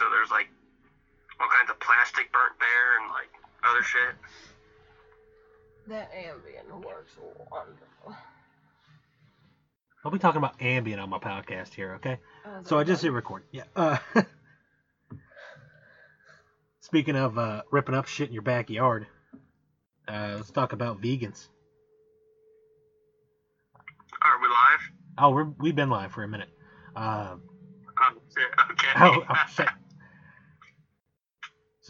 so 0.00 0.06
there's 0.10 0.30
like 0.30 0.48
all 1.38 1.48
kinds 1.48 1.70
of 1.70 1.78
plastic 1.78 2.32
burnt 2.32 2.54
there 2.58 2.98
and 3.00 3.10
like 3.10 3.28
other 3.62 3.82
shit. 3.82 4.16
That 5.88 6.10
Ambien 6.12 6.84
works 6.84 7.12
wonderful. 7.50 8.16
I'll 10.02 10.10
be 10.10 10.18
talking 10.18 10.38
about 10.38 10.58
Ambien 10.58 11.02
on 11.02 11.10
my 11.10 11.18
podcast 11.18 11.74
here, 11.74 11.94
okay? 11.96 12.18
Oh, 12.46 12.60
So 12.64 12.78
I 12.78 12.84
just 12.84 13.02
hit 13.02 13.12
record. 13.12 13.42
Yeah. 13.52 13.64
Uh, 13.76 13.98
speaking 16.80 17.16
of 17.16 17.36
uh, 17.36 17.62
ripping 17.70 17.94
up 17.94 18.06
shit 18.06 18.28
in 18.28 18.32
your 18.32 18.42
backyard, 18.42 19.06
uh, 20.08 20.34
let's 20.36 20.50
talk 20.50 20.72
about 20.72 21.02
vegans. 21.02 21.48
Are 24.22 24.40
we 24.40 24.48
live? 24.48 24.80
Oh, 25.18 25.30
we're, 25.30 25.44
we've 25.58 25.76
been 25.76 25.90
live 25.90 26.12
for 26.12 26.22
a 26.22 26.28
minute. 26.28 26.48
Uh, 26.96 27.36
Oh 28.00 28.12
shit. 28.34 28.48
Okay. 28.72 28.88
oh, 28.96 29.24
oh, 29.28 29.34
shit. 29.54 29.68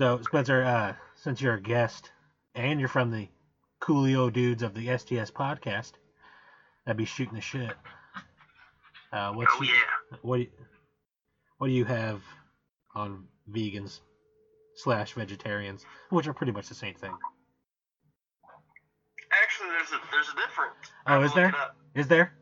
So, 0.01 0.19
Spencer, 0.23 0.65
uh, 0.65 0.95
since 1.15 1.43
you're 1.43 1.57
a 1.57 1.61
guest 1.61 2.11
and 2.55 2.81
you're 2.81 2.89
from 2.89 3.11
the 3.11 3.29
Coolio 3.83 4.33
dudes 4.33 4.63
of 4.63 4.73
the 4.73 4.97
STS 4.97 5.31
podcast, 5.31 5.93
I'd 6.87 6.97
be 6.97 7.05
shooting 7.05 7.35
the 7.35 7.43
shit. 7.43 7.73
Uh, 9.13 9.33
what's 9.33 9.53
oh 9.55 9.63
yeah. 9.63 10.17
what 10.23 10.37
do 10.39 10.43
you, 10.45 10.49
what 11.59 11.67
do 11.67 11.75
you 11.75 11.85
have 11.85 12.23
on 12.95 13.27
vegans 13.51 14.01
slash 14.75 15.13
vegetarians, 15.13 15.85
which 16.09 16.27
are 16.27 16.33
pretty 16.33 16.53
much 16.53 16.69
the 16.69 16.75
same 16.75 16.95
thing? 16.95 17.13
Actually, 19.43 19.69
there's 19.69 19.91
a 19.91 20.01
there's 20.11 20.29
a 20.31 20.37
difference. 20.37 20.77
Oh, 21.09 21.21
is 21.21 21.35
there? 21.35 21.45
Is 21.45 21.45
there? 21.45 21.45
look 21.45 21.55
it 21.55 21.61
up. 21.61 21.77
Is 21.95 22.09
there? 22.09 22.33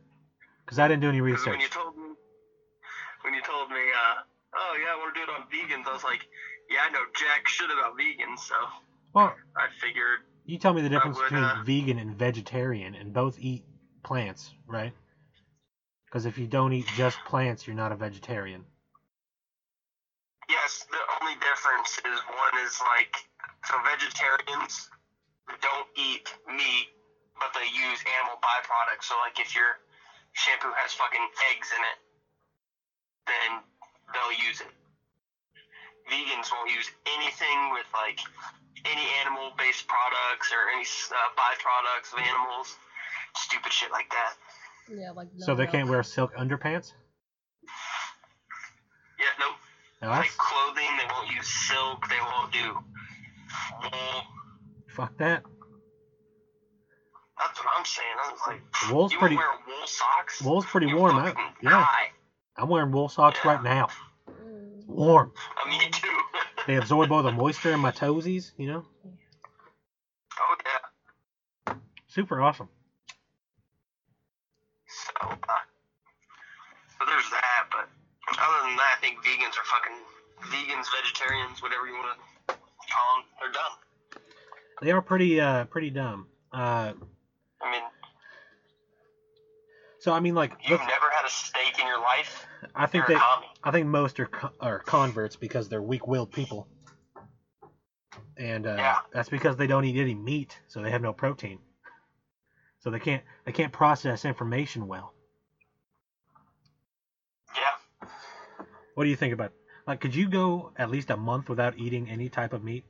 Because 0.64 0.78
I 0.78 0.86
didn't 0.86 1.02
do 1.02 1.08
any 1.08 1.20
research. 1.20 1.48
when 1.48 1.60
you 1.60 1.68
told 1.68 1.96
me 1.96 2.02
when 3.22 3.34
you 3.34 3.42
told 3.42 3.70
me, 3.70 3.80
uh, 3.80 4.14
oh 4.54 4.76
yeah, 4.80 4.92
I 4.92 4.96
want 4.96 5.12
to 5.12 5.18
do 5.18 5.24
it 5.24 5.34
on 5.34 5.42
vegans, 5.50 5.88
I 5.88 5.92
was 5.92 6.04
like, 6.04 6.24
yeah, 6.70 6.80
I 6.84 6.90
know 6.90 7.04
jack 7.14 7.48
shit 7.48 7.70
about 7.70 7.96
vegans, 7.98 8.40
so 8.40 8.54
Well, 9.14 9.34
I 9.56 9.68
figured. 9.80 10.20
you 10.44 10.58
tell 10.58 10.72
me 10.72 10.82
the 10.82 10.88
difference 10.88 11.16
would, 11.18 11.24
between 11.24 11.44
uh, 11.44 11.62
vegan 11.64 11.98
and 11.98 12.16
vegetarian, 12.16 12.94
and 12.94 13.12
both 13.12 13.38
eat 13.38 13.64
plants, 14.04 14.50
right? 14.66 14.92
Because 16.06 16.26
if 16.26 16.38
you 16.38 16.46
don't 16.46 16.72
eat 16.72 16.86
just 16.96 17.18
plants, 17.26 17.66
you're 17.66 17.76
not 17.76 17.92
a 17.92 17.96
vegetarian. 17.96 18.64
Yes, 20.48 20.84
the 20.90 20.98
only 21.22 21.36
difference 21.40 21.98
is 22.04 22.20
one 22.28 22.64
is 22.64 22.80
like 22.86 23.16
so 23.66 23.76
vegetarians 23.84 24.88
don't 25.60 25.88
eat 25.96 26.32
meat, 26.48 26.88
but 27.38 27.52
they 27.54 27.66
use 27.66 28.00
animal 28.18 28.36
byproducts. 28.42 29.04
So 29.04 29.16
like 29.24 29.38
if 29.40 29.54
your 29.54 29.80
shampoo 30.34 30.72
has 30.76 30.92
fucking 30.92 31.28
eggs 31.52 31.68
in 31.76 31.82
it, 31.82 31.98
then 33.26 33.60
they'll 34.14 34.32
use 34.48 34.60
it. 34.60 34.72
Vegans 36.10 36.50
won't 36.52 36.70
use 36.70 36.90
anything 37.06 37.70
with 37.72 37.86
like 37.92 38.18
any 38.84 39.06
animal-based 39.24 39.86
products 39.88 40.52
or 40.52 40.70
any 40.74 40.84
uh, 40.84 41.14
byproducts 41.36 42.12
of 42.12 42.20
animals. 42.20 42.76
Stupid 43.36 43.72
shit 43.72 43.90
like 43.90 44.08
that. 44.10 44.34
Yeah, 44.90 45.10
like 45.10 45.28
so 45.38 45.54
they 45.54 45.66
no 45.66 45.70
can't 45.70 45.88
wear 45.88 46.02
silk 46.02 46.34
underpants. 46.34 46.92
Yeah, 49.18 49.26
nope. 49.38 49.54
Now 50.00 50.10
Like 50.10 50.30
clothing, 50.38 50.88
they 50.96 51.04
won't 51.12 51.30
use 51.34 51.46
silk. 51.48 52.08
They 52.08 52.20
won't 52.20 52.52
do 52.52 52.78
wool. 53.82 54.22
fuck 54.88 55.16
that. 55.18 55.42
That's 57.38 57.58
what 57.58 57.68
I'm 57.76 57.84
saying. 57.84 58.08
I 58.24 58.32
was 58.32 58.40
like, 58.46 58.62
Wool's 58.92 59.12
you 59.12 59.18
pretty. 59.18 59.36
wear 59.36 59.46
wool 59.66 59.86
socks? 59.86 60.42
Wool's 60.42 60.66
pretty 60.66 60.88
You're 60.88 60.96
warm. 60.98 61.16
I, 61.16 61.34
yeah, 61.62 61.84
high. 61.84 62.08
I'm 62.56 62.68
wearing 62.68 62.90
wool 62.90 63.08
socks 63.08 63.38
Yeah. 63.44 63.52
right 63.52 63.62
now. 63.62 63.88
Warm. 64.88 65.32
Uh, 65.64 65.68
me 65.68 65.78
too. 65.90 66.08
They 66.66 66.76
absorb 66.76 67.10
all 67.12 67.22
the 67.22 67.32
moisture 67.32 67.72
in 67.72 67.80
my 67.80 67.92
toesies. 67.92 68.52
You 68.58 68.66
know, 68.66 68.84
oh 69.06 70.56
yeah. 71.66 71.74
super 72.08 72.42
awesome. 72.42 72.68
So, 74.86 75.28
uh, 75.30 75.36
so 76.98 77.06
there's 77.06 77.30
that. 77.30 77.68
But 77.70 77.88
other 78.38 78.68
than 78.68 78.76
that, 78.76 78.96
I 78.98 79.00
think 79.00 79.16
vegans 79.24 79.56
are 79.56 79.64
fucking 79.64 79.96
vegans, 80.52 80.84
vegetarians, 81.00 81.62
whatever 81.62 81.86
you 81.86 81.94
want 81.94 82.18
to 82.48 82.54
call 82.92 83.16
them. 83.16 83.24
They're 83.40 83.52
dumb. 83.52 84.22
They 84.82 84.90
are 84.90 85.00
pretty 85.00 85.40
uh 85.40 85.64
pretty 85.66 85.88
dumb. 85.88 86.26
Uh, 86.52 86.92
so 90.00 90.12
I 90.12 90.20
mean 90.20 90.34
like 90.34 90.52
you've 90.62 90.80
never 90.80 91.10
had 91.10 91.24
a 91.26 91.30
steak 91.30 91.78
in 91.80 91.86
your 91.86 92.00
life. 92.00 92.46
I 92.74 92.86
think 92.86 93.06
they. 93.06 93.16
I 93.62 93.70
think 93.70 93.86
most 93.86 94.20
are 94.20 94.28
are 94.60 94.78
converts 94.80 95.36
because 95.36 95.68
they're 95.68 95.82
weak-willed 95.82 96.30
people, 96.32 96.68
and 98.36 98.66
uh, 98.66 98.76
Yeah. 98.76 98.98
that's 99.12 99.28
because 99.28 99.56
they 99.56 99.66
don't 99.66 99.84
eat 99.84 100.00
any 100.00 100.14
meat, 100.14 100.58
so 100.68 100.82
they 100.82 100.90
have 100.90 101.02
no 101.02 101.12
protein. 101.12 101.60
So 102.80 102.90
they 102.90 102.98
can't 102.98 103.24
they 103.44 103.52
can't 103.52 103.72
process 103.72 104.24
information 104.24 104.86
well. 104.86 105.14
Yeah. 107.56 107.62
What 108.94 109.04
do 109.04 109.10
you 109.10 109.16
think 109.16 109.32
about? 109.32 109.52
Like, 109.86 110.00
could 110.00 110.14
you 110.14 110.28
go 110.28 110.72
at 110.76 110.90
least 110.90 111.10
a 111.10 111.16
month 111.16 111.48
without 111.48 111.76
eating 111.78 112.08
any 112.10 112.28
type 112.28 112.52
of 112.52 112.62
meat? 112.62 112.84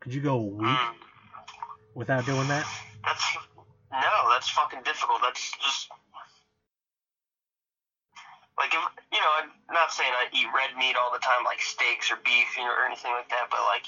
Could 0.00 0.14
you 0.14 0.20
go 0.20 0.34
a 0.36 0.42
week 0.42 0.66
Mm. 0.66 0.94
without 1.94 2.24
doing 2.26 2.48
that? 2.48 2.66
That's 3.06 3.24
no, 3.92 4.28
that's 4.30 4.50
fucking 4.50 4.82
difficult. 4.82 5.20
That's 5.22 5.52
just 5.62 5.88
like 8.58 8.74
if 8.74 8.82
you 9.12 9.20
know, 9.20 9.32
I'm 9.38 9.50
not 9.70 9.92
saying 9.92 10.10
I 10.12 10.26
eat 10.32 10.46
red 10.54 10.76
meat 10.76 10.96
all 10.96 11.12
the 11.12 11.20
time, 11.20 11.44
like 11.44 11.60
steaks 11.60 12.10
or 12.10 12.16
beef, 12.24 12.56
you 12.56 12.64
know, 12.64 12.74
or 12.74 12.84
anything 12.84 13.12
like 13.12 13.28
that. 13.30 13.46
But 13.50 13.60
like, 13.70 13.86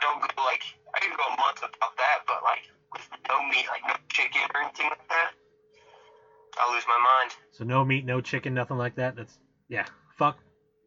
don't 0.00 0.20
go 0.20 0.44
like 0.44 0.62
I 0.94 1.00
can 1.00 1.16
go 1.16 1.24
a 1.32 1.40
month 1.40 1.62
without 1.62 1.96
that, 1.96 2.18
but 2.26 2.42
like 2.44 2.68
with 2.92 3.08
no 3.28 3.42
meat, 3.48 3.66
like 3.68 3.82
no 3.88 3.94
chicken 4.12 4.42
or 4.54 4.62
anything 4.62 4.86
like 4.90 5.08
that, 5.08 5.32
I'll 6.60 6.74
lose 6.74 6.84
my 6.86 6.98
mind. 6.98 7.32
So 7.52 7.64
no 7.64 7.84
meat, 7.84 8.04
no 8.04 8.20
chicken, 8.20 8.54
nothing 8.54 8.76
like 8.76 8.96
that. 8.96 9.16
That's 9.16 9.38
yeah, 9.68 9.86
fuck. 10.18 10.36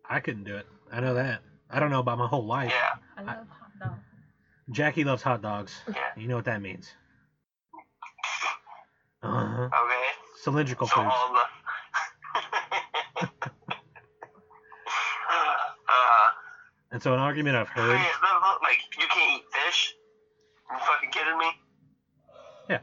I 0.08 0.20
couldn't 0.20 0.44
do 0.44 0.56
it. 0.56 0.68
I 0.92 1.00
know 1.00 1.16
that. 1.16 1.42
I 1.70 1.80
don't 1.80 1.90
know 1.90 2.00
about 2.00 2.20
my 2.20 2.28
whole 2.28 2.46
life. 2.46 2.72
Yeah, 2.72 2.94
I 3.18 3.22
love 3.24 3.48
hot 3.50 3.60
dog. 3.60 3.65
Jackie 4.72 5.04
loves 5.04 5.22
hot 5.22 5.42
dogs. 5.42 5.74
yeah, 5.88 5.96
You 6.18 6.28
know 6.28 6.36
what 6.36 6.46
that 6.46 6.62
means. 6.62 6.94
Uh-huh. 9.24 9.64
okay. 9.64 10.06
Cylindrical 10.44 10.86
So 10.86 10.94
foods. 10.96 11.16
the. 11.34 13.28
uh, 15.30 16.30
And 16.92 17.02
so 17.02 17.14
an 17.14 17.20
argument 17.20 17.56
I've 17.56 17.70
heard. 17.70 17.98
Hey, 17.98 18.08
look, 18.22 18.42
look, 18.44 18.62
like 18.62 18.78
you 19.00 19.08
can't 19.10 19.40
eat 19.40 19.44
fish. 19.52 19.96
Are 20.70 20.76
You 20.78 20.82
fucking 20.86 21.10
kidding 21.12 21.38
me? 21.40 21.48
Yeah. 22.70 22.80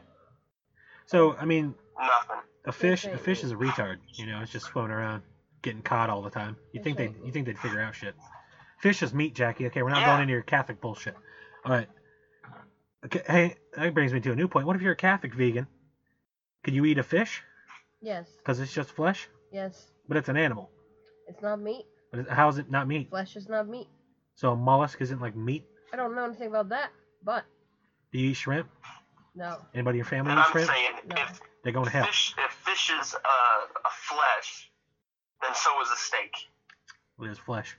So 1.05 1.35
I 1.39 1.45
mean, 1.45 1.75
Nothing. 1.97 2.41
a 2.65 2.71
fish, 2.73 3.05
a 3.05 3.17
fish 3.17 3.43
is 3.43 3.51
a 3.51 3.55
retard. 3.55 3.97
You 4.17 4.25
know, 4.25 4.41
it's 4.41 4.51
just 4.51 4.65
swimming 4.65 4.91
around, 4.91 5.23
getting 5.61 5.81
caught 5.81 6.09
all 6.09 6.21
the 6.21 6.29
time. 6.29 6.57
You 6.73 6.81
think 6.83 6.97
they, 6.97 7.05
ain't 7.05 7.25
you 7.25 7.31
think 7.31 7.45
they'd 7.45 7.57
figure 7.59 7.79
out 7.81 7.95
shit? 7.95 8.15
Fish 8.79 9.01
is 9.01 9.13
meat, 9.13 9.33
Jackie. 9.33 9.67
Okay, 9.67 9.81
we're 9.81 9.89
not 9.91 9.99
Yeah. 10.01 10.07
going 10.07 10.21
into 10.21 10.33
your 10.33 10.41
Catholic 10.43 10.81
bullshit. 10.81 11.15
All 11.65 11.71
right. 11.71 11.87
Okay, 13.05 13.21
hey, 13.27 13.55
that 13.75 13.93
brings 13.93 14.13
me 14.13 14.19
to 14.21 14.31
a 14.31 14.35
new 14.35 14.47
point. 14.47 14.65
What 14.65 14.75
if 14.75 14.81
you're 14.81 14.93
a 14.93 14.95
Catholic 14.95 15.33
vegan? 15.33 15.67
Could 16.63 16.73
you 16.73 16.85
eat 16.85 16.97
a 16.97 17.03
fish? 17.03 17.41
Yes, 18.01 18.27
Because 18.37 18.59
it's 18.59 18.73
just 18.73 18.91
flesh, 18.91 19.29
yes. 19.51 19.87
but 20.09 20.17
it's 20.17 20.27
an 20.27 20.35
animal. 20.35 20.69
It's 21.27 21.41
not 21.41 21.59
meat. 21.61 21.85
But 22.11 22.21
it- 22.21 22.29
how 22.29 22.49
is 22.49 22.57
it 22.57 22.69
not 22.69 22.85
meat? 22.87 23.09
Flesh 23.09 23.35
is 23.37 23.47
not 23.47 23.67
meat. 23.67 23.87
So 24.35 24.51
a 24.51 24.55
mollusk 24.55 24.99
isn't 25.01 25.21
like 25.21 25.35
meat. 25.35 25.63
I 25.93 25.95
don't 25.95 26.13
know 26.15 26.25
anything 26.25 26.49
about 26.49 26.69
that, 26.69 26.91
but 27.23 27.45
Do 28.11 28.19
you 28.19 28.31
eat 28.31 28.33
shrimp? 28.33 28.69
no. 29.35 29.57
Anybody 29.73 29.97
in 29.97 29.99
your 29.99 30.05
family 30.05 30.31
And 30.31 30.39
eat 30.39 30.45
I'm 30.45 30.51
shrimp? 30.51 30.67
saying, 30.69 30.91
No. 31.07 31.15
if 31.21 31.39
They're 31.63 31.71
going 31.73 31.85
to 31.85 31.91
hell. 31.91 32.05
fish, 32.05 32.35
if 32.37 32.51
fish 32.51 32.91
is 32.99 33.15
uh, 33.15 33.17
a 33.85 33.89
flesh, 33.89 34.69
then 35.41 35.51
so 35.55 35.81
is 35.81 35.89
a 35.91 35.95
steak. 35.95 36.31
It 37.21 37.29
is 37.29 37.37
flesh. 37.37 37.77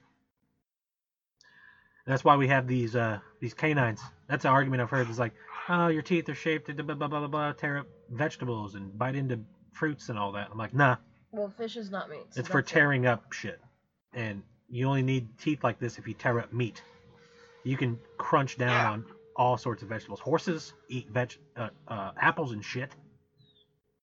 That's 2.06 2.24
why 2.24 2.36
we 2.36 2.48
have 2.48 2.66
these 2.66 2.94
uh 2.96 3.18
these 3.40 3.54
canines. 3.54 4.00
That's 4.28 4.44
an 4.44 4.50
argument 4.50 4.82
I've 4.82 4.90
heard. 4.90 5.08
It's 5.08 5.18
like, 5.18 5.32
oh, 5.68 5.88
your 5.88 6.02
teeth 6.02 6.28
are 6.28 6.34
shaped 6.34 6.66
to 6.66 6.74
blah 6.74 6.94
blah 6.94 7.08
blah 7.08 7.18
blah 7.20 7.28
blah, 7.28 7.52
tear 7.52 7.78
up 7.78 7.86
vegetables 8.10 8.74
and 8.74 8.96
bite 8.98 9.16
into 9.16 9.40
fruits 9.72 10.08
and 10.08 10.18
all 10.18 10.32
that. 10.32 10.48
I'm 10.50 10.58
like, 10.58 10.74
nah, 10.74 10.96
Well, 11.32 11.48
fish 11.56 11.76
is 11.76 11.90
not 11.90 12.10
meat. 12.10 12.26
so 12.30 12.40
it's 12.40 12.48
for 12.48 12.60
that's 12.60 12.70
it. 12.70 12.74
tearing 12.74 13.06
up 13.06 13.32
shit. 13.32 13.60
And 14.12 14.42
you 14.68 14.86
only 14.86 15.02
need 15.02 15.26
teeth 15.38 15.64
like 15.64 15.78
this 15.78 15.98
if 15.98 16.06
you 16.06 16.14
tear 16.14 16.38
up 16.40 16.52
meat. 16.52 16.82
You 17.64 17.76
can 17.76 17.98
crunch 18.18 18.56
down 18.58 18.70
Yeah. 18.70 18.90
on 18.90 19.04
all 19.36 19.56
sorts 19.56 19.82
of 19.82 19.88
vegetables. 19.88 20.20
Horses 20.20 20.74
eat 20.88 21.08
veg 21.10 21.36
uh, 21.56 21.70
uh, 21.88 22.10
apples 22.20 22.52
and 22.52 22.62
shit. 22.64 22.94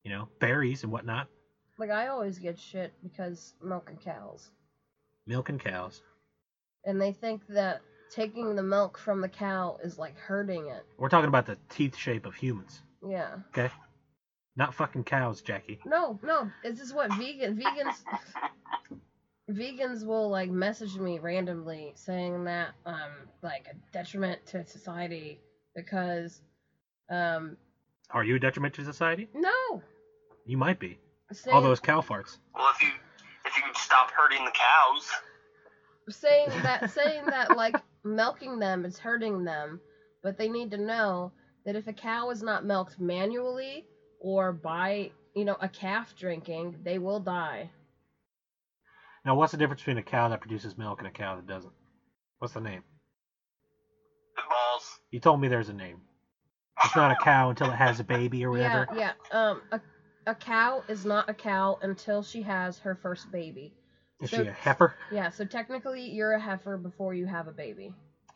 You 0.03 0.09
know, 0.11 0.27
berries 0.39 0.83
and 0.83 0.91
whatnot. 0.91 1.27
Like 1.77 1.91
I 1.91 2.07
always 2.07 2.39
get 2.39 2.57
shit 2.59 2.91
because 3.03 3.53
milk 3.63 3.89
and 3.89 3.99
cows, 4.01 4.49
Milk 5.27 5.49
and 5.49 5.59
cows. 5.59 6.01
and 6.85 6.99
they 6.99 7.11
think 7.13 7.43
that 7.49 7.81
taking 8.11 8.55
the 8.55 8.63
milk 8.63 8.97
from 8.97 9.21
the 9.21 9.29
cow 9.29 9.77
is 9.83 9.97
like 9.97 10.17
hurting 10.17 10.67
it. 10.67 10.85
We're 10.97 11.09
talking 11.09 11.29
about 11.29 11.45
the 11.45 11.57
teeth 11.69 11.95
shape 11.95 12.25
of 12.25 12.35
humans. 12.35 12.81
Yeah. 13.07 13.37
Okay. 13.57 13.73
Not 14.55 14.73
fucking 14.73 15.05
cows, 15.05 15.41
Jackie. 15.41 15.79
No, 15.85 16.19
no. 16.21 16.51
This 16.63 16.79
is 16.81 16.93
what 16.93 17.11
vegan 17.13 17.57
vegans 17.57 18.03
vegans 19.49 20.05
will 20.05 20.29
like 20.29 20.49
message 20.49 20.97
me 20.97 21.19
randomly 21.19 21.91
saying 21.95 22.43
that 22.45 22.69
um 22.85 23.09
like 23.41 23.65
a 23.69 23.75
detriment 23.93 24.45
to 24.45 24.65
society 24.65 25.39
because 25.75 26.41
um 27.09 27.57
Are 28.11 28.23
you 28.23 28.35
a 28.35 28.39
detriment 28.39 28.73
to 28.75 28.83
society? 28.85 29.29
no 29.33 29.81
You 30.45 30.57
might 30.57 30.79
be. 30.79 30.99
saying, 31.31 31.55
All 31.55 31.61
those 31.61 31.79
cow 31.79 32.01
farts. 32.01 32.37
Well, 32.53 32.67
if 32.75 32.81
you 32.81 32.89
if 33.45 33.57
you 33.57 33.63
could 33.63 33.77
stop 33.77 34.11
hurting 34.11 34.43
the 34.45 34.51
cows, 34.51 35.09
saying 36.09 36.49
that 36.63 36.91
saying 36.91 37.25
that 37.25 37.55
like 37.57 37.75
milking 38.03 38.59
them 38.59 38.85
is 38.85 38.97
hurting 38.99 39.43
them, 39.45 39.81
but 40.23 40.37
they 40.37 40.49
need 40.49 40.71
to 40.71 40.77
know 40.77 41.33
that 41.65 41.75
if 41.75 41.87
a 41.87 41.93
cow 41.93 42.29
is 42.29 42.41
not 42.43 42.63
milked 42.65 42.99
manually 42.99 43.87
or 44.19 44.51
by 44.53 45.11
you 45.35 45.45
know 45.45 45.57
a 45.59 45.69
calf 45.69 46.15
drinking, 46.15 46.77
they 46.83 46.97
will 46.99 47.19
die. 47.19 47.71
Now, 49.25 49.35
what's 49.35 49.51
the 49.51 49.57
difference 49.57 49.81
between 49.81 49.97
a 49.97 50.03
cow 50.03 50.29
that 50.29 50.41
produces 50.41 50.77
milk 50.77 50.99
and 50.99 51.07
a 51.07 51.11
cow 51.11 51.35
that 51.35 51.45
doesn't? 51.47 51.73
What's 52.39 52.53
the 52.53 52.61
name? 52.61 52.83
the 54.35 54.43
balls. 54.49 54.99
You 55.11 55.19
told 55.19 55.39
me 55.39 55.47
there's 55.47 55.69
a 55.69 55.73
name. 55.73 56.03
It's 56.83 56.95
not 56.95 57.11
a 57.11 57.15
cow 57.15 57.49
until 57.49 57.71
it 57.71 57.75
has 57.77 57.99
a 57.99 58.03
baby 58.03 58.43
or 58.45 58.49
Yeah, 58.51 58.83
whatever. 58.83 58.87
yeah. 58.89 59.13
Um, 59.31 59.63
a 59.71 59.81
a 60.27 60.35
cow 60.35 60.83
is 60.87 61.05
not 61.05 61.29
a 61.29 61.33
cow 61.33 61.77
until 61.81 62.21
she 62.21 62.41
has 62.43 62.79
her 62.79 62.95
first 62.95 63.31
baby. 63.31 63.73
Is 64.21 64.29
So- 64.29 64.43
she 64.43 64.47
a 64.47 64.51
heifer? 64.51 64.95
Yeah, 65.11 65.29
so 65.29 65.45
technically 65.45 66.01
you're 66.09 66.33
a 66.33 66.39
heifer 66.39 66.77
before 66.77 67.13
you 67.13 67.25
have 67.25 67.47
a 67.47 67.51
baby, 67.51 67.93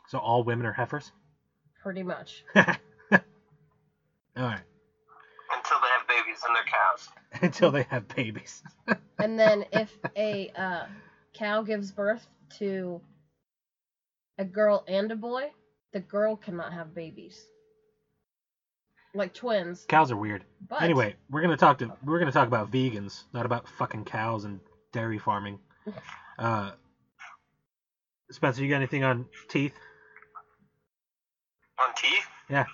So 0.08 0.18
all 0.18 0.44
women 0.44 0.66
are 0.66 0.74
heifers? 0.74 1.12
pretty 1.82 2.02
much. 2.04 2.44
all 2.56 2.64
right. 4.38 4.62
Until 5.52 5.78
they 5.80 5.88
have 5.98 6.08
babies 6.08 6.44
and 6.48 6.56
they're 6.56 6.64
cows. 6.64 7.10
Until 7.44 7.72
they 7.72 7.84
have 7.84 8.08
babies. 8.16 8.64
And 9.18 9.40
then 9.40 9.64
if 9.72 9.98
a 10.18 10.50
uh, 10.58 10.86
cow 11.34 11.62
gives 11.62 11.90
birth 11.92 12.28
to 12.60 13.00
a 14.38 14.44
girl 14.44 14.84
and 14.90 15.10
a 15.10 15.16
boy, 15.16 15.52
the 15.94 16.02
girl 16.02 16.36
cannot 16.36 16.74
have 16.74 16.94
babies. 16.94 17.46
Like 19.14 19.34
twins. 19.34 19.86
Cows 19.88 20.12
are 20.12 20.18
weird. 20.18 20.44
But 20.68 20.81
Anyway, 20.84 21.16
we're 21.30 21.42
gonna 21.42 21.56
talk 21.56 21.78
to 21.78 21.94
we're 22.04 22.20
gonna 22.20 22.34
talk 22.34 22.48
about 22.50 22.70
vegans, 22.72 23.24
not 23.34 23.46
about 23.46 23.70
fucking 23.70 24.04
cows 24.04 24.44
and 24.44 24.60
dairy 24.92 25.18
farming. 25.18 25.60
Uh, 26.38 26.72
Spencer, 28.32 28.64
you 28.64 28.70
got 28.70 28.78
anything 28.78 29.04
on 29.04 29.28
teeth? 29.50 29.74
On 31.80 31.94
teeth? 31.96 32.26
Yeah. 32.50 32.66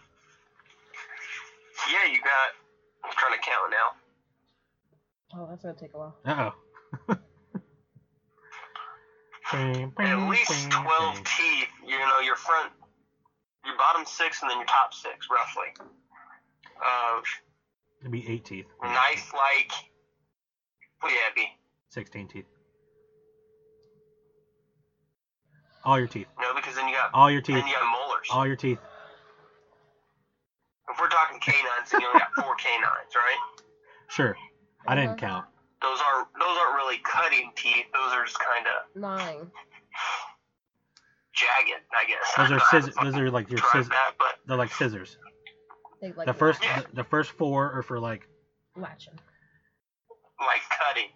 Yeah, 1.92 2.12
you 2.12 2.20
got. 2.22 2.50
I'm 3.04 3.12
trying 3.18 3.34
to 3.34 3.40
count 3.40 3.72
now. 3.72 3.92
Oh, 5.34 5.48
that's 5.50 5.64
gonna 5.64 5.76
take 5.76 5.94
a 5.94 5.98
while. 5.98 6.16
Uh 6.26 6.52
oh. 7.10 7.16
At 9.54 10.30
least 10.30 10.72
12 10.72 11.16
teeth. 11.24 11.68
You 11.86 12.00
know, 12.00 12.20
your 12.24 12.36
front, 12.36 12.72
your 13.66 13.76
bottom 13.78 14.06
six, 14.06 14.42
and 14.42 14.50
then 14.50 14.58
your 14.58 14.66
top 14.66 14.94
six, 14.94 15.28
roughly. 15.30 15.74
Uh, 16.84 17.22
It'd 18.00 18.12
be 18.12 18.28
eight 18.28 18.46
teeth. 18.46 18.66
Nice, 18.82 19.32
like. 19.34 19.72
What 21.02 21.12
yeah, 21.12 21.26
it'd 21.28 21.36
be? 21.36 21.48
Sixteen 21.90 22.28
teeth. 22.28 22.46
All 25.84 25.98
your 25.98 26.08
teeth. 26.08 26.28
No, 26.40 26.54
because 26.54 26.76
then 26.76 26.88
you 26.88 26.94
got. 26.96 27.10
All 27.14 27.30
your 27.32 27.42
teeth. 27.42 27.56
Then 27.56 27.68
you 27.68 27.74
got 27.74 27.86
molars. 27.92 28.28
All 28.32 28.46
your 28.46 28.56
teeth. 28.56 28.80
If 30.90 31.00
we're 31.00 31.10
talking 31.10 31.40
canines, 31.40 31.90
then 31.92 32.02
you 32.02 32.08
only 32.08 32.20
got 32.20 32.44
four 32.44 32.56
canines, 32.56 33.16
right? 33.16 33.38
Sure. 34.10 34.36
I 34.88 34.96
didn't 34.96 35.12
Uh-huh. 35.12 35.16
count. 35.42 35.46
Those 35.82 36.00
aren't 36.02 36.28
those 36.40 36.58
aren't 36.58 36.76
really 36.76 36.98
cutting 37.00 37.52
teeth. 37.56 37.86
Those 37.94 38.12
are 38.14 38.24
just 38.26 38.38
kind 38.40 38.68
of 38.68 39.02
Nine. 39.02 39.52
jagged, 41.34 41.82
I 41.98 42.06
guess. 42.06 42.36
Those 42.38 42.52
are 42.52 42.60
scissors. 42.72 42.96
Those 43.02 43.16
are 43.16 43.32
like 43.32 43.50
your 43.50 43.60
scissors. 43.60 43.90
that, 43.90 44.12
but 44.20 44.36
They're 44.46 44.58
like 44.58 44.72
scissors. 44.74 45.18
They 46.02 46.12
like 46.12 46.28
The 46.28 46.34
first, 46.34 46.64
Yeah. 46.64 46.82
the, 46.82 46.96
the 46.98 47.04
first 47.06 47.32
four 47.32 47.72
are 47.72 47.82
for 47.82 48.00
like 48.00 48.28
latching. 48.76 49.18
like 50.40 50.62
cutting. 50.88 51.10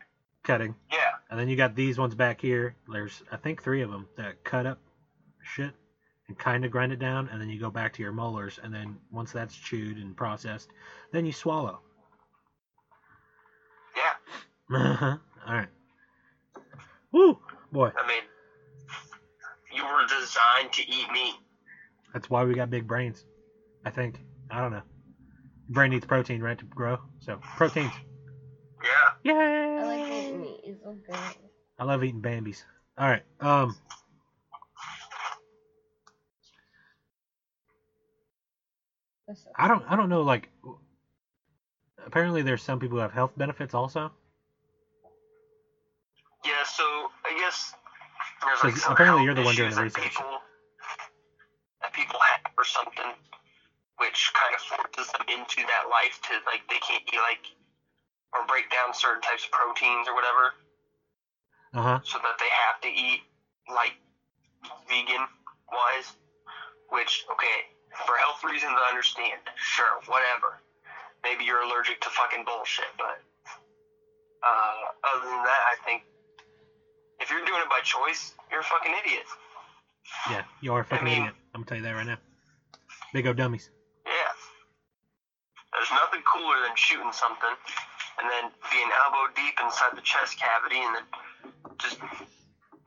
Cutting, 0.46 0.76
Yeah. 0.92 1.12
and 1.30 1.38
then 1.40 1.50
you 1.50 1.56
got 1.58 1.76
these 1.76 1.98
ones 1.98 2.16
back 2.16 2.40
here. 2.40 2.76
There's 2.88 3.22
I 3.32 3.36
think 3.38 3.62
three 3.62 3.82
of 3.82 3.90
them 3.90 4.08
that 4.16 4.44
cut 4.44 4.66
up 4.66 4.80
shit 5.44 5.74
and 6.28 6.38
kind 6.38 6.64
of 6.66 6.72
grind 6.72 6.92
it 6.92 7.00
down, 7.00 7.28
and 7.28 7.42
then 7.42 7.50
you 7.50 7.60
go 7.60 7.70
back 7.70 7.94
to 7.94 8.02
your 8.02 8.12
molars, 8.14 8.60
and 8.64 8.74
then 8.74 8.98
once 9.12 9.32
that's 9.32 9.56
chewed 9.56 9.98
and 9.98 10.16
processed, 10.16 10.70
then 11.12 11.26
you 11.26 11.32
swallow. 11.32 11.82
Yeah. 13.96 15.18
All 15.48 15.54
right. 15.54 15.68
Woo, 17.12 17.38
boy. 17.72 17.92
I 17.96 18.08
mean, 18.08 18.24
you 19.74 19.84
were 19.84 20.06
designed 20.08 20.72
to 20.74 20.82
eat 20.82 21.12
meat. 21.12 21.36
That's 22.14 22.30
why 22.30 22.44
we 22.44 22.54
got 22.54 22.70
big 22.70 22.88
brains. 22.88 23.26
I 23.86 23.90
think. 23.92 24.20
I 24.50 24.62
don't 24.62 24.72
know. 24.72 24.82
Brain 25.70 25.92
needs 25.92 26.06
protein, 26.06 26.42
right, 26.42 26.58
to 26.58 26.66
grow. 26.66 26.98
So 27.20 27.40
proteins. 27.58 27.92
Yeah. 28.86 29.34
Yay! 29.34 29.78
I 29.80 29.84
like 29.84 30.12
eating 30.12 30.42
meat. 30.42 30.62
It's 30.64 30.84
so 30.84 30.96
good. 31.08 31.16
I 31.80 31.84
love 31.84 32.04
eating 32.04 32.22
Bambies. 32.22 32.64
All 32.98 33.08
right. 33.10 33.24
Um. 33.42 33.76
So- 39.34 39.50
I 39.58 39.68
don't. 39.68 39.84
I 39.90 39.96
don't 39.96 40.10
know. 40.10 40.22
Like. 40.22 40.50
Apparently, 42.06 42.44
there's 42.44 42.62
some 42.62 42.80
people 42.80 42.98
who 42.98 43.02
have 43.02 43.12
health 43.12 43.32
benefits 43.36 43.74
also. 43.74 44.12
Yeah. 46.46 46.64
So 46.66 46.84
I 47.26 47.34
guess 47.40 47.74
there's 48.44 48.60
So 48.60 48.68
like 48.68 48.78
some 48.78 48.94
apparently 48.94 49.26
health 49.26 49.26
you're 49.26 49.34
the 49.34 49.42
one 49.42 49.56
doing 49.56 49.70
issues 49.70 49.76
the 49.76 49.82
that 49.82 49.86
research. 49.86 50.04
People, 50.14 50.40
that 51.82 51.94
people 51.94 52.20
have 52.20 52.54
or 52.58 52.64
something, 52.64 53.12
which 53.98 54.32
kind 54.38 54.54
of 54.54 54.62
forces 54.62 55.12
them 55.14 55.26
into 55.28 55.66
that 55.66 55.90
life 55.90 56.22
to 56.30 56.34
like 56.46 56.62
they 56.70 56.78
can't 56.86 57.02
eat 57.12 57.18
like 57.20 57.42
or 58.36 58.46
break 58.48 58.70
down 58.70 58.94
certain 58.94 59.22
types 59.22 59.46
of 59.46 59.52
proteins 59.52 60.08
or 60.08 60.14
whatever, 60.16 60.54
Uh 61.74 61.82
huh. 61.82 62.00
so 62.04 62.18
that 62.20 62.36
they 62.40 62.52
have 62.68 62.80
to 62.82 62.90
eat 62.90 63.22
like 63.72 63.96
vegan 64.90 65.26
wise. 65.72 66.12
Which 66.90 67.26
okay, 67.32 67.58
for 68.06 68.16
health 68.18 68.44
reasons 68.44 68.74
I 68.78 68.90
understand. 68.90 69.42
Sure, 69.58 70.00
whatever. 70.06 70.62
Maybe 71.24 71.44
you're 71.46 71.62
allergic 71.64 72.00
to 72.02 72.10
fucking 72.10 72.46
bullshit, 72.46 72.92
but 72.98 73.18
uh, 74.46 74.82
other 75.16 75.26
than 75.26 75.42
that, 75.44 75.64
I 75.74 75.76
think 75.84 76.04
if 77.20 77.32
you're 77.32 77.44
doing 77.46 77.62
it 77.62 77.70
by 77.70 77.80
choice, 77.82 78.34
you're 78.52 78.60
a 78.60 78.64
fucking 78.64 78.94
idiot. 79.04 79.26
Yeah, 80.30 80.44
you 80.62 80.74
are 80.76 80.82
a 80.82 80.86
fucking 80.86 81.08
I 81.08 81.10
mean- 81.10 81.20
idiot. 81.24 81.36
I'm 81.56 81.62
gonna 81.62 81.66
tell 81.68 81.78
you 81.78 81.84
that 81.84 81.94
right 81.96 82.06
now. 82.06 82.18
Big 83.14 83.26
O 83.26 83.34
dummies. 83.34 83.70
Yeah. 84.06 84.12
There's 85.74 85.90
nothing 85.92 86.22
cooler 86.32 86.62
than 86.62 86.76
shooting 86.76 87.12
something 87.12 87.50
and 88.22 88.30
then 88.30 88.52
being 88.72 88.90
elbow 89.06 89.32
deep 89.36 89.54
inside 89.64 89.96
the 89.96 90.02
chest 90.02 90.38
cavity 90.40 90.78
and 90.78 90.96
then 90.96 91.04
just 91.78 91.98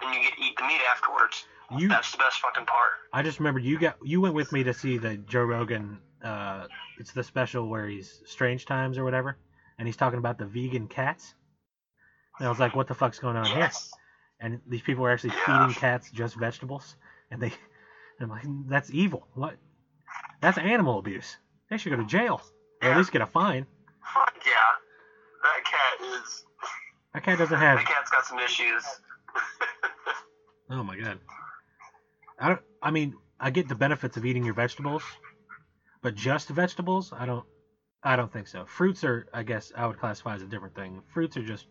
then 0.01 0.13
you 0.15 0.21
get 0.23 0.35
to 0.37 0.43
eat 0.43 0.57
the 0.57 0.65
meat 0.65 0.81
afterwards. 0.91 1.45
You. 1.77 1.89
That's 1.89 2.13
the 2.13 2.19
best 2.19 2.41
fucking 2.41 2.65
part. 2.65 2.93
I 3.13 3.23
just 3.23 3.39
remembered 3.41 3.63
you 3.63 3.79
got. 3.79 3.97
You 4.03 4.21
went 4.23 4.35
with 4.35 4.53
me 4.53 4.63
to 4.65 4.73
see 4.73 4.97
the 4.97 5.17
Joe 5.19 5.43
Rogan. 5.43 6.01
Uh, 6.23 6.67
it's 6.99 7.13
the 7.13 7.23
special 7.23 7.69
where 7.69 7.87
he's 7.87 8.23
Strange 8.25 8.65
Times 8.65 8.97
or 8.97 9.05
whatever, 9.05 9.37
and 9.79 9.87
he's 9.87 9.97
talking 9.97 10.19
about 10.19 10.39
the 10.39 10.47
vegan 10.47 10.89
cats. 10.89 11.35
And 12.39 12.47
I 12.47 12.51
was 12.51 12.59
like, 12.59 12.75
what 12.75 12.87
the 12.87 12.95
fuck's 12.95 13.19
going 13.19 13.37
on 13.37 13.45
here? 13.47 13.71
And 14.41 14.61
these 14.67 14.81
people 14.83 15.05
are 15.05 15.11
actually 15.11 15.35
Yeah. 15.47 15.59
feeding 15.67 15.75
cats 15.75 16.11
just 16.11 16.37
vegetables, 16.37 16.97
and 17.31 17.43
they, 17.43 17.53
I'm 18.21 18.31
like, 18.31 18.45
that's 18.69 18.91
evil. 18.91 19.27
What? 19.35 19.57
That's 20.41 20.57
animal 20.57 20.99
abuse. 20.99 21.37
They 21.69 21.77
should 21.77 21.91
go 21.91 21.97
to 21.97 22.05
jail, 22.07 22.41
or 22.83 22.91
at 22.91 22.97
least 22.97 23.13
get 23.13 23.21
a 23.21 23.27
fine. 23.27 23.67
Fuck 24.15 24.35
yeah. 24.47 24.53
That 27.19 27.25
cat 27.25 27.41
is 27.41 27.49
That 27.49 27.59
cat 27.59 27.59
doesn't 27.59 27.67
have. 27.67 27.79
that 27.79 27.87
cat's 27.87 28.11
got 28.11 28.25
some 28.25 28.39
issues. 28.39 28.85
Oh 30.71 30.83
my 30.83 30.99
god. 30.99 31.19
I 32.39 32.49
don't. 32.49 32.61
I 32.83 32.91
mean, 32.91 33.15
I 33.41 33.49
get 33.49 33.69
the 33.69 33.75
benefits 33.75 34.19
of 34.19 34.27
eating 34.27 34.45
your 34.45 34.53
vegetables, 34.53 35.03
but 36.03 36.15
just 36.15 36.51
vegetables, 36.51 37.11
I 37.11 37.25
don't. 37.25 37.47
I 38.03 38.17
don't 38.17 38.31
think 38.31 38.49
so. 38.49 38.67
Fruits 38.67 39.03
are, 39.03 39.25
I 39.33 39.45
guess, 39.45 39.73
I 39.75 39.87
would 39.87 39.99
classify 39.99 40.35
as 40.35 40.43
a 40.43 40.47
different 40.47 40.75
thing. 40.75 41.01
Fruits 41.09 41.39
are 41.39 41.43
just 41.43 41.65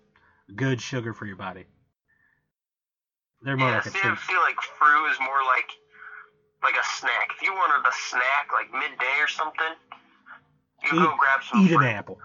good 0.56 0.82
sugar 0.82 1.14
for 1.14 1.28
your 1.28 1.36
body. 1.36 1.68
They're 3.44 3.56
more 3.56 3.70
yeah, 3.70 3.76
like 3.76 3.86
a 3.86 3.92
see, 3.92 4.00
I 4.04 4.16
feel 4.16 4.42
like 4.42 4.60
fruit 4.80 5.12
is 5.12 5.20
more 5.20 5.44
like 5.46 5.72
like 6.64 6.76
a 6.76 6.86
snack. 6.86 7.30
If 7.36 7.44
you 7.44 7.54
wanted 7.54 7.88
a 7.88 7.94
snack 8.10 8.50
like 8.52 8.74
midday 8.74 9.20
or 9.22 9.28
something, 9.28 9.76
you 10.84 10.90
go 10.90 11.14
Eat- 11.14 11.20
grab 11.20 11.44
some 11.44 11.64
Eat 11.64 11.72
an 11.72 11.84
apple. 11.84 12.18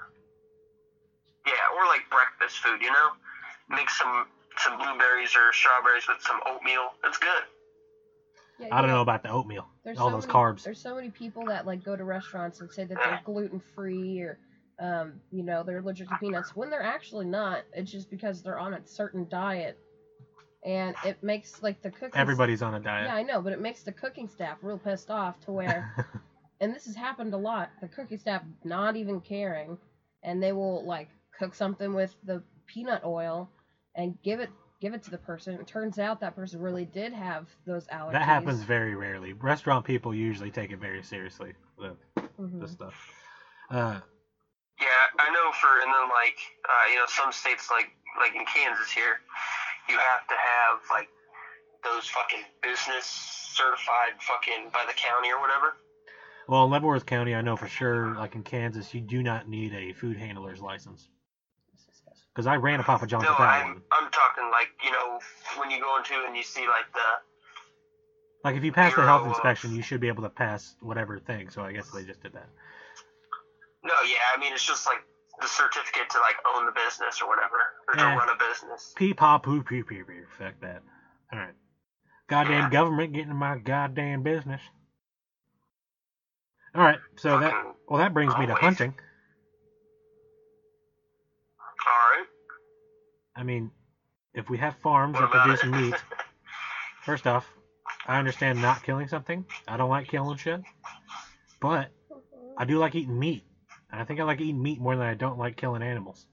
Yeah, 1.47 1.53
or 1.77 1.87
like 1.87 2.03
breakfast 2.11 2.59
food, 2.59 2.81
you 2.81 2.91
know? 2.91 3.11
Mix 3.69 3.99
some 3.99 4.27
some 4.59 4.77
blueberries 4.77 5.35
or 5.35 5.53
strawberries 5.53 6.07
with 6.07 6.21
some 6.21 6.41
oatmeal. 6.47 6.91
It's 7.05 7.17
good. 7.19 7.43
Yeah, 8.59 8.69
I 8.71 8.81
don't 8.81 8.91
yeah. 8.91 8.97
know 8.97 9.01
about 9.01 9.23
the 9.23 9.31
oatmeal. 9.31 9.67
There's 9.83 9.99
All 9.99 10.09
so 10.09 10.17
those 10.17 10.27
many, 10.27 10.35
carbs. 10.35 10.63
There's 10.63 10.81
so 10.81 10.95
many 10.95 11.11
people 11.11 11.47
that 11.47 11.67
like 11.67 11.83
go 11.83 11.97
to 11.97 12.05
restaurants 12.05 12.61
and 12.61 12.71
say 12.71 12.85
that 12.85 12.99
they're 12.99 13.21
gluten 13.25 13.61
free 13.75 14.21
or 14.21 14.39
um, 14.79 15.21
you 15.31 15.43
know, 15.43 15.63
they're 15.63 15.79
allergic 15.79 16.09
to 16.09 16.17
peanuts 16.17 16.57
when 16.57 16.71
they're 16.71 16.83
actually 16.83 17.27
not. 17.27 17.63
It's 17.73 17.91
just 17.91 18.11
because 18.11 18.43
they're 18.43 18.59
on 18.59 18.75
a 18.75 18.81
certain 18.85 19.29
diet, 19.29 19.79
and 20.65 20.97
it 21.05 21.23
makes 21.23 21.63
like 21.63 21.81
the 21.83 21.91
cooking. 21.91 22.19
Everybody's 22.19 22.63
on 22.63 22.75
a 22.75 22.81
diet. 22.81 23.07
Yeah, 23.07 23.15
I 23.15 23.23
know, 23.23 23.41
but 23.41 23.53
it 23.53 23.61
makes 23.61 23.83
the 23.83 23.93
cooking 23.93 24.29
staff 24.29 24.59
real 24.63 24.79
pissed 24.79 25.11
off 25.11 25.39
to 25.41 25.53
where, 25.53 25.95
and 26.61 26.75
this 26.75 26.87
has 26.87 26.97
happened 26.97 27.33
a 27.33 27.37
lot. 27.37 27.71
The 27.81 27.89
cooking 27.89 28.19
staff 28.19 28.43
not 28.65 28.97
even 28.97 29.21
caring, 29.21 29.79
and 30.23 30.43
they 30.43 30.53
will 30.53 30.85
like 30.85 31.09
cook 31.39 31.55
something 31.55 31.95
with 31.95 32.15
the 32.25 32.43
peanut 32.67 33.03
oil, 33.05 33.49
and 33.95 34.17
give 34.23 34.41
it 34.41 34.51
give 34.81 34.95
it 34.95 35.03
to 35.05 35.11
the 35.11 35.19
person. 35.19 35.55
It 35.61 35.67
turns 35.67 35.99
out 35.99 36.21
that 36.21 36.35
person 36.35 36.61
really 36.61 36.85
did 36.87 37.13
have 37.13 37.47
those 37.67 37.87
allergies. 37.87 38.13
that 38.13 38.23
happens 38.23 38.63
very 38.63 38.95
rarely. 38.97 39.33
Restaurant 39.33 39.85
people 39.85 40.13
usually 40.15 40.51
take 40.51 40.71
it 40.73 40.79
very 40.79 41.03
seriously. 41.03 41.53
The, 41.79 41.97
Mhm. 42.39 42.61
the 42.61 42.69
stuff. 42.69 42.95
Uh, 43.71 44.01
Yeah, 44.81 44.87
I 45.21 45.31
know 45.31 45.53
for 45.53 45.69
and 45.81 45.93
then 45.95 46.09
like 46.09 46.39
uh, 46.69 46.89
you 46.91 46.97
know 46.97 47.07
some 47.07 47.31
states 47.33 47.71
like 47.71 47.93
like 48.19 48.35
in 48.35 48.45
Kansas 48.47 48.91
here, 48.91 49.21
you 49.89 49.97
have 49.99 50.27
to 50.27 50.35
have 50.35 50.81
like 50.91 51.09
those 51.85 52.07
fucking 52.09 52.45
business 52.63 53.05
certified 53.07 54.21
fucking 54.21 54.71
by 54.73 54.85
the 54.87 54.93
county 54.95 55.31
or 55.31 55.41
whatever. 55.41 55.77
well, 56.49 56.65
in 56.65 56.71
Leavenworth 56.71 57.07
County, 57.07 57.35
I 57.35 57.41
know 57.41 57.57
for 57.57 57.69
sure, 57.69 58.15
like 58.15 58.35
in 58.35 58.43
Kansas, 58.43 58.93
you 58.95 59.01
do 59.01 59.23
not 59.23 59.47
need 59.49 59.73
a 59.75 59.93
food 59.93 60.17
handler's 60.17 60.61
license. 60.61 61.09
Because 62.35 62.47
I 62.47 62.57
ran 62.57 62.81
a 62.81 62.83
Papa 62.83 63.07
John's 63.07 63.25
No, 63.25 63.35
I'm 63.37 63.67
one. 63.69 63.83
I'm 63.93 64.11
talking 64.11 64.51
like 64.51 64.71
you 64.83 64.91
know 64.91 65.19
when 65.59 65.71
you 65.71 65.81
go 65.81 65.97
into 65.99 66.15
and 66.27 66.37
you 66.37 66.43
see 66.43 66.67
like 66.67 66.91
the 66.95 67.01
Like 68.45 68.57
if 68.57 68.65
you 68.65 68.73
pass 68.73 68.95
the 68.95 69.03
health 69.03 69.23
of- 69.23 69.29
inspection, 69.29 69.75
you 69.75 69.83
should 69.83 70.01
be 70.01 70.09
able 70.09 70.23
to 70.23 70.31
pass 70.31 70.75
whatever 70.81 71.19
thing. 71.19 71.51
So 71.51 71.63
I 71.63 71.73
guess 71.73 71.91
they 71.91 72.05
just 72.05 72.23
did 72.23 72.33
that. 72.33 72.49
no 73.85 73.95
yeah 74.07 74.19
I 74.35 74.41
mean 74.41 74.53
it's 74.53 74.65
just 74.65 74.87
like 74.87 74.99
the 75.41 75.47
certificate 75.49 76.09
to 76.11 76.19
like 76.21 76.37
own 76.55 76.67
the 76.67 76.73
business 76.73 77.21
or 77.21 77.29
whatever 77.29 77.57
or 77.89 77.95
Yeah. 77.97 78.05
to 78.05 78.11
eh. 78.13 78.17
run 78.17 78.29
a 78.31 78.37
business. 78.37 78.93
Pee 78.97 79.13
paw 79.15 79.39
poo 79.39 79.63
pee 79.63 79.83
pee 79.83 80.03
pee. 80.03 80.23
Fuck 80.39 80.55
that. 80.61 80.83
All 81.33 81.39
right. 81.39 81.55
Goddamn 82.29 82.65
Yeah. 82.65 82.71
government 82.71 83.13
getting 83.13 83.31
in 83.31 83.37
my 83.37 83.59
goddamn 83.59 84.23
business. 84.23 84.63
All 86.75 86.83
right. 86.83 87.01
So 87.19 87.39
that 87.41 87.53
well 87.87 87.99
that 87.99 88.15
brings 88.15 88.35
me 88.39 88.47
to 88.47 88.55
hunting. 88.55 88.95
All 91.87 92.11
right. 92.17 92.27
I 93.43 93.45
mean, 93.45 93.73
if 94.35 94.49
we 94.49 94.57
have 94.59 94.77
farms 94.77 95.19
that 95.19 95.29
produce 95.29 95.65
meat, 95.65 95.97
first 97.03 97.27
off, 97.27 97.45
I 98.07 98.17
understand 98.17 98.63
not 98.63 98.85
killing 98.85 99.09
something. 99.09 99.45
I 99.67 99.77
don't 99.77 99.91
like 99.91 100.07
killing 100.07 100.37
shit, 100.37 100.61
but 101.61 101.89
I 102.57 102.65
do 102.65 102.79
like 102.79 102.95
eating 102.95 103.19
meat, 103.19 103.43
and 103.91 104.01
I 104.01 104.05
think 104.05 104.21
I 104.21 104.23
like 104.23 104.41
eating 104.41 104.63
meat 104.63 104.79
more 104.81 104.95
than 104.95 105.05
I 105.09 105.15
don't 105.15 105.41
like 105.41 105.57
killing 105.57 105.83
animals. 105.83 106.25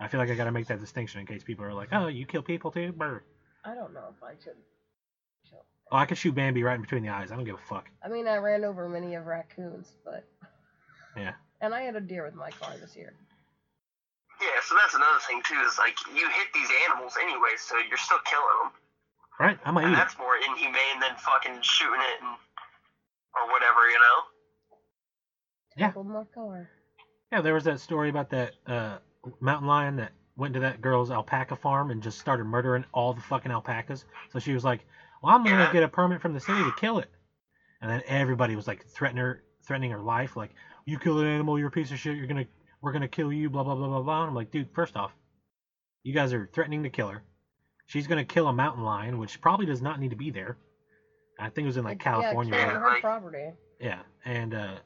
I 0.00 0.06
feel 0.06 0.20
like 0.20 0.30
I 0.30 0.36
gotta 0.36 0.52
make 0.52 0.68
that 0.68 0.78
distinction 0.78 1.18
in 1.18 1.26
case 1.26 1.42
people 1.42 1.64
are 1.64 1.74
like, 1.74 1.88
"Oh, 1.90 2.06
you 2.06 2.26
kill 2.26 2.42
people 2.42 2.70
too?" 2.70 2.92
Brr. 2.92 3.24
I 3.64 3.74
don't 3.74 3.92
know 3.92 4.04
if 4.16 4.22
I 4.22 4.34
could. 4.34 4.54
kill- 5.50 5.64
Oh, 5.90 5.96
I 5.96 6.06
could 6.06 6.16
shoot 6.18 6.32
Bambi 6.36 6.62
right 6.62 6.76
in 6.76 6.80
between 6.80 7.02
the 7.02 7.08
eyes. 7.08 7.32
I 7.32 7.34
don't 7.34 7.44
give 7.44 7.56
a 7.56 7.66
fuck. 7.68 7.90
I 8.04 8.08
mean, 8.08 8.28
I 8.28 8.36
ran 8.36 8.62
over 8.64 8.88
many 8.88 9.16
of 9.16 9.26
raccoons, 9.26 9.96
but. 10.04 10.22
Yeah. 11.16 11.32
And 11.60 11.74
I 11.74 11.80
had 11.80 11.96
a 11.96 12.00
deer 12.00 12.24
with 12.24 12.34
my 12.34 12.50
car 12.50 12.74
this 12.80 12.94
year. 12.94 13.14
Yeah, 14.40 14.60
so 14.62 14.74
that's 14.80 14.94
another 14.94 15.18
thing 15.26 15.40
too. 15.42 15.58
Is 15.66 15.78
like 15.78 15.96
you 16.14 16.28
hit 16.28 16.48
these 16.54 16.68
animals 16.88 17.14
anyway, 17.20 17.56
so 17.56 17.76
you're 17.78 17.96
still 17.96 18.18
killing 18.24 18.46
them, 18.62 18.72
Right? 19.40 19.58
I'm 19.64 19.74
gonna 19.74 19.86
and 19.86 19.94
eat 19.94 19.98
it. 19.98 20.00
that's 20.02 20.18
more 20.18 20.36
inhumane 20.36 21.00
than 21.00 21.16
fucking 21.16 21.60
shooting 21.62 22.00
it 22.00 22.20
and 22.22 22.36
or 23.34 23.50
whatever, 23.52 23.80
you 23.88 23.98
know. 23.98 24.76
Yeah. 25.76 25.86
Tackled 25.88 26.06
my 26.08 26.24
car. 26.34 26.68
Yeah, 27.32 27.40
there 27.42 27.54
was 27.54 27.64
that 27.64 27.80
story 27.80 28.08
about 28.08 28.30
that 28.30 28.54
uh, 28.66 28.98
mountain 29.40 29.68
lion 29.68 29.96
that 29.96 30.12
went 30.36 30.54
to 30.54 30.60
that 30.60 30.80
girl's 30.80 31.10
alpaca 31.10 31.56
farm 31.56 31.90
and 31.90 32.02
just 32.02 32.18
started 32.18 32.44
murdering 32.44 32.84
all 32.92 33.12
the 33.12 33.20
fucking 33.20 33.50
alpacas. 33.50 34.04
So 34.30 34.38
she 34.38 34.52
was 34.54 34.64
like, 34.64 34.86
"Well, 35.22 35.34
I'm 35.34 35.44
gonna 35.44 35.64
Yeah. 35.64 35.72
get 35.72 35.82
a 35.82 35.88
permit 35.88 36.20
from 36.20 36.32
the 36.34 36.40
city 36.40 36.62
to 36.64 36.72
kill 36.72 36.98
it," 36.98 37.10
and 37.80 37.90
then 37.90 38.02
everybody 38.06 38.54
was 38.56 38.66
like 38.66 38.84
threatening 38.86 39.24
her, 39.24 39.42
threatening 39.66 39.90
her 39.90 40.00
life, 40.00 40.36
like, 40.36 40.54
"You 40.84 40.98
kill 40.98 41.18
an 41.20 41.26
animal, 41.26 41.58
you're 41.58 41.68
a 41.68 41.70
piece 41.70 41.90
of 41.90 41.98
shit. 41.98 42.16
You're 42.16 42.26
gonna, 42.26 42.46
we're 42.82 42.92
gonna 42.92 43.08
kill 43.08 43.32
you." 43.32 43.50
Blah 43.50 43.64
blah 43.64 43.74
blah 43.74 43.88
blah 43.88 44.02
blah. 44.02 44.20
And 44.22 44.28
I'm 44.30 44.34
like, 44.34 44.50
dude, 44.50 44.68
first 44.74 44.96
off, 44.96 45.12
you 46.02 46.12
guys 46.14 46.32
are 46.32 46.48
threatening 46.52 46.82
to 46.84 46.90
kill 46.90 47.08
her. 47.08 47.22
She's 47.86 48.06
gonna 48.06 48.24
kill 48.24 48.48
a 48.48 48.52
mountain 48.52 48.84
lion, 48.84 49.18
which 49.18 49.40
probably 49.40 49.66
does 49.66 49.82
not 49.82 50.00
need 50.00 50.10
to 50.10 50.16
be 50.16 50.30
there. 50.30 50.58
I 51.38 51.50
think 51.50 51.64
it 51.64 51.66
was 51.66 51.76
in 51.76 51.84
like 51.84 51.98
It- 52.00 52.04
California. 52.04 52.54
Yeah, 52.54 52.58
or 52.60 52.64
killing 52.68 52.82
whatever. 52.82 52.94
her 52.94 53.00
property. 53.00 53.50
Yeah, 53.80 53.98
and 54.24 54.54
uh, 54.54 54.78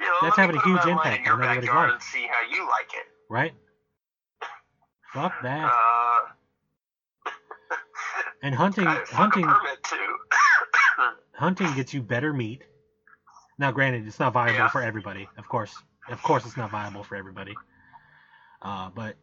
You 0.00 0.06
know, 0.06 0.14
That's 0.22 0.36
having 0.36 0.56
a 0.56 0.62
huge 0.62 0.84
impact 0.86 1.28
on 1.28 1.34
everybody's 1.34 1.68
life. 1.68 1.92
and 1.92 2.02
see 2.02 2.26
how 2.26 2.40
you 2.50 2.66
like 2.68 2.88
it. 2.94 3.06
right? 3.28 3.52
Fuck 5.12 5.32
that. 5.42 5.70
Uh, 5.70 7.30
And 8.42 8.54
hunting, 8.54 8.86
I- 8.86 9.04
fuck 9.04 9.36
a 9.36 9.42
hunting, 9.42 9.44
too. 9.82 10.16
hunting 11.34 11.74
gets 11.74 11.92
you 11.92 12.00
better 12.02 12.32
meat. 12.32 12.62
Now, 13.58 13.70
granted, 13.72 14.06
it's 14.06 14.18
not 14.18 14.32
viable 14.32 14.54
Yeah. 14.58 14.68
for 14.68 14.80
everybody. 14.82 15.28
Of 15.36 15.46
course, 15.48 15.76
of 16.10 16.22
course, 16.22 16.44
it's 16.44 16.56
not 16.56 16.70
viable 16.70 17.02
for 17.02 17.16
everybody. 17.16 17.54
Uh, 18.62 18.90
but 18.94 19.16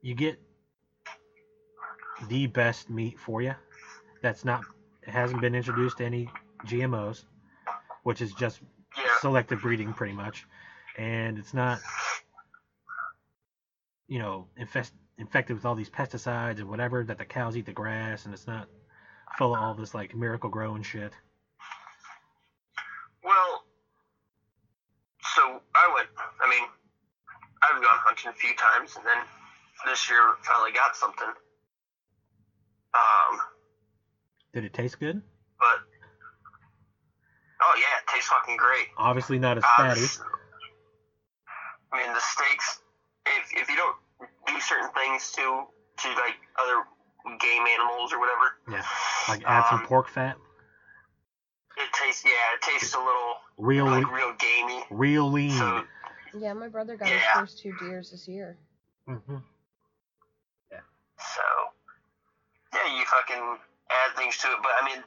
you 0.00 0.14
get 0.14 0.40
the 2.28 2.46
best 2.46 2.88
meat 2.90 3.18
for 3.18 3.42
you. 3.42 3.54
That's 4.22 4.44
not 4.44 4.62
hasn't 5.06 5.40
been 5.40 5.54
introduced 5.54 5.98
to 5.98 6.04
any 6.04 6.28
GMOs, 6.66 7.24
which 8.04 8.20
is 8.20 8.32
just 8.32 8.60
yeah. 8.96 9.04
selective 9.20 9.60
breeding 9.60 9.92
pretty 9.92 10.12
much, 10.12 10.46
and 10.96 11.38
it's 11.38 11.54
not, 11.54 11.80
you 14.06 14.18
know, 14.18 14.46
infest, 14.56 14.92
infected 15.18 15.56
with 15.56 15.64
all 15.64 15.74
these 15.74 15.90
pesticides 15.90 16.58
and 16.58 16.68
whatever 16.68 17.04
that 17.04 17.18
the 17.18 17.24
cows 17.24 17.56
eat 17.56 17.66
the 17.66 17.72
grass, 17.72 18.24
and 18.24 18.34
it's 18.34 18.46
not 18.46 18.68
full 19.36 19.54
of 19.54 19.60
all 19.60 19.74
this 19.74 19.94
like 19.94 20.14
Miracle-Gro 20.14 20.74
and 20.74 20.86
shit. 20.86 21.12
Well, 23.24 23.64
so 25.34 25.60
I 25.74 25.92
went. 25.94 26.08
I 26.44 26.50
mean, 26.50 26.68
I've 27.62 27.71
gone 27.82 27.98
hunting 28.06 28.30
a 28.30 28.34
few 28.34 28.54
times, 28.56 28.96
and 28.96 29.04
then 29.04 29.18
this 29.86 30.08
year 30.08 30.20
finally 30.42 30.72
got 30.72 30.96
something. 30.96 31.28
Um, 32.94 33.40
Did 34.52 34.64
it 34.64 34.72
taste 34.72 34.98
good? 34.98 35.22
but 35.58 35.78
oh 37.62 37.74
yeah, 37.76 37.98
it 38.00 38.06
tastes 38.12 38.28
fucking 38.28 38.56
great. 38.56 38.86
Obviously 38.96 39.38
not 39.38 39.56
as 39.58 39.64
Uh, 39.64 39.76
fatty. 39.76 40.00
this- 40.00 40.20
I 41.92 41.98
mean, 42.02 42.12
the 42.12 42.20
steaks. 42.20 42.80
If 43.26 43.52
if 43.62 43.68
you 43.68 43.76
don't 43.76 43.96
do 44.46 44.60
certain 44.60 44.90
things 44.92 45.30
to 45.32 45.66
to 45.98 46.08
like 46.14 46.36
other 46.60 46.82
game 47.38 47.66
animals 47.66 48.12
or 48.12 48.18
whatever, 48.18 48.56
Yeah, 48.68 48.84
like 49.28 49.44
add 49.44 49.66
some 49.68 49.80
um, 49.80 49.86
pork 49.86 50.08
fat. 50.08 50.36
it 51.76 51.92
tastes. 51.92 52.24
Yeah, 52.24 52.30
it 52.54 52.62
tastes 52.62 52.94
a 52.94 52.98
little 52.98 53.36
Real, 53.58 53.86
like 53.86 54.10
real 54.10 54.32
gamey. 54.38 54.84
real 54.90 55.30
lean. 55.30 55.50
So 55.52 55.84
Yeah, 56.38 56.52
my 56.54 56.68
brother 56.68 56.96
got 56.96 57.08
Yeah. 57.08 57.14
his 57.18 57.24
first 57.34 57.58
two 57.58 57.72
deers 57.78 58.10
this 58.10 58.26
year. 58.28 58.56
hmm 59.06 59.38
Yeah. 60.70 60.80
So, 61.18 61.42
yeah, 62.72 62.86
you 62.86 63.04
fucking 63.04 63.58
add 63.90 64.16
things 64.16 64.38
to 64.38 64.48
it, 64.52 64.58
but 64.62 64.72
I 64.80 64.84
mean, 64.84 65.04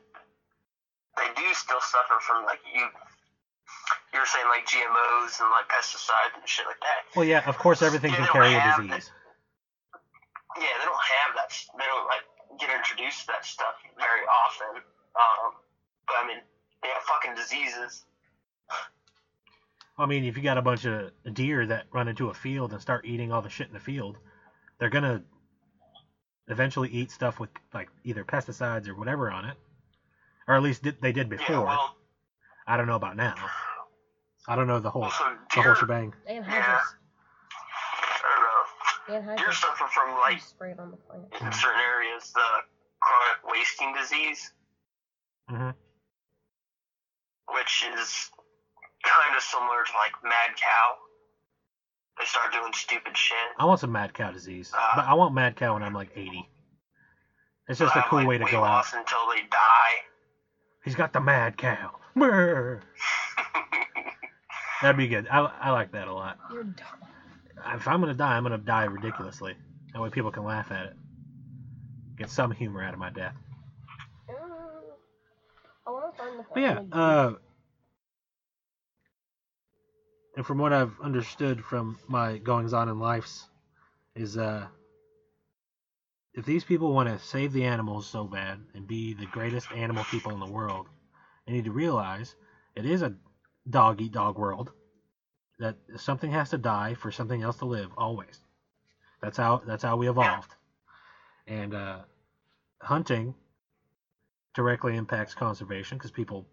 they 1.18 1.34
do 1.34 1.54
still 1.54 1.82
suffer 1.82 2.20
from 2.20 2.46
like 2.46 2.60
you. 2.66 2.88
You 4.14 4.20
were 4.20 4.26
saying 4.26 4.48
like 4.48 4.66
GMOs 4.68 5.40
and 5.40 5.50
like 5.52 5.68
pesticides 5.68 6.36
and 6.36 6.48
shit 6.48 6.66
like 6.66 6.80
that. 6.82 7.04
Well, 7.16 7.26
yeah, 7.26 7.48
of 7.48 7.58
course 7.58 7.82
everything 7.82 8.12
Yeah, 8.12 8.18
can 8.18 8.28
carry 8.28 8.54
a 8.54 8.60
have 8.60 8.82
disease. 8.82 9.12
Yeah, 10.58 10.72
they 10.80 10.86
don't 10.86 11.04
have 11.26 11.36
that. 11.36 11.52
They 11.78 11.86
don't 11.86 12.08
like 12.08 12.60
get 12.60 12.70
introduced 12.70 13.22
to 13.22 13.28
that 13.34 13.46
stuff 13.46 13.76
very 13.98 14.22
often. 14.28 14.82
Um, 15.16 15.52
but 16.08 16.16
I 16.24 16.28
mean, 16.28 16.42
they 16.82 16.90
have 16.90 17.04
fucking 17.04 17.36
diseases. 17.36 18.04
I 19.98 20.06
mean, 20.06 20.26
if 20.26 20.36
you 20.38 20.44
got 20.44 20.58
a 20.58 20.62
bunch 20.62 20.86
of 20.86 21.12
deer 21.34 21.66
that 21.68 21.86
run 21.94 22.08
into 22.08 22.30
a 22.30 22.34
field 22.34 22.72
and 22.74 22.82
start 22.82 23.06
eating 23.06 23.32
all 23.32 23.42
the 23.42 23.50
shit 23.50 23.68
in 23.68 23.74
the 23.74 23.80
field, 23.80 24.18
they're 24.80 24.90
gonna 24.90 25.22
eventually 26.48 26.90
eat 26.90 27.12
stuff 27.12 27.40
with 27.40 27.50
like 27.74 27.90
either 28.04 28.24
pesticides 28.24 28.88
or 28.88 28.96
whatever 28.96 29.32
on 29.32 29.46
it, 29.46 29.58
or 30.48 30.56
at 30.56 30.62
least 30.62 30.84
did, 30.84 30.96
they 31.02 31.12
did 31.12 31.30
before. 31.30 31.56
Yeah, 31.56 31.64
well, 31.64 31.96
I 32.68 32.78
don't 32.78 32.88
know 32.88 32.96
about 32.96 33.16
now. 33.16 33.36
I 34.48 34.56
don't 34.56 34.68
know 34.68 34.80
the 34.80 34.90
whole 34.90 35.04
well, 35.04 35.12
so 35.12 35.24
the 35.56 35.62
whole 35.62 35.64
deer. 35.64 35.76
shebang. 35.76 36.14
And 36.28 36.46
Yeah. 36.46 36.80
I 38.12 39.08
don't 39.08 39.16
And 39.16 39.26
know. 39.26 39.28
Deer 39.28 39.38
hydras. 39.38 39.58
suffer 39.58 39.88
from 39.88 40.10
You 40.10 40.16
like 40.20 40.42
spray 40.42 40.74
on 40.78 40.92
the 40.92 40.98
plant. 40.98 41.26
in 41.42 41.52
certain 41.54 41.80
areas 41.82 42.32
the 42.34 42.42
chronic 43.02 43.44
wasting 43.46 43.94
disease. 43.94 44.52
hmm 45.50 45.70
which 47.54 47.86
is 47.98 48.30
kind 49.06 49.36
of 49.36 49.42
similar 49.44 49.84
to 49.86 49.92
like 49.94 50.12
mad 50.24 50.56
cow. 50.56 50.96
They 52.20 52.26
start 52.26 52.52
doing 52.54 52.72
stupid 52.74 53.16
shit. 53.18 53.38
I 53.60 53.66
want 53.66 53.80
some 53.82 53.92
mad 53.92 54.14
cow 54.14 54.32
disease, 54.32 54.72
Uh, 54.76 54.96
but 54.96 55.06
I 55.06 55.14
want 55.16 55.34
mad 55.34 55.56
cow 55.56 55.74
when 55.74 55.84
I'm 55.84 55.94
like 55.94 56.12
80. 56.16 56.50
It's 57.68 57.80
just 57.80 57.96
a 57.96 58.04
cool 58.08 58.20
like 58.20 58.28
way 58.28 58.38
to 58.38 58.46
go 58.46 58.58
out. 58.60 58.76
loss 58.78 58.94
until 58.94 59.28
they 59.34 59.42
die. 59.50 59.96
He's 60.84 60.96
got 60.96 61.12
the 61.14 61.20
mad 61.20 61.58
cow. 61.58 61.92
That'd 64.82 64.98
be 64.98 65.08
good. 65.08 65.28
I, 65.30 65.40
I 65.40 65.72
like 65.72 65.92
that 65.94 66.08
a 66.08 66.14
lot. 66.14 66.38
You're 66.52 66.64
dumb. 66.64 66.86
If 67.74 67.88
I'm 67.88 68.00
gonna 68.02 68.14
die, 68.14 68.36
I'm 68.38 68.44
gonna 68.44 68.58
die 68.58 68.84
ridiculously. 68.84 69.56
That 69.94 70.02
way 70.02 70.10
people 70.10 70.32
can 70.32 70.44
laugh 70.44 70.72
at 70.72 70.88
it. 70.88 70.94
Get 72.18 72.30
some 72.30 72.52
humor 72.52 72.84
out 72.84 72.94
of 72.94 73.00
my 73.00 73.10
death. 73.10 73.34
Uh, 74.30 74.34
I 75.88 75.90
want 75.90 76.14
to 76.16 76.22
find 76.22 76.40
the. 76.40 76.46
But 76.54 76.60
yeah, 76.62 76.80
uh, 76.92 77.34
and 80.36 80.46
from 80.46 80.58
what 80.58 80.74
I've 80.74 81.00
understood 81.02 81.64
from 81.64 81.98
my 82.08 82.38
goings 82.38 82.74
on 82.74 82.90
in 82.90 83.00
lives, 83.00 83.48
is 84.16 84.38
uh, 84.38 84.68
if 86.34 86.46
these 86.46 86.64
people 86.64 86.94
want 86.94 87.10
to 87.10 87.20
save 87.20 87.54
the 87.54 87.66
animals 87.66 88.08
so 88.08 88.28
bad 88.28 88.60
and 88.74 88.88
be 88.88 89.14
the 89.14 89.28
greatest 89.28 89.72
animal 89.72 90.04
people 90.06 90.34
in 90.34 90.40
the 90.40 90.46
world, 90.52 90.88
they 91.46 91.54
need 91.54 91.66
to 91.66 91.72
realize 91.72 92.36
it 92.76 92.86
is 92.86 93.02
a 93.02 93.14
dog 93.70 94.02
eat 94.02 94.12
dog 94.12 94.38
world. 94.38 94.72
That 95.60 95.78
something 95.98 96.32
has 96.32 96.50
to 96.50 96.58
die 96.58 96.96
for 96.96 97.12
something 97.12 97.42
else 97.42 97.58
to 97.58 97.66
live 97.66 97.92
always. 97.98 98.42
That's 99.22 99.38
how 99.38 99.62
that's 99.66 99.84
how 99.84 99.96
we 99.98 100.10
evolved. 100.10 100.54
And 101.48 101.74
uh, 101.74 102.00
hunting 102.82 103.36
directly 104.56 104.96
impacts 104.98 105.36
conservation 105.36 105.98
because 105.98 106.12
people 106.12 106.48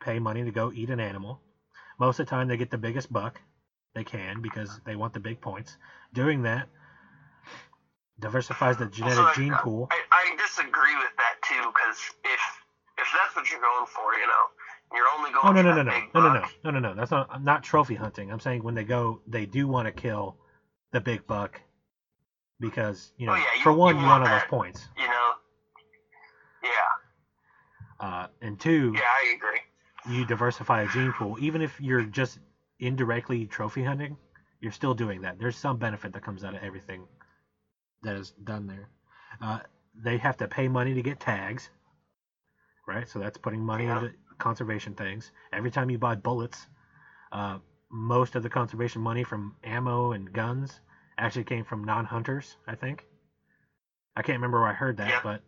pay 0.00 0.20
money 0.20 0.44
to 0.44 0.52
go 0.52 0.72
eat 0.72 0.90
an 0.90 1.00
animal. 1.00 1.43
Most 1.98 2.18
of 2.20 2.26
the 2.26 2.30
time, 2.30 2.48
they 2.48 2.56
get 2.56 2.70
the 2.70 2.78
biggest 2.78 3.12
buck 3.12 3.40
they 3.94 4.04
can 4.04 4.42
because 4.42 4.80
they 4.84 4.96
want 4.96 5.12
the 5.12 5.20
big 5.20 5.40
points. 5.40 5.76
Doing 6.12 6.42
that 6.42 6.68
diversifies 8.20 8.76
the 8.76 8.86
genetic 8.86 9.18
I- 9.18 9.34
gene 9.34 9.54
pool. 9.62 9.88
I, 9.90 10.00
I 10.12 10.36
disagree 10.36 10.96
with 10.96 11.10
that 11.18 11.34
too, 11.42 11.70
because 11.72 11.98
if 12.24 12.40
if 12.96 13.08
that's 13.12 13.34
what 13.34 13.50
you're 13.50 13.60
going 13.60 13.86
for, 13.86 14.14
you 14.14 14.26
know, 14.26 14.44
you're 14.94 15.06
only 15.16 15.30
going 15.32 15.46
Oh 15.46 15.52
no 15.52 15.62
no 15.62 15.70
no 15.74 15.82
no 15.82 15.90
no 16.14 16.20
no 16.20 16.32
no 16.32 16.48
no 16.64 16.70
no 16.70 16.78
no. 16.78 16.94
That's 16.94 17.10
not 17.10 17.28
I'm 17.30 17.44
not 17.44 17.62
trophy 17.62 17.94
hunting. 17.94 18.30
I'm 18.30 18.40
saying 18.40 18.62
when 18.62 18.74
they 18.74 18.84
go, 18.84 19.20
they 19.26 19.46
do 19.46 19.66
want 19.66 19.86
to 19.86 19.92
kill 19.92 20.36
the 20.92 21.00
big 21.00 21.26
buck 21.26 21.60
because 22.60 23.12
you 23.16 23.26
know, 23.26 23.32
Oh, 23.32 23.36
yeah, 23.36 23.54
you- 23.56 23.62
for 23.62 23.72
one, 23.72 23.96
you 23.96 24.02
you 24.02 24.06
want 24.06 24.22
want 24.22 24.32
those 24.32 24.48
points, 24.48 24.88
You 24.96 25.06
know. 25.08 25.32
Yeah. 26.62 28.06
uh, 28.06 28.26
and 28.40 28.58
two, 28.58 28.92
Yeah, 28.94 29.00
I 29.02 29.34
agree. 29.36 29.60
You 30.10 30.24
diversify 30.26 30.82
a 30.82 30.88
gene 30.88 31.12
pool. 31.12 31.36
Even 31.40 31.62
if 31.62 31.80
you're 31.80 32.04
just 32.04 32.38
indirectly 32.78 33.46
trophy 33.46 33.82
hunting, 33.82 34.16
you're 34.60 34.72
still 34.72 34.94
doing 34.94 35.22
that. 35.22 35.38
There's 35.38 35.56
some 35.56 35.78
benefit 35.78 36.12
that 36.12 36.22
comes 36.22 36.44
out 36.44 36.54
of 36.54 36.62
everything 36.62 37.06
that 38.02 38.16
is 38.16 38.32
done 38.42 38.66
there. 38.66 38.88
Uh, 39.40 39.60
they 39.94 40.18
have 40.18 40.36
to 40.38 40.48
pay 40.48 40.68
money 40.68 40.94
to 40.94 41.02
get 41.02 41.20
tags, 41.20 41.70
right? 42.86 43.08
So 43.08 43.18
that's 43.18 43.38
putting 43.38 43.64
money 43.64 43.84
Yeah. 43.84 43.96
into 43.98 44.14
conservation 44.38 44.94
things. 44.94 45.32
Every 45.52 45.70
time 45.70 45.90
you 45.90 45.98
buy 45.98 46.14
bullets, 46.14 46.66
uh, 47.32 47.58
most 47.90 48.34
of 48.34 48.42
the 48.42 48.48
conservation 48.50 49.02
money 49.02 49.22
from 49.22 49.54
ammo 49.62 50.12
and 50.12 50.32
guns 50.32 50.80
actually 51.16 51.44
came 51.44 51.64
from 51.64 51.84
non-hunters. 51.84 52.56
I 52.66 52.74
think. 52.74 53.06
I 54.16 54.22
can't 54.22 54.36
remember 54.36 54.60
where 54.60 54.68
I 54.68 54.74
heard 54.74 54.96
that, 54.98 55.08
Yeah. 55.08 55.20
but 55.22 55.42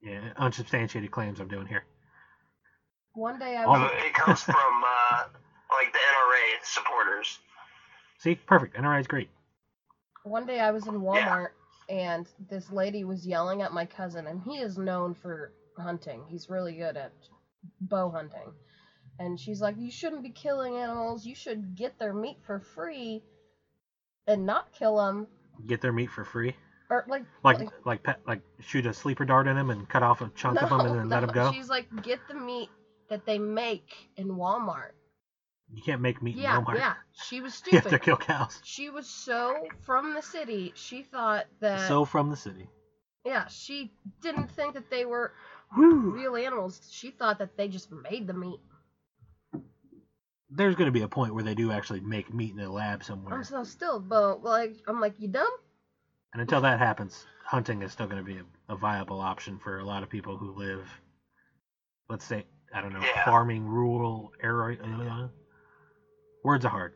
yeah, 0.00 0.32
unsubstantiated 0.36 1.10
claims 1.10 1.40
I'm 1.40 1.48
doing 1.48 1.66
here. 1.66 1.84
One 3.14 3.38
day 3.38 3.56
I 3.56 3.64
All 3.64 3.72
was. 3.72 3.90
So 3.90 4.06
it 4.06 4.14
comes 4.14 4.42
from 4.42 4.54
uh, 4.56 5.22
like 5.72 5.92
the 5.92 5.98
NRA 5.98 6.64
supporters. 6.64 7.38
See, 8.18 8.34
perfect. 8.34 8.76
NRI 8.76 9.00
is 9.00 9.06
great. 9.06 9.28
One 10.24 10.46
day 10.46 10.58
I 10.58 10.70
was 10.70 10.86
in 10.86 10.94
Walmart 10.94 11.48
and 11.88 12.26
this 12.48 12.70
lady 12.70 13.04
was 13.04 13.26
yelling 13.26 13.62
at 13.62 13.72
my 13.72 13.84
cousin, 13.84 14.26
and 14.26 14.40
he 14.42 14.58
is 14.58 14.78
known 14.78 15.14
for 15.14 15.52
hunting. 15.78 16.24
He's 16.28 16.48
really 16.48 16.74
good 16.74 16.96
at 16.96 17.12
bow 17.80 18.10
hunting. 18.10 18.52
And 19.18 19.38
she's 19.38 19.60
like, 19.60 19.76
You 19.78 19.90
shouldn't 19.90 20.22
be 20.22 20.30
killing 20.30 20.76
animals. 20.76 21.24
You 21.24 21.34
should 21.34 21.76
get 21.76 21.98
their 21.98 22.12
meat 22.12 22.38
for 22.46 22.58
free 22.58 23.22
and 24.26 24.44
not 24.46 24.72
kill 24.76 24.96
them. 24.96 25.28
Get 25.66 25.80
their 25.80 25.92
meat 25.92 26.10
for 26.10 26.24
free. 26.24 26.56
Or, 26.90 27.04
like, 27.06 27.22
Like 27.44 27.68
like 27.84 28.02
pet 28.02 28.20
like 28.26 28.40
shoot 28.60 28.86
a 28.86 28.92
sleeper 28.92 29.24
dart 29.24 29.46
in 29.46 29.56
them 29.56 29.70
and 29.70 29.88
cut 29.88 30.02
off 30.02 30.20
a 30.20 30.30
chunk 30.34 30.60
of 30.60 30.70
them 30.70 30.80
and 30.80 30.98
then 30.98 31.08
let 31.08 31.20
them 31.20 31.30
go. 31.30 31.52
She's 31.52 31.68
like, 31.68 31.86
Get 32.02 32.18
the 32.28 32.34
meat 32.34 32.70
that 33.14 33.24
they 33.26 33.38
make 33.38 34.10
in 34.16 34.26
Walmart. 34.28 34.90
You 35.72 35.82
can't 35.82 36.00
make 36.00 36.20
meat 36.20 36.36
Yeah, 36.36 36.58
in 36.58 36.64
Walmart. 36.64 36.74
yeah. 36.78 36.94
She 37.12 37.40
was 37.40 37.54
stupid. 37.54 37.72
You 37.84 37.90
have 37.90 38.00
to 38.00 38.04
kill 38.04 38.16
cows. 38.16 38.60
She 38.64 38.90
was 38.90 39.08
so 39.08 39.68
from 39.82 40.14
the 40.14 40.22
city, 40.22 40.72
she 40.74 41.02
thought 41.04 41.46
that. 41.60 41.88
So 41.88 42.04
from 42.04 42.28
the 42.30 42.36
city. 42.36 42.68
yeah, 43.24 43.46
she 43.48 43.92
didn't 44.20 44.50
think 44.50 44.74
that 44.74 44.90
they 44.90 45.04
were 45.04 45.32
Woo. 45.76 46.10
real 46.10 46.34
animals. 46.36 46.80
She 46.90 47.10
thought 47.10 47.38
that 47.38 47.56
they 47.56 47.68
just 47.68 47.88
made 47.92 48.26
the 48.26 48.34
meat. 48.34 48.58
There's 50.50 50.74
going 50.74 50.86
to 50.86 50.92
be 50.92 51.02
a 51.02 51.08
point 51.08 51.34
where 51.34 51.42
they 51.44 51.54
do 51.54 51.70
actually 51.72 52.00
make 52.00 52.32
meat 52.34 52.52
in 52.52 52.60
a 52.60 52.70
lab 52.70 53.02
somewhere. 53.04 53.34
I'm 53.34 53.44
so 53.44 53.62
still, 53.64 54.00
but 54.00 54.42
like, 54.42 54.76
I'm 54.88 55.00
like, 55.00 55.14
you 55.18 55.28
dumb? 55.28 55.50
And 56.32 56.40
until 56.42 56.60
that 56.62 56.78
happens, 56.80 57.26
hunting 57.44 57.82
is 57.82 57.92
still 57.92 58.06
going 58.06 58.24
to 58.24 58.24
be 58.24 58.38
a, 58.38 58.72
a 58.72 58.76
viable 58.76 59.20
option 59.20 59.58
for 59.58 59.78
a 59.78 59.84
lot 59.84 60.02
of 60.02 60.10
people 60.10 60.36
who 60.36 60.52
live, 60.52 60.88
let's 62.08 62.24
say, 62.24 62.44
I 62.74 62.80
don't 62.80 62.92
know, 62.92 63.00
Yeah. 63.00 63.24
farming, 63.24 63.64
rural 63.64 64.32
area. 64.42 64.78
Uh, 64.82 65.28
words 66.42 66.64
are 66.64 66.68
hard. 66.70 66.92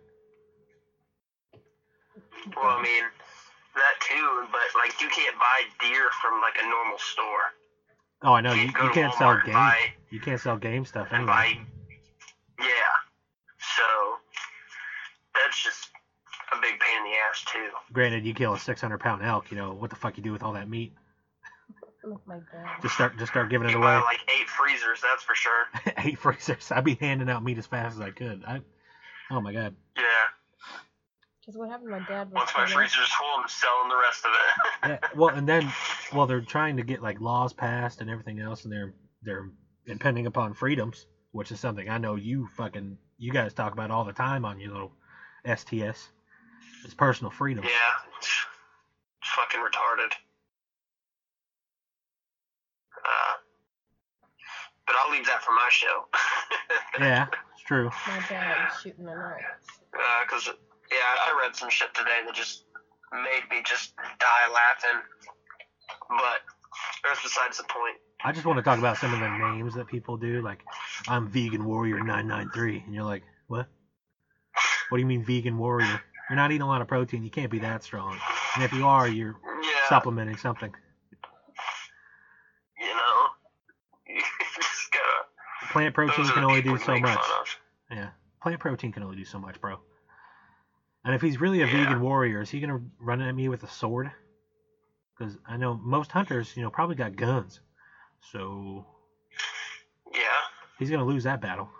Well, 2.56 2.78
I 2.78 2.82
mean 2.82 3.04
that 3.74 4.00
too, 4.00 4.46
but 4.50 4.60
like 4.80 5.00
you 5.00 5.08
can't 5.08 5.38
buy 5.38 5.62
deer 5.80 6.08
from 6.20 6.40
like 6.40 6.56
a 6.60 6.68
normal 6.68 6.98
store. 6.98 7.52
Oh, 8.22 8.32
I 8.32 8.40
know. 8.40 8.52
You, 8.52 8.72
Can't 8.72 8.84
you 8.84 8.90
can't 8.90 9.14
sell 9.14 9.28
Walmart 9.34 9.36
and 9.36 9.44
game. 9.46 9.54
buy- 9.54 9.92
You 10.10 10.20
can't 10.20 10.40
sell 10.40 10.56
game 10.56 10.84
stuff 10.84 11.08
anyway. 11.12 11.26
buy. 11.26 11.58
Yeah. 12.58 12.66
So 13.76 13.82
that's 15.34 15.62
just 15.62 15.90
a 16.52 16.60
big 16.60 16.80
pain 16.80 16.98
in 16.98 17.04
the 17.04 17.16
ass 17.30 17.44
too. 17.46 17.68
Granted, 17.92 18.24
you 18.26 18.34
kill 18.34 18.54
a 18.54 18.58
600 18.58 18.98
pound 18.98 19.22
elk. 19.22 19.50
You 19.52 19.56
know 19.56 19.72
what 19.72 19.90
the 19.90 19.96
fuck 19.96 20.16
you 20.16 20.22
do 20.24 20.32
with 20.32 20.42
all 20.42 20.52
that 20.54 20.68
meat? 20.68 20.92
With 22.04 22.26
my 22.26 22.36
dad. 22.36 22.66
Just 22.82 22.94
start, 22.94 23.18
just 23.18 23.32
start 23.32 23.50
giving 23.50 23.68
it 23.68 23.72
You 23.72 23.78
away. 23.78 23.96
like 23.96 24.20
eight 24.40 24.48
freezers, 24.48 25.00
that's 25.02 25.22
for 25.24 25.34
sure. 25.34 25.64
Eight 26.04 26.18
freezers. 26.18 26.70
I'd 26.70 26.84
be 26.84 26.94
handing 26.94 27.28
out 27.28 27.42
meat 27.44 27.58
as 27.58 27.66
fast 27.66 27.96
as 27.96 28.00
I 28.00 28.10
could. 28.10 28.42
I, 28.46 28.60
oh 29.30 29.40
my 29.40 29.52
god. 29.52 29.74
Yeah. 29.96 30.02
Because 31.40 31.58
what 31.58 31.70
happened 31.70 31.88
to 31.88 31.98
my 32.00 32.06
dad 32.06 32.30
was. 32.30 32.34
Once 32.34 32.52
my 32.56 32.66
freezer's 32.66 33.08
full, 33.08 33.26
I'm 33.36 33.48
selling 33.48 33.88
the 33.88 33.96
rest 33.96 34.24
of 34.24 34.30
it. 34.30 35.00
Yeah, 35.02 35.08
well, 35.16 35.34
and 35.34 35.48
then, 35.48 35.70
well, 36.14 36.26
they're 36.26 36.40
trying 36.40 36.76
to 36.76 36.82
get 36.84 37.02
like 37.02 37.20
laws 37.20 37.52
passed 37.52 38.00
and 38.00 38.08
everything 38.08 38.38
else, 38.38 38.62
and 38.64 38.72
they're 38.72 38.94
they're 39.22 39.50
impending 39.86 40.26
upon 40.26 40.54
freedoms, 40.54 41.06
which 41.32 41.50
is 41.50 41.58
something 41.58 41.88
I 41.88 41.98
know 41.98 42.14
you 42.14 42.48
fucking 42.56 42.96
you 43.18 43.32
guys 43.32 43.52
talk 43.54 43.72
about 43.72 43.90
all 43.90 44.04
the 44.04 44.12
time 44.12 44.44
on 44.44 44.60
your 44.60 44.72
little 44.72 44.92
STS. 45.44 46.10
It's 46.84 46.94
personal 46.96 47.30
freedom. 47.32 47.64
yeah. 47.64 47.70
It's, 48.18 48.28
it's 49.20 49.30
fucking 49.30 49.60
retarded. 49.60 50.12
Uh, 53.08 53.32
but 54.86 54.96
I'll 55.00 55.10
leave 55.12 55.26
that 55.26 55.42
for 55.42 55.52
my 55.52 55.68
show. 55.70 56.06
Yeah, 56.98 57.26
it's 57.54 57.62
true. 57.64 57.90
My 58.08 58.18
dad 58.28 58.56
was 58.64 58.80
shooting 58.82 59.06
a 59.06 59.14
knife. 59.14 59.40
Because, 60.22 60.48
yeah, 60.90 60.96
I 61.26 61.38
read 61.40 61.54
some 61.54 61.70
shit 61.70 61.94
today 61.94 62.20
that 62.26 62.34
just 62.34 62.64
made 63.12 63.42
me 63.50 63.62
just 63.64 63.94
die 63.96 64.52
laughing. 64.52 65.00
But 66.08 66.40
that's 67.04 67.22
besides 67.22 67.56
the 67.58 67.62
point. 67.64 67.96
I 68.24 68.32
just 68.32 68.46
want 68.46 68.56
to 68.56 68.62
talk 68.64 68.78
about 68.80 68.96
some 68.96 69.14
of 69.14 69.20
the 69.20 69.28
names 69.28 69.74
that 69.74 69.86
people 69.86 70.16
do. 70.16 70.40
Like, 70.42 70.64
I'm 71.06 71.28
Vegan 71.28 71.64
Warrior 71.64 71.98
993, 71.98 72.82
and 72.86 72.94
you're 72.94 73.04
like, 73.04 73.22
what? 73.46 73.68
What 74.88 74.96
do 74.98 75.00
you 75.00 75.06
mean 75.06 75.22
Vegan 75.22 75.56
Warrior? 75.56 76.00
You're 76.28 76.36
not 76.36 76.50
eating 76.50 76.62
a 76.62 76.66
lot 76.66 76.80
of 76.80 76.88
protein. 76.88 77.22
You 77.22 77.30
can't 77.30 77.50
be 77.50 77.60
that 77.60 77.84
strong. 77.84 78.16
And 78.56 78.64
if 78.64 78.72
you 78.72 78.86
are, 78.86 79.06
you're 79.06 79.36
Yeah. 79.62 79.88
supplementing 79.88 80.36
something. 80.36 80.74
You 82.80 82.86
know? 82.94 83.26
You 84.08 84.20
just 84.56 84.90
gotta. 84.90 85.24
Plant 85.70 85.94
protein 85.94 86.26
can 86.26 86.44
only 86.44 86.62
do 86.62 86.78
so 86.78 86.98
much. 86.98 87.20
Yeah, 87.90 88.10
plant 88.42 88.60
protein 88.60 88.92
can 88.92 89.02
only 89.02 89.16
do 89.16 89.24
so 89.24 89.38
much, 89.38 89.60
bro. 89.60 89.80
And 91.04 91.14
if 91.14 91.22
he's 91.22 91.40
really 91.40 91.62
a 91.62 91.66
Yeah. 91.66 91.72
vegan 91.84 92.00
warrior, 92.00 92.40
is 92.40 92.50
he 92.50 92.60
gonna 92.60 92.80
run 92.98 93.20
at 93.20 93.34
me 93.34 93.48
with 93.48 93.62
a 93.62 93.68
sword? 93.68 94.12
Because 95.16 95.36
I 95.46 95.56
know 95.56 95.74
most 95.74 96.12
hunters, 96.12 96.56
you 96.56 96.62
know, 96.62 96.70
probably 96.70 96.96
got 96.96 97.16
guns, 97.16 97.60
so 98.20 98.86
Yeah, 100.12 100.20
he's 100.78 100.90
gonna 100.90 101.04
lose 101.04 101.24
that 101.24 101.40
battle. 101.40 101.70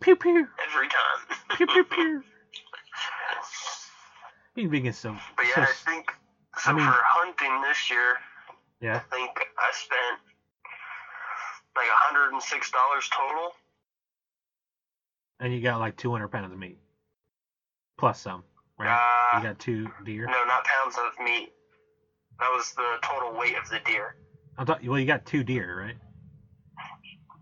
Pew 0.00 0.16
pew 0.16 0.48
every 0.66 0.88
time. 0.88 1.36
pew 1.56 1.66
pew 1.66 1.84
pew. 1.84 2.24
Being 4.54 4.70
vegan 4.70 4.92
so 4.92 5.16
But 5.36 5.46
yeah, 5.46 5.54
so 5.54 5.62
I 5.62 5.66
think 5.66 6.12
so 6.58 6.70
I 6.70 6.74
mean- 6.74 6.86
for 6.86 7.00
hunting 7.04 7.62
this 7.62 7.90
year, 7.90 8.18
yeah. 8.80 8.96
I 8.96 9.14
think 9.14 9.30
I 9.58 9.70
spent 9.72 10.20
like 11.76 11.86
hundred 11.90 12.32
and 12.32 12.42
six 12.42 12.70
dollars 12.70 13.08
total. 13.16 13.52
And 15.38 15.52
you 15.54 15.60
got 15.60 15.80
like 15.80 15.96
200 15.96 16.28
pounds 16.28 16.52
of 16.52 16.58
meat, 16.58 16.78
plus 17.96 18.20
some, 18.20 18.44
right? 18.78 18.88
Uh, 18.92 19.36
you 19.38 19.42
got 19.42 19.58
two 19.58 19.88
deer. 20.04 20.26
No, 20.26 20.44
not 20.44 20.64
pounds 20.64 20.96
of 20.98 21.24
meat. 21.24 21.52
That 22.38 22.50
was 22.54 22.72
the 22.72 22.96
total 23.02 23.38
weight 23.38 23.56
of 23.56 23.68
the 23.70 23.78
deer. 23.86 24.16
I 24.58 24.64
thought, 24.64 24.84
well, 24.84 24.98
you 24.98 25.06
got 25.06 25.24
two 25.24 25.42
deer, 25.42 25.78
right? 25.80 25.96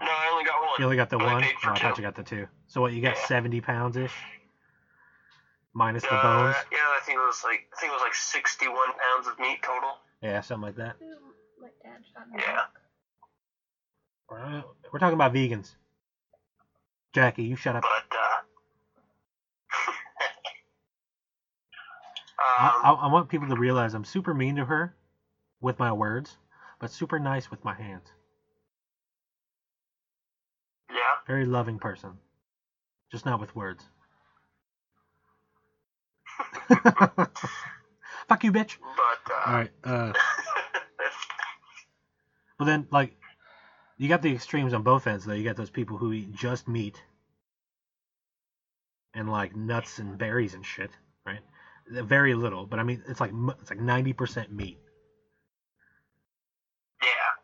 No, 0.01 0.07
I 0.11 0.29
only 0.31 0.45
got 0.45 0.61
one. 0.61 0.71
You 0.79 0.85
only 0.85 0.97
got 0.97 1.09
the 1.11 1.17
Only 1.17 1.33
one? 1.33 1.43
paid 1.43 1.59
for 1.61 1.71
Oh, 1.71 1.75
I 1.75 1.79
thought 1.79 1.99
you 1.99 2.03
got 2.03 2.15
the 2.15 2.23
two. 2.23 2.47
So 2.69 2.81
what, 2.81 2.93
you 2.93 3.03
got 3.03 3.17
Yeah. 3.17 3.27
70 3.27 3.61
pounds 3.61 3.97
ish? 3.97 4.15
Minus 5.75 6.03
the 6.05 6.11
Uh, 6.11 6.23
bones? 6.23 6.57
yeah, 6.71 6.79
I 6.79 7.01
think 7.05 7.19
it 7.19 7.23
was 7.27 7.43
like 7.45 7.67
I 7.73 7.81
think 7.81 7.91
it 7.91 7.95
was 7.95 8.03
like 8.03 8.15
61 8.15 8.93
pounds 8.93 9.27
of 9.27 9.39
meat 9.41 9.61
total. 9.63 9.99
Yeah, 10.23 10.41
something 10.41 10.63
like 10.67 10.77
that. 10.77 10.97
Ooh, 11.03 11.35
My 11.61 11.69
dad 11.83 12.05
shot 12.13 12.29
me. 12.31 12.39
Yeah. 12.39 12.63
We're 14.31 14.65
we're 14.93 14.99
talking 15.01 15.15
about 15.15 15.33
vegans. 15.35 15.77
Jackie, 17.15 17.45
you 17.45 17.57
shut 17.57 17.77
up. 17.77 17.83
But 17.83 18.17
uh, 18.19 18.41
I, 22.59 22.67
um, 22.67 22.83
I, 22.85 22.93
I 23.05 23.07
want 23.13 23.29
people 23.29 23.49
to 23.49 23.57
realize 23.57 23.95
I'm 23.95 24.05
super 24.05 24.35
mean 24.35 24.57
to 24.57 24.65
her 24.67 24.95
with 25.61 25.79
my 25.79 25.93
words, 25.93 26.39
but 26.81 26.91
super 26.91 27.19
nice 27.19 27.51
with 27.51 27.65
my 27.65 27.75
hands. 27.75 28.13
yeah. 30.91 30.97
Very 31.27 31.45
loving 31.47 31.79
person. 31.79 32.19
Just 33.13 33.27
not 33.27 33.41
with 33.41 33.55
words. 33.57 33.85
Fuck 38.29 38.45
you, 38.45 38.53
bitch. 38.53 38.77
But 38.97 39.33
uh, 39.33 39.51
Alright, 39.51 39.71
uh, 39.85 40.13
well 42.59 42.67
then, 42.67 42.87
like, 42.91 43.13
you 43.99 44.09
got 44.09 44.23
the 44.23 44.33
extremes 44.33 44.75
on 44.75 44.83
both 44.83 45.07
ends, 45.07 45.25
though. 45.27 45.35
You 45.35 45.45
got 45.45 45.57
those 45.57 45.71
people 45.71 45.99
who 45.99 46.13
eat 46.13 46.33
just 46.33 46.69
meat 46.69 47.03
and, 49.15 49.31
like, 49.31 49.55
nuts 49.57 49.99
and 49.99 50.19
berries 50.19 50.55
and 50.55 50.65
shit, 50.65 50.91
right? 51.27 51.43
Very 51.91 52.35
little, 52.35 52.67
but 52.67 52.79
I 52.79 52.83
mean, 52.83 53.03
it's 53.09 53.21
like 53.21 53.33
it's 53.61 53.71
like 53.71 53.81
90% 53.81 54.51
meat. 54.53 54.79
yeah. 57.03 57.39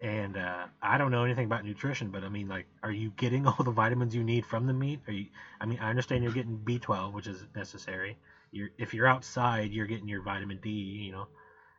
And 0.00 0.36
uh, 0.36 0.66
I 0.82 0.98
don't 0.98 1.10
know 1.10 1.24
anything 1.24 1.46
about 1.46 1.64
nutrition, 1.64 2.10
but 2.10 2.22
I 2.22 2.28
mean, 2.28 2.48
like, 2.48 2.66
are 2.82 2.90
you 2.92 3.10
getting 3.16 3.46
all 3.46 3.64
the 3.64 3.70
vitamins 3.70 4.14
you 4.14 4.22
need 4.24 4.44
from 4.44 4.66
the 4.66 4.72
meat? 4.72 5.00
Are 5.08 5.12
you? 5.12 5.28
I 5.60 5.66
mean, 5.66 5.78
I 5.80 5.88
understand 5.90 6.22
you're 6.22 6.32
getting 6.32 6.58
B12, 6.58 7.12
which 7.12 7.26
is 7.26 7.46
necessary. 7.54 8.18
You're 8.50 8.70
if 8.78 8.92
you're 8.94 9.06
outside, 9.06 9.72
you're 9.72 9.86
getting 9.86 10.08
your 10.08 10.22
vitamin 10.22 10.58
D. 10.58 10.70
You 10.70 11.12
know, 11.12 11.28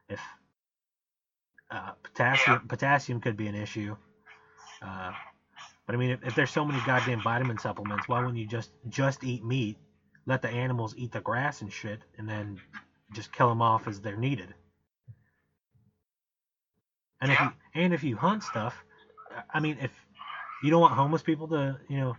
if 0.10 0.22
uh, 1.70 1.92
potassium 2.04 2.62
potassium 2.68 3.20
could 3.20 3.38
be 3.38 3.48
an 3.48 3.56
issue. 3.56 3.96
Uh, 4.82 5.12
but 5.86 5.96
I 5.96 5.98
mean, 5.98 6.12
if, 6.12 6.24
if 6.24 6.36
there's 6.36 6.52
so 6.52 6.66
many 6.66 6.80
goddamn 6.86 7.22
vitamin 7.22 7.58
supplements, 7.58 8.08
why 8.08 8.20
wouldn't 8.20 8.38
you 8.38 8.48
just 8.48 8.72
just 8.90 9.24
eat 9.24 9.44
meat, 9.44 9.78
let 10.26 10.42
the 10.42 10.50
animals 10.50 10.94
eat 10.98 11.12
the 11.12 11.22
grass 11.22 11.62
and 11.62 11.72
shit, 11.72 12.04
and 12.18 12.28
then 12.28 12.60
just 13.14 13.32
kill 13.32 13.50
them 13.50 13.62
off 13.62 13.88
as 13.88 14.00
they're 14.02 14.18
needed? 14.18 14.54
And 17.22 17.32
if 17.32 17.40
you 17.40 17.52
and 17.76 17.94
if 17.94 18.04
you 18.04 18.16
hunt 18.16 18.44
stuff, 18.44 18.76
I 19.54 19.60
mean, 19.60 19.78
if 19.82 19.92
you 20.64 20.70
don't 20.70 20.82
want 20.82 20.94
homeless 20.94 21.24
people 21.24 21.48
to, 21.50 21.78
you 21.90 21.98
know, 21.98 22.16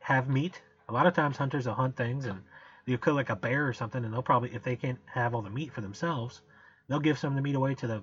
have 0.00 0.28
meat, 0.28 0.60
a 0.88 0.92
lot 0.92 1.06
of 1.06 1.14
times 1.14 1.36
hunters 1.36 1.66
will 1.66 1.74
hunt 1.74 1.96
things 1.96 2.26
and 2.26 2.42
you 2.86 2.98
kill 2.98 3.14
like 3.14 3.30
a 3.30 3.36
bear 3.36 3.68
or 3.68 3.72
something, 3.72 4.04
and 4.04 4.12
they'll 4.12 4.22
probably, 4.22 4.54
if 4.54 4.62
they 4.62 4.76
can't 4.76 4.98
have 5.06 5.34
all 5.34 5.42
the 5.42 5.50
meat 5.50 5.72
for 5.72 5.80
themselves, 5.80 6.42
they'll 6.88 6.98
give 6.98 7.18
some 7.18 7.32
of 7.32 7.36
the 7.36 7.42
meat 7.42 7.54
away 7.54 7.74
to 7.74 7.86
the 7.86 8.02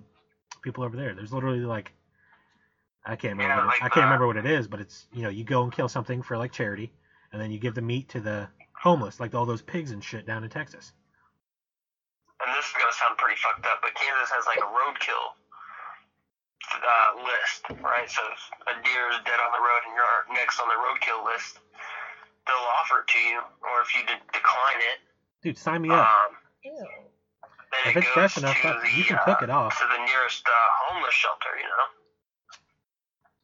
people 0.61 0.83
over 0.83 0.95
there. 0.95 1.13
There's 1.13 1.33
literally 1.33 1.59
like, 1.61 1.93
I 3.05 3.15
can't 3.15 3.37
remember, 3.37 3.55
Yeah, 3.55 3.65
what 3.65 3.67
like 3.67 3.81
I 3.81 3.89
can't 3.89 3.95
the- 3.95 4.01
remember 4.01 4.27
what 4.27 4.37
it 4.37 4.45
is, 4.45 4.67
but 4.67 4.79
it's 4.79 5.07
you 5.13 5.21
know, 5.23 5.29
you 5.29 5.43
go 5.43 5.63
and 5.63 5.71
kill 5.71 5.87
something 5.87 6.21
for 6.21 6.37
like 6.37 6.51
charity, 6.51 6.91
and 7.31 7.41
then 7.41 7.51
you 7.51 7.59
give 7.59 7.75
the 7.75 7.81
meat 7.81 8.07
to 8.09 8.19
the 8.19 8.49
homeless, 8.81 9.19
like 9.19 9.33
all 9.33 9.45
those 9.45 9.61
pigs 9.61 9.91
and 9.91 10.03
shit 10.03 10.25
down 10.25 10.43
in 10.43 10.49
Texas. 10.49 10.93
And 12.45 12.53
this 12.55 12.65
is 12.65 12.73
gonna 12.77 12.91
sound 12.93 13.17
pretty 13.17 13.39
fucked 13.41 13.65
up, 13.65 13.79
but 13.81 13.93
Kansas 13.95 14.29
has 14.29 14.45
like 14.45 14.59
a 14.59 14.69
roadkill 14.69 15.33
uh, 16.73 17.23
list, 17.23 17.65
right? 17.81 18.09
So 18.09 18.21
if 18.31 18.41
a 18.77 18.83
deer 18.83 19.09
is 19.09 19.17
dead 19.25 19.39
on 19.39 19.51
the 19.51 19.59
road 19.59 19.81
and 19.87 19.93
you're 19.95 20.35
next 20.35 20.59
on 20.59 20.67
the 20.67 20.75
roadkill 20.75 21.23
list, 21.25 21.59
they'll 22.45 22.55
offer 22.81 22.99
it 23.01 23.07
to 23.07 23.19
you, 23.19 23.39
or 23.61 23.81
if 23.81 23.95
you 23.95 24.01
de- 24.05 24.21
decline 24.33 24.77
it, 24.77 24.99
Dude, 25.41 25.57
sign 25.57 25.81
me 25.81 25.89
up. 25.89 26.05
um, 26.05 26.35
Ew. 26.63 26.87
Then 27.71 27.91
If 27.91 27.95
it 27.97 27.99
it's 27.99 28.05
goes 28.07 28.13
fresh 28.13 28.37
enough, 28.37 28.61
to 28.61 28.79
the 28.83 28.97
you 28.97 29.03
can 29.05 29.17
uh, 29.17 29.25
cook 29.25 29.41
it 29.41 29.49
off. 29.49 29.77
to 29.77 29.85
the 29.85 30.05
nearest 30.05 30.43
uh, 30.47 30.51
homeless 30.87 31.13
shelter. 31.13 31.49
You 31.57 31.63
know. 31.63 31.85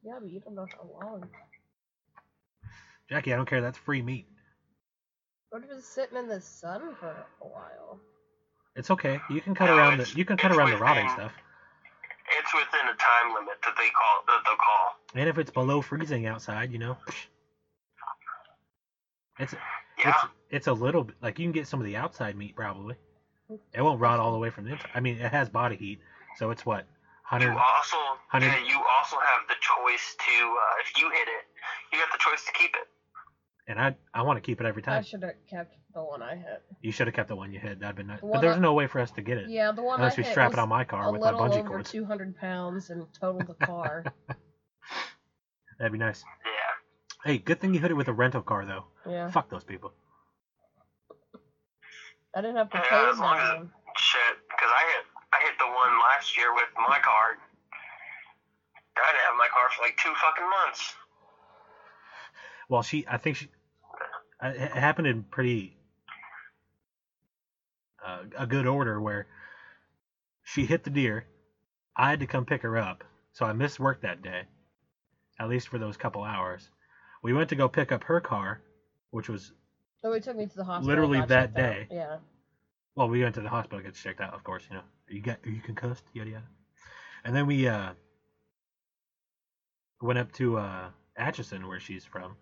Yeah, 0.03 0.19
but 0.19 0.29
you 0.29 0.39
don't 0.39 0.55
know 0.55 0.67
how 0.71 1.07
long. 1.07 1.29
Jackie, 3.09 3.33
I 3.33 3.35
don't 3.35 3.47
care. 3.47 3.61
That's 3.61 3.77
free 3.77 4.01
meat. 4.01 4.25
What 5.49 5.63
if 5.63 5.69
it's 5.71 5.87
sitting 5.87 6.17
in 6.17 6.27
the 6.27 6.41
sun 6.41 6.95
for 6.99 7.09
a 7.41 7.47
while? 7.47 7.99
It's 8.75 8.89
okay. 8.91 9.19
You 9.29 9.39
can 9.41 9.53
cut 9.53 9.67
No, 9.67 9.77
around 9.77 9.99
the 9.99 10.11
you 10.15 10.25
can 10.25 10.35
cut 10.35 10.51
it's 10.51 10.57
around 10.57 10.71
the 10.71 10.77
rotting 10.77 11.07
stuff. 11.09 11.31
It's 12.39 12.53
within 12.53 12.87
a 12.87 12.95
time 12.95 13.33
limit 13.35 13.55
that 13.63 13.75
they 13.77 13.89
call 13.89 14.23
that 14.27 14.41
they'll 14.45 14.55
call. 14.55 14.95
And 15.13 15.29
if 15.29 15.37
it's 15.37 15.51
below 15.51 15.81
freezing 15.81 16.25
outside, 16.25 16.71
you 16.71 16.79
know, 16.79 16.97
it's 19.37 19.53
Yeah. 19.99 20.09
it's 20.09 20.25
it's 20.49 20.67
a 20.67 20.73
little 20.73 21.03
bit 21.03 21.15
like 21.21 21.37
you 21.37 21.45
can 21.45 21.51
get 21.51 21.67
some 21.67 21.79
of 21.79 21.85
the 21.85 21.97
outside 21.97 22.35
meat 22.35 22.55
probably. 22.55 22.95
It 23.73 23.81
won't 23.81 23.99
rot 23.99 24.19
all 24.19 24.31
the 24.31 24.37
way 24.37 24.49
from 24.49 24.65
the 24.65 24.71
inside. 24.73 24.89
I 24.95 24.99
mean, 24.99 25.17
it 25.17 25.31
has 25.31 25.49
body 25.49 25.75
heat, 25.75 25.99
so 26.37 26.51
it's 26.51 26.65
what 26.65 26.85
You 27.31 27.49
also, 27.49 27.97
hundred- 28.29 28.47
yeah, 28.47 28.57
you 28.67 28.75
also 28.97 29.17
have 29.17 29.47
the 29.47 29.55
choice 29.59 30.15
to, 30.19 30.31
uh, 30.31 30.81
if 30.81 30.95
you 31.01 31.09
hit 31.09 31.27
it, 31.27 31.45
you 31.91 31.99
got 31.99 32.11
the 32.11 32.19
choice 32.19 32.43
to 32.45 32.51
keep 32.53 32.75
it. 32.75 32.87
And 33.67 33.79
I 33.79 33.95
I 34.13 34.21
want 34.23 34.37
to 34.37 34.41
keep 34.41 34.59
it 34.59 34.65
every 34.67 34.81
time. 34.81 34.99
I 34.99 35.01
should 35.01 35.23
have 35.23 35.35
kept 35.49 35.73
the 35.93 36.03
one 36.03 36.21
I 36.21 36.35
hit. 36.35 36.61
You 36.81 36.91
should 36.91 37.07
have 37.07 37.13
kept 37.15 37.29
the 37.29 37.35
one 37.35 37.51
you 37.53 37.59
hit. 37.59 37.79
That'd 37.79 37.95
been 37.95 38.07
nice. 38.07 38.19
The 38.19 38.25
But 38.27 38.31
one 38.33 38.41
there's 38.41 38.57
I- 38.57 38.59
no 38.59 38.73
way 38.73 38.87
for 38.87 38.99
us 38.99 39.09
to 39.11 39.21
get 39.21 39.37
it 39.37 39.49
Yeah, 39.49 39.71
the 39.71 39.81
one 39.81 39.99
unless 39.99 40.17
I 40.17 40.21
we 40.21 40.23
hit 40.25 40.31
strap 40.31 40.51
was 40.51 40.57
it 40.59 40.61
on 40.61 40.69
my 40.69 40.83
car 40.83 41.07
a 41.07 41.11
with 41.11 41.21
my 41.21 41.31
little 41.31 41.47
bungee 41.47 41.59
over 41.59 41.67
cords. 41.69 41.91
200 41.91 42.35
pounds 42.37 42.89
and 42.89 43.07
totaled 43.19 43.47
the 43.47 43.65
car. 43.65 44.03
That'd 45.79 45.91
be 45.93 45.97
nice. 45.97 46.23
Yeah. 46.45 47.31
Hey, 47.31 47.37
good 47.37 47.59
thing 47.61 47.73
you 47.73 47.79
hit 47.79 47.89
it 47.91 47.95
with 47.95 48.09
a 48.09 48.13
rental 48.13 48.41
car 48.41 48.65
though. 48.65 48.85
yeah, 49.09 49.29
Fuck 49.31 49.49
those 49.49 49.63
people. 49.63 49.93
I 52.35 52.41
didn't 52.41 52.57
have 52.57 52.69
to 52.71 52.77
Yeah, 52.77 52.89
pay 52.89 53.09
as 53.09 53.19
long 53.19 53.37
as- 53.37 53.57
one. 53.57 53.71
Shit, 53.97 54.37
because 54.49 54.71
I 54.71 54.83
hit, 54.95 55.05
I 55.33 55.39
hit 55.43 55.57
the 55.59 55.67
one 55.67 55.99
last 55.99 56.35
year 56.35 56.53
with 56.53 56.69
my 56.75 56.99
car. 56.99 57.37
I 58.95 59.11
didn't 59.11 59.25
have 59.25 59.35
my 59.37 59.47
car 59.49 59.69
for 59.69 59.83
like 59.83 59.97
two 59.97 60.13
fucking 60.15 60.49
months. 60.49 60.95
Well, 62.69 62.81
she 62.81 63.05
I 63.07 63.17
think 63.17 63.37
she 63.37 63.49
it 64.41 64.71
happened 64.71 65.07
in 65.07 65.23
pretty 65.23 65.77
uh, 68.03 68.23
a 68.37 68.47
good 68.47 68.65
order 68.67 68.99
where 68.99 69.27
she 70.43 70.65
hit 70.65 70.83
the 70.83 70.89
deer. 70.89 71.27
I 71.95 72.09
had 72.09 72.19
to 72.21 72.27
come 72.27 72.45
pick 72.45 72.61
her 72.63 72.77
up, 72.77 73.03
so 73.31 73.45
I 73.45 73.53
missed 73.53 73.79
work 73.79 74.01
that 74.01 74.21
day, 74.21 74.47
at 75.39 75.49
least 75.49 75.67
for 75.67 75.77
those 75.77 75.97
couple 75.97 76.23
hours. 76.23 76.69
We 77.21 77.33
went 77.33 77.49
to 77.49 77.55
go 77.55 77.67
pick 77.69 77.91
up 77.91 78.03
her 78.05 78.19
car, 78.19 78.61
which 79.11 79.29
was 79.29 79.53
So 80.03 80.11
he 80.11 80.19
took 80.19 80.35
me 80.35 80.45
to 80.45 80.55
the 80.55 80.63
hospital. 80.65 80.87
Literally 80.89 81.21
that 81.21 81.55
checked 81.55 81.57
out. 81.57 81.73
day. 81.73 81.87
Yeah. 81.89 82.17
well, 82.95 83.07
we 83.07 83.23
went 83.23 83.35
to 83.35 83.41
the 83.41 83.49
hospital 83.49 83.79
to 83.79 83.83
get 83.85 83.95
checked 83.95 84.19
out, 84.21 84.33
of 84.33 84.43
course. 84.43 84.63
You 84.69 84.75
know, 84.75 84.81
are 84.81 85.13
you 85.13 85.21
got 85.21 85.39
are 85.45 85.49
you 85.49 85.61
concussed? 85.61 86.03
Yada 86.13 86.29
yada. 86.29 86.45
And 87.23 87.33
then 87.35 87.47
we 87.47 87.67
uh 87.67 87.93
went 90.01 90.19
up 90.19 90.31
to 90.33 90.57
uh 90.57 90.89
Atchison, 91.17 91.67
where 91.67 91.79
she's 91.79 92.03
from. 92.03 92.35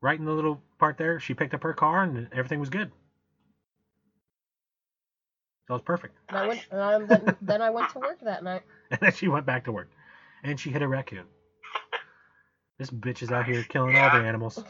Right 0.00 0.18
in 0.18 0.24
the 0.24 0.32
little 0.32 0.60
part 0.78 0.96
there, 0.96 1.20
she 1.20 1.34
picked 1.34 1.54
up 1.54 1.62
her 1.62 1.74
car 1.74 2.02
and 2.02 2.28
everything 2.32 2.60
was 2.60 2.70
good. 2.70 2.90
So 5.68 5.74
it 5.74 5.76
was 5.76 5.82
perfect. 5.82 6.16
And 6.28 6.38
I 6.38 6.48
went. 6.48 6.66
And 6.70 6.80
I, 6.80 6.98
then, 6.98 7.36
then 7.42 7.62
I 7.62 7.70
went 7.70 7.90
to 7.90 7.98
work 7.98 8.20
that 8.22 8.42
night. 8.42 8.62
And 8.90 9.00
then 9.00 9.12
she 9.12 9.28
went 9.28 9.46
back 9.46 9.64
to 9.64 9.72
work, 9.72 9.88
and 10.44 10.60
she 10.60 10.70
hit 10.70 10.82
a 10.82 10.88
raccoon. 10.88 11.24
This 12.78 12.90
bitch 12.90 13.22
is 13.22 13.30
out 13.30 13.46
here 13.46 13.62
killing 13.62 13.96
all 13.96 14.10
the 14.10 14.18
animals. 14.26 14.62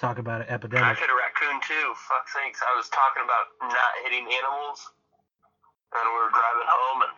Talk 0.00 0.18
about 0.18 0.40
an 0.40 0.46
epidemic. 0.48 0.84
I 0.84 0.90
epidemic. 0.92 0.98
hit 0.98 1.10
a 1.10 1.14
raccoon 1.14 1.60
too. 1.60 1.92
Fuck 2.08 2.28
sakes. 2.28 2.60
I 2.66 2.74
was 2.76 2.88
talking 2.88 3.22
about 3.22 3.46
not 3.70 3.92
hitting 4.04 4.26
animals, 4.32 4.90
and 5.94 6.02
we 6.08 6.14
were 6.18 6.30
driving 6.30 6.68
home, 6.68 7.02
and 7.02 7.12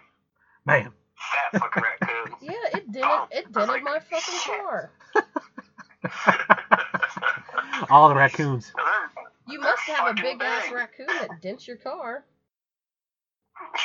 Man, 0.67 0.93
fat 1.17 1.61
fucking 1.61 1.83
raccoon. 1.83 2.35
Yeah, 2.43 2.79
it 2.79 2.93
did 2.93 3.03
Oh, 3.05 3.27
it. 3.31 3.39
It 3.39 3.45
I 3.55 3.61
dented 3.61 3.69
like, 3.69 3.83
my 3.85 3.99
fucking 4.01 4.39
shit. 4.39 4.59
car. 4.61 4.91
all 7.91 8.09
the 8.09 8.15
raccoons. 8.17 8.73
Now 8.77 8.85
they're- 8.85 9.11
You 9.55 9.61
they're 9.61 9.71
must 9.71 9.83
have 9.85 10.05
a 10.05 10.09
fucking 10.09 10.39
big 10.39 10.43
ass 10.43 10.71
raccoon 10.73 11.07
that 11.09 11.41
dents 11.41 11.67
your 11.69 11.77
car. 11.77 12.25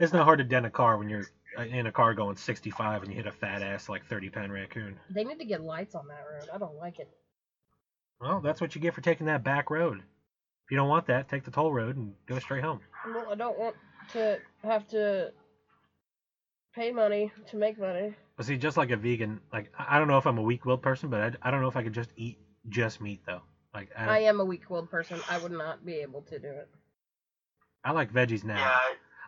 It's 0.00 0.12
not 0.12 0.22
hard 0.24 0.38
to 0.38 0.44
dent 0.44 0.64
a 0.64 0.70
car 0.70 0.96
when 0.96 1.08
you're 1.08 1.24
uh, 1.58 1.62
in 1.62 1.86
a 1.88 1.90
car 1.90 2.14
going 2.14 2.36
65 2.36 3.02
and 3.02 3.10
you 3.10 3.16
hit 3.16 3.26
a 3.26 3.32
fat 3.32 3.62
ass 3.62 3.88
like 3.88 4.06
30 4.06 4.30
pound 4.30 4.52
raccoon. 4.52 4.96
They 5.10 5.24
need 5.24 5.40
to 5.40 5.44
get 5.44 5.60
lights 5.60 5.96
on 5.96 6.06
that 6.06 6.22
road. 6.32 6.48
I 6.54 6.58
don't 6.58 6.76
like 6.76 7.00
it. 7.00 7.08
Well, 8.20 8.40
that's 8.40 8.60
what 8.60 8.74
you 8.74 8.80
get 8.80 8.94
for 8.94 9.00
taking 9.00 9.26
that 9.26 9.44
back 9.44 9.70
road. 9.70 9.98
If 9.98 10.70
you 10.70 10.76
don't 10.76 10.88
want 10.88 11.06
that, 11.06 11.28
take 11.28 11.44
the 11.44 11.50
toll 11.50 11.72
road 11.72 11.96
and 11.96 12.14
go 12.26 12.38
straight 12.38 12.62
home. 12.64 12.80
Well, 13.06 13.26
I 13.30 13.34
don't 13.34 13.58
want 13.58 13.76
to 14.12 14.38
have 14.62 14.86
to 14.88 15.32
pay 16.74 16.90
money 16.90 17.32
to 17.48 17.56
make 17.56 17.78
money. 17.78 18.14
But 18.36 18.46
see, 18.46 18.56
just 18.56 18.76
like 18.76 18.90
a 18.90 18.96
vegan, 18.96 19.40
like 19.52 19.70
I 19.78 19.96
I 19.96 19.98
don't 19.98 20.08
know 20.08 20.18
if 20.18 20.26
I'm 20.26 20.38
a 20.38 20.42
weak-willed 20.42 20.82
person, 20.82 21.10
but 21.10 21.20
I, 21.42 21.48
I 21.48 21.50
don't 21.50 21.60
know 21.62 21.68
if 21.68 21.76
I 21.76 21.82
could 21.82 21.92
just 21.94 22.12
eat 22.16 22.38
just 22.68 23.00
meat 23.00 23.20
though. 23.26 23.42
Like 23.74 23.90
I, 23.96 24.04
I 24.06 24.18
am 24.20 24.40
a 24.40 24.44
weak-willed 24.44 24.90
person. 24.90 25.20
I 25.30 25.38
would 25.38 25.52
not 25.52 25.84
be 25.84 25.94
able 25.94 26.22
to 26.22 26.38
do 26.38 26.48
it. 26.48 26.68
I 27.84 27.92
like 27.92 28.12
veggies 28.12 28.44
now. 28.44 28.56
yeah, 28.56 28.78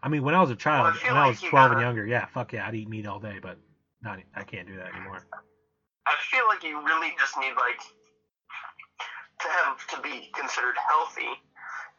I 0.02 0.08
mean, 0.08 0.22
when 0.22 0.34
I 0.34 0.40
was 0.40 0.50
a 0.50 0.56
child, 0.56 0.84
Well, 0.86 0.92
I 0.94 0.96
feel 0.98 1.14
when 1.14 1.22
I 1.22 1.26
was 1.28 1.40
12 1.40 1.52
and 1.54 1.74
gotta- 1.74 1.86
younger, 1.86 2.06
yeah, 2.06 2.26
fuck 2.26 2.52
yeah, 2.52 2.66
I'd 2.66 2.74
eat 2.74 2.88
meat 2.88 3.06
all 3.06 3.20
day. 3.20 3.38
But 3.40 3.58
not 4.02 4.18
I 4.34 4.42
can't 4.44 4.66
do 4.66 4.76
that 4.76 4.94
anymore. 4.94 5.26
I 6.06 6.14
feel 6.30 6.44
like 6.48 6.62
you 6.64 6.84
really 6.84 7.14
just 7.18 7.38
need 7.38 7.54
like 7.56 7.80
to 9.42 9.48
have 9.48 9.86
to 9.88 10.00
be 10.02 10.30
considered 10.34 10.76
healthy. 10.88 11.30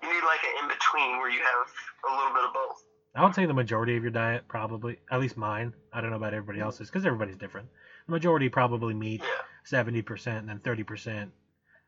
You 0.02 0.10
need 0.14 0.24
like 0.24 0.44
an 0.44 0.64
in 0.64 0.68
between 0.70 1.20
where 1.20 1.30
you 1.30 1.40
have 1.40 1.68
a 2.12 2.18
little 2.18 2.34
bit 2.34 2.44
of 2.46 2.54
both. 2.54 2.84
I 3.14 3.24
would 3.24 3.36
say 3.36 3.46
the 3.46 3.54
majority 3.54 3.98
of 3.98 4.04
your 4.04 4.12
diet 4.12 4.48
probably, 4.48 4.98
at 5.12 5.20
least 5.20 5.38
mine. 5.38 5.74
I 5.92 6.02
don't 6.02 6.12
know 6.12 6.16
about 6.16 6.34
everybody 6.34 6.60
mm-hmm. 6.60 6.66
else's 6.66 6.90
because 6.90 7.06
everybody's 7.06 7.38
different. 7.38 7.68
The 8.08 8.12
majority 8.12 8.50
probably 8.50 8.94
meat, 8.94 9.22
Yeah. 9.22 9.42
seventy 9.66 10.02
percent, 10.02 10.40
and 10.40 10.50
then 10.50 10.60
thirty 10.60 10.84
percent 10.84 11.32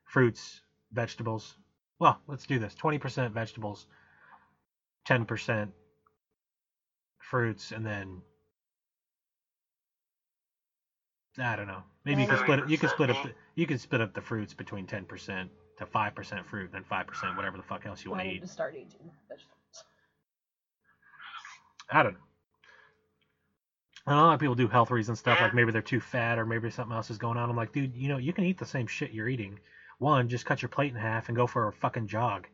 fruits, 0.06 0.62
vegetables. 0.92 1.56
Well, 2.00 2.20
let's 2.28 2.46
do 2.46 2.60
this: 2.60 2.76
twenty 2.76 2.98
percent 2.98 3.34
vegetables, 3.34 3.88
ten 5.06 5.26
percent 5.26 5.72
fruits, 7.20 7.72
and 7.72 7.86
then 7.86 8.22
I 11.40 11.56
don't 11.56 11.68
know. 11.68 11.84
Maybe 12.06 12.22
you 12.22 12.28
can 12.28 12.38
split 12.38 12.60
it. 12.60 12.68
You 12.68 12.78
can 12.78 12.90
split 12.90 13.10
up. 13.10 13.24
The, 13.24 13.34
you 13.56 13.66
can 13.66 13.78
split 13.78 14.02
up 14.02 14.14
the 14.14 14.22
fruits 14.22 14.54
between 14.54 14.86
ten 14.86 15.06
percent 15.06 15.50
to 15.78 15.86
five 15.86 16.14
percent 16.14 16.46
fruit, 16.46 16.66
and 16.66 16.74
then 16.74 16.84
five 16.84 17.08
percent 17.08 17.36
whatever 17.36 17.58
the 17.58 17.64
fuck 17.64 17.86
else 17.86 18.04
you 18.06 18.12
want 18.12 18.24
to 18.24 18.30
eat. 18.30 18.42
to 18.42 18.48
start 18.48 18.76
eating 18.76 19.10
vegetables. 19.28 19.84
I 21.90 22.04
don't 22.04 22.14
know. 22.14 22.20
And 24.06 24.16
a 24.16 24.22
lot 24.22 24.34
of 24.34 24.40
people 24.40 24.56
do 24.56 24.68
health 24.68 24.92
reasons 24.92 25.20
stuff, 25.20 25.40
like 25.40 25.54
maybe 25.54 25.72
they're 25.72 25.82
too 25.82 26.02
fat 26.02 26.38
or 26.38 26.46
maybe 26.46 26.70
something 26.70 26.94
else 26.96 27.10
is 27.10 27.18
going 27.18 27.38
on. 27.38 27.50
I'm 27.50 27.56
like, 27.56 27.72
dude, 27.72 27.96
you 27.96 28.10
know, 28.10 28.18
you 28.18 28.34
can 28.34 28.44
eat 28.44 28.58
the 28.58 28.66
same 28.66 28.86
shit 28.86 29.12
you're 29.12 29.30
eating. 29.30 29.60
One, 29.98 30.28
just 30.28 30.46
cut 30.46 30.62
your 30.62 30.68
plate 30.70 30.92
in 30.92 31.00
half 31.00 31.30
and 31.30 31.36
go 31.38 31.48
for 31.48 31.68
a 31.68 31.72
fucking 31.72 32.08
jog. 32.08 32.48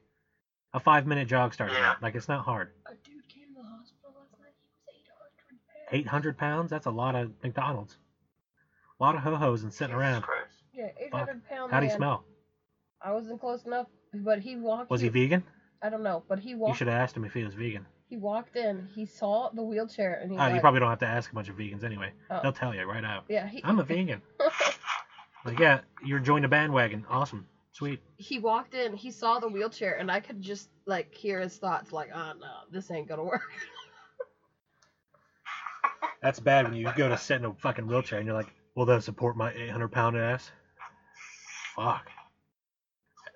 A 0.74 0.80
five 0.80 1.08
minute 1.08 1.28
jog 1.28 1.54
starting 1.56 1.76
Yeah. 1.76 1.92
out. 1.92 2.02
Like, 2.04 2.13
it's 2.13 2.28
not 2.28 2.46
hard. 2.46 2.70
A 2.86 2.92
dude 3.04 3.28
came 3.28 3.48
to 3.56 3.62
the 3.62 3.68
hospital 3.68 4.13
last 4.15 4.32
night. 4.39 4.54
He 4.86 5.00
was 5.00 5.08
800 5.10 5.18
pounds. 5.89 6.06
800 6.06 6.38
pounds? 6.38 6.70
That's 6.70 6.86
a 6.86 6.92
lot 6.92 7.15
of 7.15 7.32
McDonald's. 7.42 7.98
A 9.00 9.04
lot 9.04 9.16
of 9.16 9.22
ho 9.22 9.36
hos 9.36 9.64
and 9.64 9.74
sitting 9.74 9.96
Jesus 9.96 10.00
around. 10.02 10.22
Christ. 10.24 10.64
Yeah, 10.74 10.90
800 11.00 11.48
pounds. 11.48 11.72
How'd 11.72 11.84
he 11.84 11.90
man. 11.90 11.98
smell? 11.98 12.24
I 13.02 13.12
wasn't 13.12 13.40
close 13.40 13.64
enough, 13.64 13.88
but 14.14 14.40
he 14.40 14.56
walked. 14.56 14.90
Was 14.90 15.02
he 15.02 15.08
in- 15.08 15.14
vegan? 15.14 15.44
I 15.82 15.90
don't 15.90 16.04
know, 16.04 16.24
but 16.28 16.40
he 16.40 16.56
walked. 16.56 16.74
You 16.74 16.78
should 16.78 16.88
have 16.88 17.00
asked 17.02 17.16
him 17.16 17.24
if 17.24 17.34
he 17.34 17.44
was 17.44 17.54
vegan. 17.54 17.86
He 18.10 18.18
walked 18.18 18.58
in. 18.58 18.88
He 18.94 19.06
saw 19.06 19.50
the 19.54 19.62
wheelchair, 19.62 20.20
and 20.22 20.32
he's 20.32 20.40
Uh, 20.40 20.44
like, 20.46 20.56
you 20.56 20.60
probably 20.62 20.80
don't 20.82 20.90
have 20.90 21.00
to 21.00 21.08
ask 21.08 21.32
a 21.32 21.36
bunch 21.36 21.48
of 21.48 21.56
vegans 21.56 21.84
anyway. 21.84 22.12
Oh. 22.30 22.40
They'll 22.42 22.52
tell 22.52 22.76
you 22.76 22.84
right 22.84 23.06
out. 23.06 23.24
"Yeah." 23.30 23.48
He, 23.48 23.62
I'm 23.64 23.80
a 23.80 23.84
vegan. 23.84 24.22
Like, 25.46 25.58
yeah, 25.58 25.80
you're 26.04 26.20
joined 26.20 26.44
a 26.44 26.50
bandwagon. 26.50 27.06
Awesome. 27.10 27.48
Sweet. 27.72 28.02
he 28.18 28.40
walked 28.40 28.74
in. 28.74 28.94
He 28.94 29.10
saw 29.10 29.40
the 29.40 29.48
wheelchair, 29.48 29.96
and 29.96 30.12
I 30.12 30.20
could 30.20 30.42
just 30.42 30.70
like 30.86 31.16
hear 31.16 31.40
his 31.40 31.56
thoughts, 31.56 31.94
like, 31.94 32.10
"Oh 32.14 32.34
no, 32.38 32.52
this 32.70 32.92
ain't 32.92 33.08
gonna 33.08 33.24
work." 33.24 33.44
That's 36.22 36.42
bad 36.42 36.66
when 36.66 36.74
you 36.76 36.92
go 36.98 37.08
to 37.08 37.18
sit 37.18 37.38
in 37.38 37.46
a 37.46 37.54
fucking 37.54 37.88
wheelchair 37.88 38.20
and 38.20 38.28
you're 38.28 38.36
like, 38.36 38.54
will 38.80 38.86
that 38.86 39.04
support 39.04 39.36
my 39.36 39.52
800 39.52 39.89
pound 39.89 40.15
ass? 40.18 40.50
Fuck. 41.76 42.10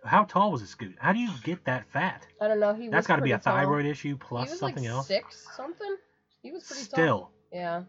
How 0.05 0.23
tall 0.23 0.51
was 0.53 0.61
this 0.61 0.73
dude? 0.75 0.95
How 0.99 1.11
do 1.11 1.19
you 1.19 1.29
get 1.43 1.65
that 1.65 1.85
fat? 1.91 2.25
I 2.41 2.47
don't 2.47 2.61
know. 2.61 2.73
He 2.73 2.87
That's 2.87 3.07
got 3.07 3.17
to 3.17 3.21
be 3.21 3.31
a 3.33 3.37
tall. 3.37 3.53
thyroid 3.53 3.85
issue 3.85 4.09
He 4.09 4.15
plus 4.15 4.49
was 4.51 4.59
something 4.59 4.83
like 4.85 4.91
else. 4.91 5.07
six 5.07 5.45
something. 5.55 5.95
He 6.41 6.51
was 6.51 6.63
pretty 6.63 6.83
tall. 6.83 6.89
Still, 6.93 7.31
Yeah. 7.51 7.83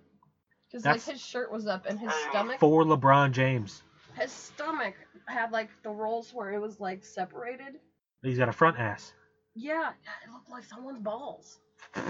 Because 0.70 0.84
like 0.84 1.04
his 1.04 1.20
shirt 1.24 1.52
was 1.52 1.68
up 1.68 1.86
and 1.86 1.98
his 2.00 2.12
stomach, 2.30 2.58
for 2.58 2.82
LeBron 2.82 3.30
James, 3.30 3.82
his 4.18 4.32
stomach 4.32 4.94
had 5.26 5.52
like 5.52 5.68
the 5.84 5.90
rolls 5.90 6.32
where 6.34 6.52
it 6.52 6.60
was 6.60 6.80
like 6.80 7.04
separated. 7.04 7.74
he's 8.22 8.38
got 8.38 8.48
a 8.48 8.52
front 8.52 8.76
ass. 8.80 9.12
Yeah, 9.54 9.90
it 10.26 10.32
looked 10.32 10.50
like 10.50 10.64
someone's 10.64 10.98
balls. 10.98 11.60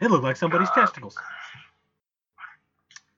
It 0.00 0.10
looked 0.10 0.24
like 0.24 0.36
somebody's 0.36 0.70
testicles. 0.70 1.16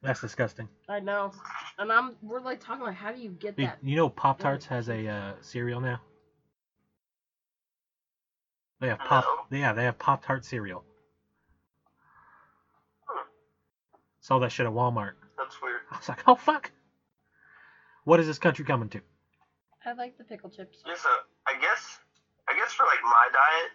That's 0.04 0.20
disgusting. 0.20 0.68
I 0.88 1.00
know. 1.00 1.32
And 1.78 1.90
I'm 1.90 2.14
we're 2.22 2.40
like 2.40 2.60
talking 2.60 2.84
like 2.84 2.94
how 2.94 3.10
do 3.10 3.18
you 3.18 3.30
get 3.30 3.58
You, 3.58 3.66
that? 3.66 3.78
you 3.82 3.96
know, 3.96 4.08
Pop 4.10 4.38
Tarts 4.38 4.66
has 4.66 4.88
a 4.90 5.08
uh, 5.08 5.32
cereal 5.40 5.80
now. 5.80 6.00
They 8.80 8.88
have 8.88 8.98
pop. 8.98 9.24
No. 9.50 9.56
Yeah, 9.58 9.72
they 9.72 9.84
have 9.84 9.98
Pop 9.98 10.22
Tart 10.24 10.44
cereal. 10.44 10.84
Hmm. 13.06 13.22
Saw 14.20 14.38
that 14.40 14.52
shit 14.52 14.66
at 14.66 14.72
Walmart. 14.72 15.12
That's 15.38 15.60
weird. 15.62 15.80
I 15.90 15.96
was 15.96 16.08
like, 16.08 16.22
oh 16.26 16.34
fuck. 16.34 16.70
What 18.04 18.20
is 18.20 18.26
this 18.26 18.38
country 18.38 18.66
coming 18.66 18.90
to? 18.90 19.00
I 19.86 19.92
like 19.94 20.18
the 20.18 20.24
pickle 20.24 20.50
chips. 20.50 20.82
Yeah, 20.86 20.94
so 20.96 21.08
I 21.48 21.58
guess 21.58 21.98
I 22.48 22.54
guess 22.54 22.72
for 22.72 22.84
like 22.84 23.02
my 23.02 23.28
diet, 23.32 23.70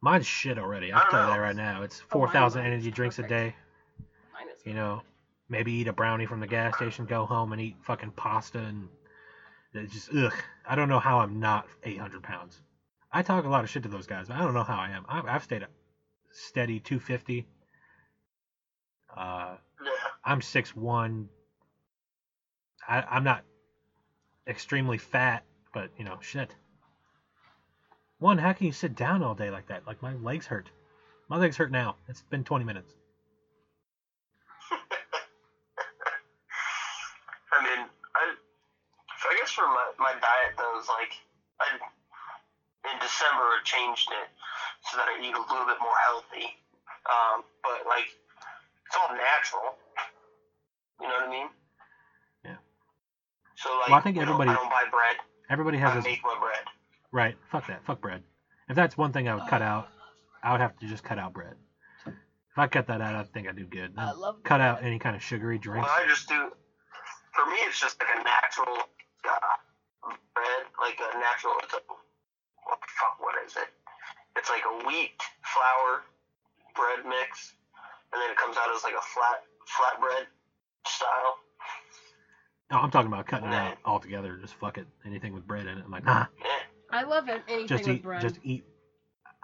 Mine's 0.00 0.26
shit 0.26 0.58
already. 0.58 0.92
I 0.92 0.98
I'll 0.98 1.02
don't 1.02 1.10
tell 1.10 1.20
you 1.22 1.26
know. 1.26 1.32
that 1.32 1.40
right 1.40 1.56
now. 1.56 1.82
It's 1.82 2.02
Oh, 2.12 2.18
mine- 2.20 2.28
4,000 2.28 2.60
is 2.62 2.66
energy 2.66 2.90
drinks 2.92 3.18
a 3.18 3.22
perfect. 3.22 3.56
day. 3.56 3.65
You 4.66 4.74
know, 4.74 5.02
maybe 5.48 5.72
eat 5.72 5.86
a 5.86 5.92
brownie 5.92 6.26
from 6.26 6.40
the 6.40 6.46
gas 6.46 6.76
station, 6.76 7.06
go 7.06 7.24
home 7.24 7.52
and 7.52 7.60
eat 7.62 7.76
fucking 7.82 8.10
pasta 8.10 8.58
and 8.58 8.88
it's 9.72 9.92
just 9.92 10.10
ugh. 10.14 10.34
I 10.66 10.74
don't 10.74 10.88
know 10.88 10.98
how 10.98 11.20
I'm 11.20 11.38
not 11.38 11.66
800 11.84 12.22
pounds. 12.22 12.60
I 13.12 13.22
talk 13.22 13.44
a 13.44 13.48
lot 13.48 13.62
of 13.62 13.70
shit 13.70 13.84
to 13.84 13.88
those 13.88 14.06
guys, 14.06 14.26
but 14.28 14.36
I 14.36 14.40
don't 14.40 14.54
know 14.54 14.64
how 14.64 14.76
I 14.76 14.90
am. 14.90 15.04
I've, 15.08 15.26
I've 15.26 15.42
stayed 15.44 15.62
a 15.62 15.68
steady 16.32 16.80
250. 16.80 17.46
Uh, 19.16 19.56
yeah. 19.82 19.90
I'm 20.24 20.40
6'1". 20.40 21.26
I, 22.88 23.02
I'm 23.02 23.24
not 23.24 23.44
extremely 24.48 24.98
fat, 24.98 25.44
but 25.72 25.90
you 25.96 26.04
know, 26.04 26.18
shit. 26.20 26.54
One, 28.18 28.38
how 28.38 28.52
can 28.52 28.66
you 28.66 28.72
sit 28.72 28.96
down 28.96 29.22
all 29.22 29.34
day 29.34 29.50
like 29.50 29.68
that? 29.68 29.86
Like 29.86 30.02
my 30.02 30.14
legs 30.14 30.46
hurt. 30.46 30.70
My 31.28 31.36
legs 31.36 31.56
hurt 31.56 31.70
now. 31.70 31.96
It's 32.08 32.22
been 32.22 32.44
20 32.44 32.64
minutes. 32.64 32.94
I 37.52 37.64
mean, 37.64 37.86
I, 38.14 38.34
so 39.18 39.28
I 39.30 39.36
guess 39.38 39.50
for 39.50 39.64
my, 39.98 40.12
my 40.12 40.20
diet 40.20 40.52
though 40.56 40.78
is 40.80 40.88
like, 40.88 41.12
I, 41.60 41.66
in 42.92 42.96
December 43.00 43.42
I 43.42 43.60
changed 43.64 44.08
it 44.12 44.28
so 44.90 44.96
that 44.96 45.08
I 45.08 45.18
eat 45.20 45.34
a 45.34 45.40
little 45.40 45.66
bit 45.66 45.78
more 45.80 45.96
healthy. 46.06 46.46
Um, 47.06 47.44
but 47.62 47.86
like, 47.86 48.06
it's 48.86 48.96
all 48.96 49.14
natural. 49.16 49.76
You 51.00 51.08
know 51.08 51.14
what 51.14 51.28
I 51.28 51.30
mean? 51.30 51.48
Yeah. 52.44 52.56
So 53.56 53.70
like, 53.80 53.88
Well, 53.88 53.98
I 53.98 54.02
think 54.02 54.16
you 54.16 54.22
know, 54.24 54.32
everybody- 54.34 54.50
I 54.50 54.54
don't 54.54 54.70
buy 54.70 54.84
bread. 54.90 55.16
Everybody 55.50 55.78
I 55.78 55.80
has 55.80 55.94
this. 56.02 56.04
make 56.04 56.22
my 56.24 56.36
bread. 56.40 56.64
Right. 57.12 57.36
Fuck 57.50 57.66
that. 57.68 57.84
Fuck 57.86 58.00
bread. 58.00 58.22
If 58.68 58.74
that's 58.74 58.96
one 58.96 59.12
thing 59.12 59.28
I 59.28 59.34
would 59.34 59.46
cut 59.48 59.62
out, 59.62 59.88
I 60.42 60.52
would 60.52 60.60
have 60.60 60.76
to 60.78 60.86
just 60.86 61.04
cut 61.04 61.18
out 61.18 61.32
bread. 61.32 61.54
If 62.06 62.58
I 62.58 62.66
cut 62.66 62.86
that 62.88 63.00
out, 63.00 63.14
I 63.14 63.22
think 63.22 63.46
I'd 63.46 63.54
do 63.56 63.66
good. 63.66 63.92
I 63.98 64.12
love 64.12 64.42
cut 64.42 64.60
out 64.60 64.82
any 64.82 64.98
kind 64.98 65.14
of 65.14 65.22
sugary 65.22 65.58
drinks. 65.58 65.86
Well, 65.86 65.96
I 66.04 66.08
just 66.08 66.26
do. 66.28 66.50
For 67.32 67.44
me, 67.50 67.56
it's 67.68 67.78
just 67.78 68.00
like 68.00 68.08
a 68.18 68.24
natural 68.24 68.74
bread, 68.74 68.86
like 70.98 71.14
a 71.14 71.18
natural. 71.18 71.54
It's 71.62 71.74
a, 71.74 71.80
what 72.64 72.78
the 72.80 72.90
fuck? 72.98 73.14
What 73.20 73.34
is 73.44 73.56
it? 73.56 73.68
It's 74.36 74.50
like 74.50 74.62
a 74.64 74.86
wheat 74.86 75.16
flour 75.44 76.02
bread 76.74 77.04
mix, 77.08 77.54
and 78.12 78.20
then 78.20 78.30
it 78.30 78.36
comes 78.36 78.56
out 78.56 78.68
as 78.74 78.82
like 78.84 78.94
a 78.94 79.04
flat 79.14 79.40
flatbread 79.64 80.26
style. 80.86 81.36
No, 82.70 82.78
I'm 82.78 82.90
talking 82.90 83.06
about 83.12 83.26
cutting 83.26 83.48
it 83.48 83.52
Yeah. 83.52 83.68
out 83.70 83.78
altogether. 83.84 84.36
Just 84.36 84.54
fuck 84.54 84.76
it. 84.78 84.86
Anything 85.04 85.32
with 85.32 85.46
bread 85.46 85.66
in 85.66 85.78
it. 85.78 85.84
I'm 85.84 85.90
like, 85.90 86.04
nah. 86.04 86.26
I 86.90 87.02
love 87.02 87.28
it. 87.28 87.42
Anything 87.48 87.66
Just 87.68 87.86
with 87.86 87.96
eat. 87.96 88.02
bread, 88.02 88.20
Just 88.22 88.38
eat. 88.42 88.64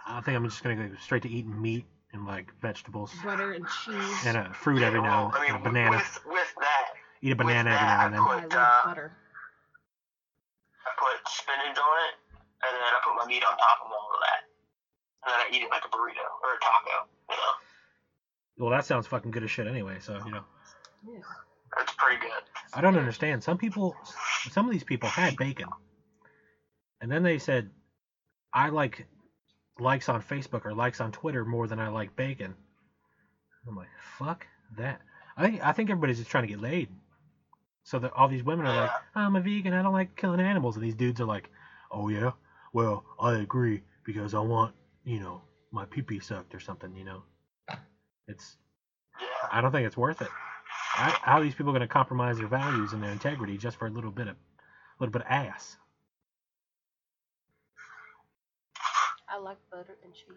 I 0.06 0.20
think 0.20 0.36
I'm 0.36 0.44
just 0.44 0.62
gonna 0.62 0.76
go 0.76 0.94
straight 1.00 1.22
to 1.22 1.28
eating 1.28 1.60
meat 1.60 1.86
and 2.12 2.26
like 2.26 2.52
vegetables 2.60 3.14
butter 3.24 3.52
and 3.52 3.66
cheese. 3.84 4.26
and 4.26 4.36
a 4.36 4.52
fruit 4.52 4.82
every 4.82 5.00
now 5.00 5.26
and 5.26 5.34
I 5.36 5.46
mean, 5.52 5.54
a 5.54 5.58
banana. 5.58 5.90
With, 5.96 6.18
with 6.26 6.54
that, 6.60 6.86
Eat 7.22 7.32
a 7.32 7.36
banana 7.36 7.70
with 7.70 7.78
every 7.80 7.86
now 7.86 8.04
and 8.06 8.14
then. 8.14 8.20
I 8.20 8.24
I 8.24 8.40
love 8.42 8.52
uh, 8.52 8.84
butter. 8.88 9.12
Spinach 11.26 11.78
on 11.78 11.96
it, 12.08 12.14
and 12.64 12.72
then 12.74 12.82
I 12.82 12.98
put 13.04 13.14
my 13.16 13.26
meat 13.26 13.42
on 13.44 13.56
top 13.56 13.78
of 13.84 13.90
all 13.90 14.10
of 14.14 14.20
that, 14.20 14.40
and 15.24 15.28
then 15.32 15.40
I 15.40 15.46
eat 15.56 15.62
it 15.62 15.70
like 15.70 15.84
a 15.84 15.88
burrito 15.88 16.26
or 16.42 16.54
a 16.54 16.60
taco. 16.60 17.06
You 17.30 17.36
know, 17.36 18.64
Well, 18.66 18.70
that 18.70 18.84
sounds 18.84 19.06
fucking 19.06 19.30
good 19.30 19.42
as 19.44 19.50
shit 19.50 19.66
anyway. 19.66 19.98
So 20.00 20.20
you 20.24 20.30
know, 20.32 20.44
Yeah. 21.02 21.20
that's 21.76 21.92
pretty 21.94 22.20
good. 22.20 22.42
I 22.74 22.80
don't 22.80 22.96
understand. 22.96 23.42
Some 23.42 23.58
people, 23.58 23.96
some 24.50 24.66
of 24.66 24.72
these 24.72 24.84
people 24.84 25.08
had 25.08 25.36
bacon, 25.36 25.68
and 27.00 27.10
then 27.10 27.22
they 27.22 27.38
said, 27.38 27.70
"I 28.52 28.68
like 28.70 29.06
likes 29.78 30.08
on 30.08 30.22
Facebook 30.22 30.64
or 30.64 30.74
likes 30.74 31.00
on 31.00 31.12
Twitter 31.12 31.44
more 31.44 31.66
than 31.66 31.80
I 31.80 31.88
like 31.88 32.14
bacon." 32.16 32.56
I'm 33.66 33.76
like, 33.76 33.88
"Fuck 34.18 34.46
that." 34.76 35.00
I 35.36 35.42
think 35.42 35.62
I 35.62 35.72
think 35.72 35.90
everybody's 35.90 36.18
just 36.18 36.30
trying 36.30 36.44
to 36.44 36.48
get 36.48 36.60
laid. 36.60 36.90
So 37.84 37.98
that 37.98 38.12
all 38.12 38.28
these 38.28 38.44
women 38.44 38.66
are 38.66 38.76
like, 38.76 38.90
"I'm 39.14 39.36
a 39.36 39.40
vegan. 39.40 39.72
I 39.74 39.82
don't 39.82 39.92
like 39.92 40.16
killing 40.16 40.40
animals," 40.40 40.76
and 40.76 40.84
these 40.84 40.94
dudes 40.94 41.20
are 41.20 41.24
like, 41.26 41.50
"Oh 41.90 42.08
yeah, 42.08 42.32
well 42.72 43.04
I 43.20 43.34
agree 43.34 43.82
because 44.04 44.34
I 44.34 44.40
want 44.40 44.74
you 45.04 45.20
know 45.20 45.42
my 45.72 45.84
pee 45.86 46.02
pee 46.02 46.20
sucked 46.20 46.54
or 46.54 46.60
something." 46.60 46.94
You 46.96 47.04
know, 47.04 47.24
it's 48.28 48.56
I 49.50 49.60
don't 49.60 49.72
think 49.72 49.86
it's 49.86 49.96
worth 49.96 50.22
it. 50.22 50.28
I, 50.96 51.16
how 51.22 51.38
are 51.38 51.42
these 51.42 51.54
people 51.54 51.72
going 51.72 51.80
to 51.80 51.86
compromise 51.88 52.38
their 52.38 52.48
values 52.48 52.92
and 52.92 53.02
their 53.02 53.10
integrity 53.10 53.56
just 53.56 53.76
for 53.78 53.86
a 53.86 53.90
little 53.90 54.10
bit 54.10 54.28
of, 54.28 54.36
little 55.00 55.12
bit 55.12 55.22
of 55.22 55.28
ass? 55.28 55.76
I 59.28 59.38
like 59.38 59.58
butter 59.70 59.96
and 60.04 60.12
cheese. 60.12 60.36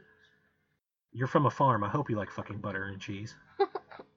You're 1.12 1.28
from 1.28 1.46
a 1.46 1.50
farm. 1.50 1.84
I 1.84 1.90
hope 1.90 2.10
you 2.10 2.16
like 2.16 2.32
fucking 2.32 2.60
butter 2.60 2.86
and 2.86 3.00
cheese. 3.00 3.36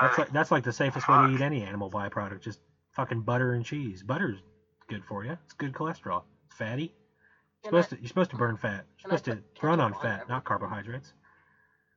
That's 0.00 0.18
like 0.18 0.32
that's 0.32 0.50
like 0.50 0.64
the 0.64 0.72
safest 0.72 1.08
way 1.08 1.16
to 1.18 1.34
eat 1.34 1.40
any 1.40 1.62
animal 1.62 1.90
byproduct. 1.90 2.40
Just 2.40 2.58
fucking 2.94 3.22
butter 3.22 3.52
and 3.54 3.64
cheese. 3.64 4.02
Butter's 4.02 4.40
good 4.88 5.04
for 5.04 5.24
you. 5.24 5.32
It's 5.32 5.54
good 5.58 5.72
cholesterol. 5.72 6.22
It's 6.46 6.56
fatty. 6.56 6.92
You're 7.64 7.72
And 7.72 7.84
supposed 7.84 7.90
to 7.90 7.96
you're 8.00 8.08
supposed 8.08 8.30
to 8.30 8.36
burn 8.36 8.56
fat. 8.56 8.84
You're 8.98 9.18
supposed 9.18 9.24
to 9.26 9.42
put 9.54 9.66
run 9.68 9.80
on 9.80 9.92
ketchup 9.92 10.04
on 10.04 10.18
fat, 10.18 10.28
not 10.28 10.44
carbohydrates. 10.44 11.12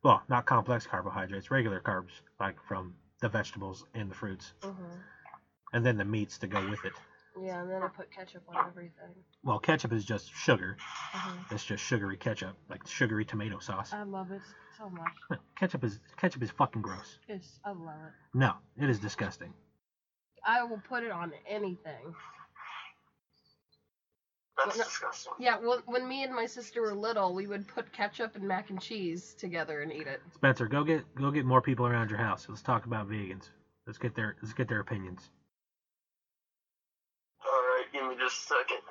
Well, 0.04 0.22
not 0.30 0.46
complex 0.46 0.86
carbohydrates, 0.86 1.52
regular 1.52 1.82
carbs, 1.82 2.22
like 2.40 2.62
from 2.68 2.96
the 3.22 3.30
vegetables 3.30 3.84
and 3.94 4.10
the 4.10 4.16
fruits, 4.16 4.54
hmm 4.64 4.72
and 5.74 5.86
then 5.86 5.98
the 5.98 6.06
meats 6.06 6.38
to 6.40 6.48
go 6.48 6.68
with 6.70 6.86
it. 6.86 6.94
Yeah, 7.42 7.62
and 7.62 7.70
then 7.70 7.84
I 7.84 7.88
put 7.88 8.12
ketchup 8.12 8.44
on 8.48 8.56
everything. 8.68 9.24
Well, 9.44 9.60
ketchup 9.60 9.92
is 9.92 10.06
just 10.06 10.32
sugar. 10.34 10.78
hmm 11.14 11.38
It's 11.52 11.66
just 11.66 11.84
sugary 11.84 12.18
ketchup, 12.18 12.56
like 12.70 12.88
sugary 12.88 13.26
tomato 13.26 13.60
sauce. 13.60 13.94
I 13.94 14.04
love 14.04 14.32
it 14.32 14.42
so 14.78 14.90
much. 14.90 15.40
Ketchup 15.58 15.84
is 15.84 16.00
ketchup 16.18 16.44
is 16.44 16.52
fucking 16.52 16.82
gross. 16.82 17.18
It's, 17.28 17.60
I 17.66 17.70
love 17.72 17.96
it. 18.06 18.14
No, 18.38 18.54
it 18.78 18.90
is 18.90 19.00
disgusting. 19.00 19.54
I 20.46 20.64
will 20.64 20.82
put 20.88 21.04
it 21.04 21.12
on 21.12 21.34
anything. 21.48 22.14
That's 24.58 24.78
No. 24.78 24.84
disgusting. 24.84 25.34
Yeah, 25.40 25.58
well, 25.58 25.82
when 25.86 26.08
me 26.08 26.24
and 26.24 26.34
my 26.34 26.46
sister 26.46 26.82
were 26.82 26.94
little, 26.94 27.34
we 27.34 27.48
would 27.48 27.68
put 27.68 27.92
ketchup 27.92 28.36
and 28.36 28.48
mac 28.48 28.70
and 28.70 28.82
cheese 28.82 29.36
together 29.38 29.82
and 29.82 29.92
eat 29.92 30.08
it. 30.08 30.22
Spencer, 30.34 30.68
go 30.68 30.84
get 30.84 31.04
go 31.16 31.32
get 31.32 31.46
more 31.46 31.62
people 31.62 31.86
around 31.86 32.10
your 32.10 32.20
house. 32.20 32.46
Let's 32.50 32.62
talk 32.62 32.86
about 32.86 33.08
vegans. 33.10 33.50
Let's 33.86 33.98
get 34.00 34.16
their 34.16 34.36
let's 34.42 34.54
get 34.54 34.68
their 34.68 34.80
opinions. 34.80 35.30
All 37.46 37.52
right, 37.62 37.86
give 37.94 38.04
me 38.08 38.16
just 38.20 38.44
a 38.44 38.54
second. 38.56 38.82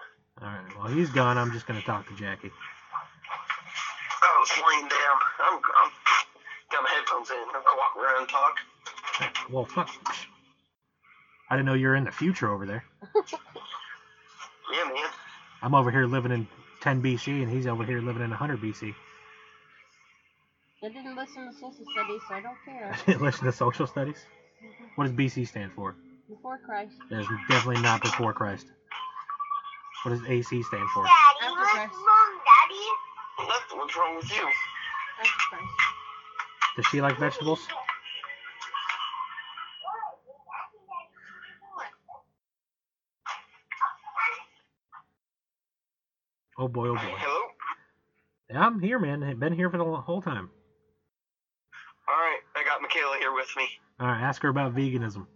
All 0.42 0.48
right. 0.48 0.76
Well, 0.78 0.88
he's 0.88 1.10
gone. 1.10 1.38
I'm 1.38 1.52
just 1.52 1.66
gonna 1.66 1.82
talk 1.82 2.06
to 2.08 2.14
Jackie. 2.14 2.52
I 4.46 4.60
was 4.60 4.68
laying 4.68 4.88
down. 4.88 5.16
I'm, 5.40 5.54
I'm 5.54 5.90
got 6.70 6.82
my 6.82 6.90
headphones 6.90 7.30
in. 7.30 7.36
I'm 7.36 7.62
gonna 7.62 7.76
walk 7.76 7.96
around 7.96 8.20
and 8.20 8.28
talk. 8.28 9.50
Well, 9.50 9.64
fuck. 9.64 9.88
I 11.50 11.56
didn't 11.56 11.66
know 11.66 11.74
you 11.74 11.88
were 11.88 11.96
in 11.96 12.04
the 12.04 12.12
future 12.12 12.50
over 12.50 12.66
there. 12.66 12.84
Yeah, 14.72 14.82
man. 14.82 15.08
I'm 15.62 15.76
over 15.76 15.92
here 15.92 16.06
living 16.06 16.32
in 16.32 16.48
10 16.80 17.00
BC, 17.00 17.40
and 17.40 17.48
he's 17.48 17.68
over 17.68 17.84
here 17.84 18.00
living 18.00 18.20
in 18.22 18.30
100 18.30 18.60
BC. 18.60 18.92
I 20.82 20.88
didn't 20.88 21.14
listen 21.14 21.46
to 21.46 21.52
social 21.52 21.84
studies, 21.92 22.20
so 22.28 22.34
I 22.34 22.40
don't 22.40 22.56
care. 22.64 22.92
I 22.92 22.96
didn't 23.06 23.22
listen 23.22 23.44
to 23.46 23.52
social 23.52 23.86
studies. 23.86 24.16
What 24.96 25.04
does 25.04 25.12
BC 25.12 25.46
stand 25.46 25.72
for? 25.72 25.94
Before 26.28 26.58
Christ. 26.58 26.94
There's 27.10 27.28
definitely 27.48 27.80
not 27.82 28.02
before 28.02 28.32
Christ. 28.32 28.66
What 30.02 30.10
does 30.10 30.22
AC 30.28 30.62
stand 30.62 30.88
for? 30.90 31.04
Daddy, 31.04 31.52
After 31.52 31.64
Christ. 31.64 31.92
Nothing. 33.38 33.78
What's 33.78 33.96
wrong 33.96 34.16
with 34.16 34.30
you? 34.30 34.46
After 35.20 35.32
Christ. 35.50 35.64
Does 36.76 36.86
she 36.86 37.00
like 37.02 37.18
vegetables? 37.18 37.66
Oh 46.58 46.68
boy, 46.68 46.88
oh 46.88 46.94
boy. 46.94 47.00
Hello. 47.18 47.40
Yeah, 48.50 48.66
I'm 48.66 48.80
here, 48.80 48.98
man. 48.98 49.22
I've 49.22 49.40
been 49.40 49.52
here 49.54 49.70
for 49.70 49.78
the 49.78 49.84
whole 49.84 50.22
time. 50.22 50.50
All 52.08 52.16
right, 52.16 52.40
I 52.56 52.64
got 52.64 52.82
Michaela 52.82 53.16
here 53.18 53.32
with 53.32 53.48
me. 53.56 53.68
All 54.00 54.06
right, 54.08 54.20
ask 54.22 54.42
her 54.42 54.48
about 54.48 54.74
veganism. 54.74 55.26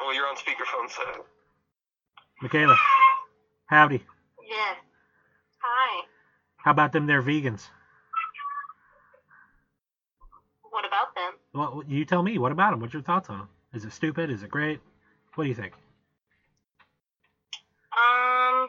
Well, 0.00 0.14
you're 0.14 0.26
on 0.28 0.36
speakerphone, 0.36 0.90
so 0.90 1.26
Michaela, 2.42 2.76
howdy. 3.66 4.04
Yes. 4.48 4.76
Hi. 5.62 6.02
How 6.66 6.72
about 6.72 6.90
them 6.90 7.06
They're 7.06 7.22
vegans? 7.22 7.62
What 10.68 10.84
about 10.84 11.14
them? 11.14 11.34
Well, 11.54 11.84
you 11.86 12.04
tell 12.04 12.24
me. 12.24 12.38
What 12.38 12.50
about 12.50 12.72
them? 12.72 12.80
What's 12.80 12.92
your 12.92 13.04
thoughts 13.04 13.30
on 13.30 13.38
them? 13.38 13.48
Is 13.72 13.84
it 13.84 13.92
stupid? 13.92 14.30
Is 14.30 14.42
it 14.42 14.50
great? 14.50 14.80
What 15.36 15.44
do 15.44 15.48
you 15.48 15.54
think? 15.54 15.74
Um. 17.94 18.66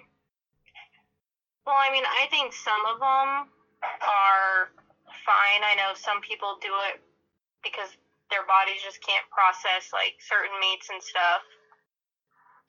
Well, 1.65 1.73
I 1.75 1.89
mean, 1.91 2.03
I 2.05 2.27
think 2.29 2.53
some 2.53 2.79
of 2.93 2.99
them 2.99 3.49
are 3.81 4.69
fine. 5.25 5.61
I 5.65 5.73
know 5.75 5.93
some 5.95 6.21
people 6.21 6.59
do 6.61 6.69
it 6.93 7.01
because 7.63 7.89
their 8.29 8.45
bodies 8.45 8.79
just 8.85 9.01
can't 9.01 9.25
process 9.31 9.91
like 9.91 10.13
certain 10.21 10.53
meats 10.61 10.89
and 10.93 11.01
stuff. 11.01 11.41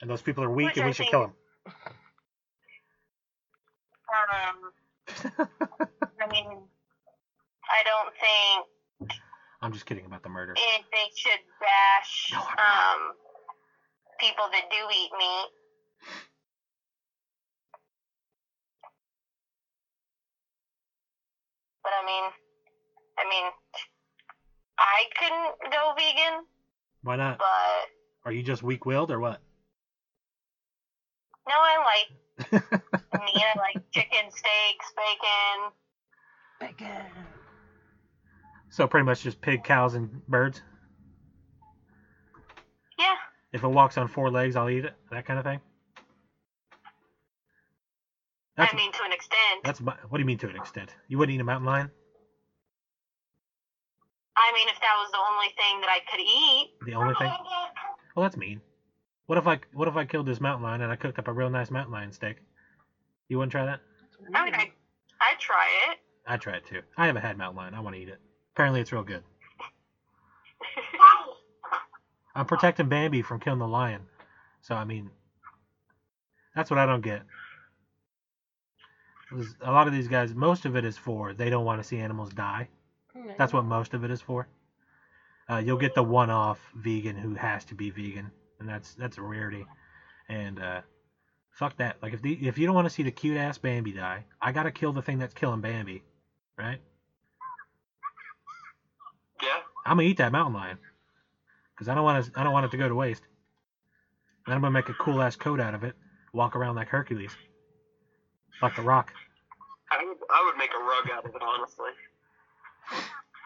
And 0.00 0.08
those 0.08 0.22
people 0.22 0.42
are 0.42 0.50
weak, 0.50 0.68
Which 0.68 0.76
and 0.78 0.84
I 0.84 0.86
we 0.86 0.92
should 0.94 1.02
think- 1.04 1.10
kill 1.10 1.20
them. 1.20 1.34
Um. 4.08 4.72
I 5.38 6.26
mean, 6.30 6.46
I 7.70 7.82
don't 7.84 8.12
think 8.20 9.12
I'm 9.60 9.72
just 9.72 9.86
kidding 9.86 10.04
about 10.06 10.22
the 10.22 10.28
murder. 10.28 10.54
they 10.54 11.08
should 11.16 11.40
bash 11.60 12.30
No, 12.32 12.38
um 12.40 13.12
people 14.20 14.44
that 14.52 14.64
do 14.70 14.76
eat 14.92 15.10
meat. 15.18 15.48
But 21.82 21.92
I 22.02 22.04
mean, 22.04 22.24
I 23.18 23.24
mean, 23.28 23.44
I 24.78 25.04
couldn't 25.18 25.72
go 25.72 25.92
vegan, 25.96 26.44
Why 27.02 27.16
not? 27.16 27.38
but 27.38 27.88
Are 28.24 28.32
you 28.32 28.42
just 28.42 28.62
weak-willed 28.62 29.10
or 29.10 29.20
what? 29.20 29.40
no, 31.48 31.54
I 31.54 31.78
like 31.78 32.18
meat. 32.52 32.62
Like 33.56 33.82
chicken, 33.92 34.30
steaks, 34.30 34.92
bacon. 34.96 35.72
Bacon. 36.60 37.02
so 38.70 38.86
pretty 38.86 39.04
much 39.04 39.22
just 39.22 39.40
pig, 39.40 39.64
cows, 39.64 39.94
and 39.94 40.24
birds. 40.26 40.62
Yeah, 42.98 43.14
If 43.52 43.62
it 43.62 43.68
walks 43.68 43.96
on 43.96 44.08
four 44.08 44.28
legs, 44.30 44.56
I'll 44.56 44.68
eat 44.68 44.84
it. 44.84 44.94
That 45.12 45.24
kind 45.24 45.38
of 45.38 45.44
thing. 45.44 45.60
That's 48.56 48.74
I 48.74 48.76
mean 48.76 48.90
to 48.90 49.04
an 49.04 49.12
extent. 49.12 49.60
that's 49.62 49.80
my, 49.80 49.94
what 50.08 50.18
do 50.18 50.22
you 50.22 50.26
mean 50.26 50.38
to 50.38 50.48
an 50.48 50.56
extent? 50.56 50.92
You 51.06 51.16
wouldn't 51.16 51.34
eat 51.36 51.40
a 51.40 51.44
mountain 51.44 51.66
lion? 51.66 51.92
I 54.36 54.52
mean, 54.52 54.68
if 54.68 54.80
that 54.80 54.94
was 54.98 55.10
the 55.12 55.18
only 55.18 55.48
thing 55.56 55.80
that 55.80 55.90
I 55.90 56.00
could 56.10 56.20
eat. 56.20 56.72
The 56.86 56.94
only 56.94 57.14
thing? 57.14 57.32
Well, 58.16 58.24
that's 58.24 58.36
mean. 58.36 58.60
What 59.28 59.36
if 59.36 59.46
I 59.46 59.60
what 59.74 59.88
if 59.88 59.94
I 59.94 60.06
killed 60.06 60.24
this 60.24 60.40
mountain 60.40 60.62
lion 60.62 60.80
and 60.80 60.90
I 60.90 60.96
cooked 60.96 61.18
up 61.18 61.28
a 61.28 61.32
real 61.34 61.50
nice 61.50 61.70
mountain 61.70 61.92
lion 61.92 62.12
steak? 62.12 62.36
You 63.28 63.36
wouldn't 63.36 63.52
try 63.52 63.66
that? 63.66 63.80
I 64.34 64.42
mean, 64.42 64.54
I 64.54 64.72
I'd 65.20 65.38
try 65.38 65.66
it. 65.90 65.98
I'd 66.26 66.40
try 66.40 66.54
it 66.56 66.66
too. 66.66 66.80
I 66.96 67.06
haven't 67.06 67.20
had 67.20 67.36
mountain 67.36 67.58
lion. 67.58 67.74
I 67.74 67.80
want 67.80 67.94
to 67.94 68.00
eat 68.00 68.08
it. 68.08 68.20
Apparently, 68.54 68.80
it's 68.80 68.90
real 68.90 69.02
good. 69.02 69.22
I'm 72.34 72.46
protecting 72.46 72.88
Bambi 72.88 73.20
from 73.20 73.38
killing 73.38 73.58
the 73.58 73.68
lion. 73.68 74.06
So 74.62 74.74
I 74.74 74.84
mean, 74.84 75.10
that's 76.56 76.70
what 76.70 76.78
I 76.78 76.86
don't 76.86 77.02
get. 77.02 77.20
A 79.62 79.70
lot 79.70 79.86
of 79.86 79.92
these 79.92 80.08
guys, 80.08 80.34
most 80.34 80.64
of 80.64 80.74
it 80.74 80.86
is 80.86 80.96
for 80.96 81.34
they 81.34 81.50
don't 81.50 81.66
want 81.66 81.82
to 81.82 81.86
see 81.86 81.98
animals 81.98 82.30
die. 82.30 82.70
That's 83.36 83.52
what 83.52 83.66
most 83.66 83.92
of 83.92 84.04
it 84.04 84.10
is 84.10 84.22
for. 84.22 84.48
Uh, 85.50 85.58
you'll 85.58 85.76
get 85.76 85.94
the 85.94 86.02
one-off 86.02 86.58
vegan 86.74 87.16
who 87.16 87.34
has 87.34 87.66
to 87.66 87.74
be 87.74 87.90
vegan, 87.90 88.30
and 88.60 88.68
that's 88.68 88.94
that's 88.94 89.18
a 89.18 89.22
rarity. 89.22 89.66
And 90.28 90.60
uh, 90.60 90.80
fuck 91.52 91.76
that. 91.78 91.96
Like 92.02 92.14
if 92.14 92.22
the 92.22 92.34
if 92.46 92.58
you 92.58 92.66
don't 92.66 92.74
want 92.74 92.86
to 92.86 92.94
see 92.94 93.02
the 93.02 93.10
cute 93.12 93.36
ass 93.36 93.58
Bambi 93.58 93.92
die, 93.92 94.26
I 94.40 94.52
gotta 94.52 94.70
kill 94.72 94.92
the 94.92 95.02
thing 95.02 95.18
that's 95.18 95.34
killing 95.34 95.60
Bambi, 95.60 96.04
right? 96.58 96.80
yeah. 99.42 99.60
I'm 99.86 99.96
gonna 99.98 100.08
eat 100.08 100.18
that 100.18 100.32
mountain 100.32 100.54
lion 100.54 100.78
because 101.74 101.88
I 101.88 101.94
don't 101.94 102.04
want 102.04 102.24
to. 102.24 102.40
I 102.40 102.44
don't 102.44 102.52
want 102.52 102.66
it 102.66 102.70
to 102.72 102.76
go 102.78 102.88
to 102.88 102.94
waste. 102.94 103.22
And 104.46 104.54
I'm 104.54 104.60
gonna 104.60 104.72
make 104.72 104.88
a 104.88 104.94
cool 104.94 105.22
ass 105.22 105.36
coat 105.36 105.60
out 105.60 105.74
of 105.74 105.84
it. 105.84 105.94
Walk 106.32 106.56
around 106.56 106.76
like 106.76 106.88
Hercules, 106.88 107.36
like 108.62 108.76
the 108.76 108.82
Rock. 108.82 109.12
I 109.90 110.04
would, 110.04 110.18
I 110.30 110.44
would 110.46 110.58
make 110.58 110.70
a 110.74 110.82
rug 110.84 111.10
out 111.16 111.24
of 111.24 111.34
it, 111.34 111.42
honestly. 111.42 111.90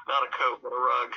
Not 0.08 0.24
a 0.24 0.30
coat, 0.30 0.60
but 0.62 0.72
a 0.72 0.76
rug. 0.80 1.14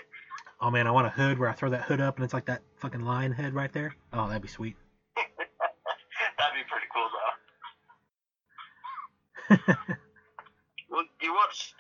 Oh 0.62 0.72
man, 0.72 0.88
I 0.88 0.92
want 0.92 1.08
a 1.08 1.10
hood 1.10 1.38
where 1.38 1.50
I 1.50 1.54
throw 1.54 1.70
that 1.70 1.84
hood 1.84 2.00
up 2.00 2.16
and 2.16 2.24
it's 2.24 2.34
like 2.34 2.46
that 2.46 2.62
fucking 2.78 3.02
lion 3.02 3.32
head 3.32 3.54
right 3.54 3.72
there. 3.72 3.94
Oh, 4.14 4.28
that'd 4.28 4.42
be 4.42 4.48
sweet. 4.48 4.76
That'd 6.38 6.56
be 6.56 6.64
pretty 6.70 6.88
cool, 6.94 7.10
though. 9.50 9.96
Well, 10.90 11.04
you 11.22 11.34
watch. 11.34 11.74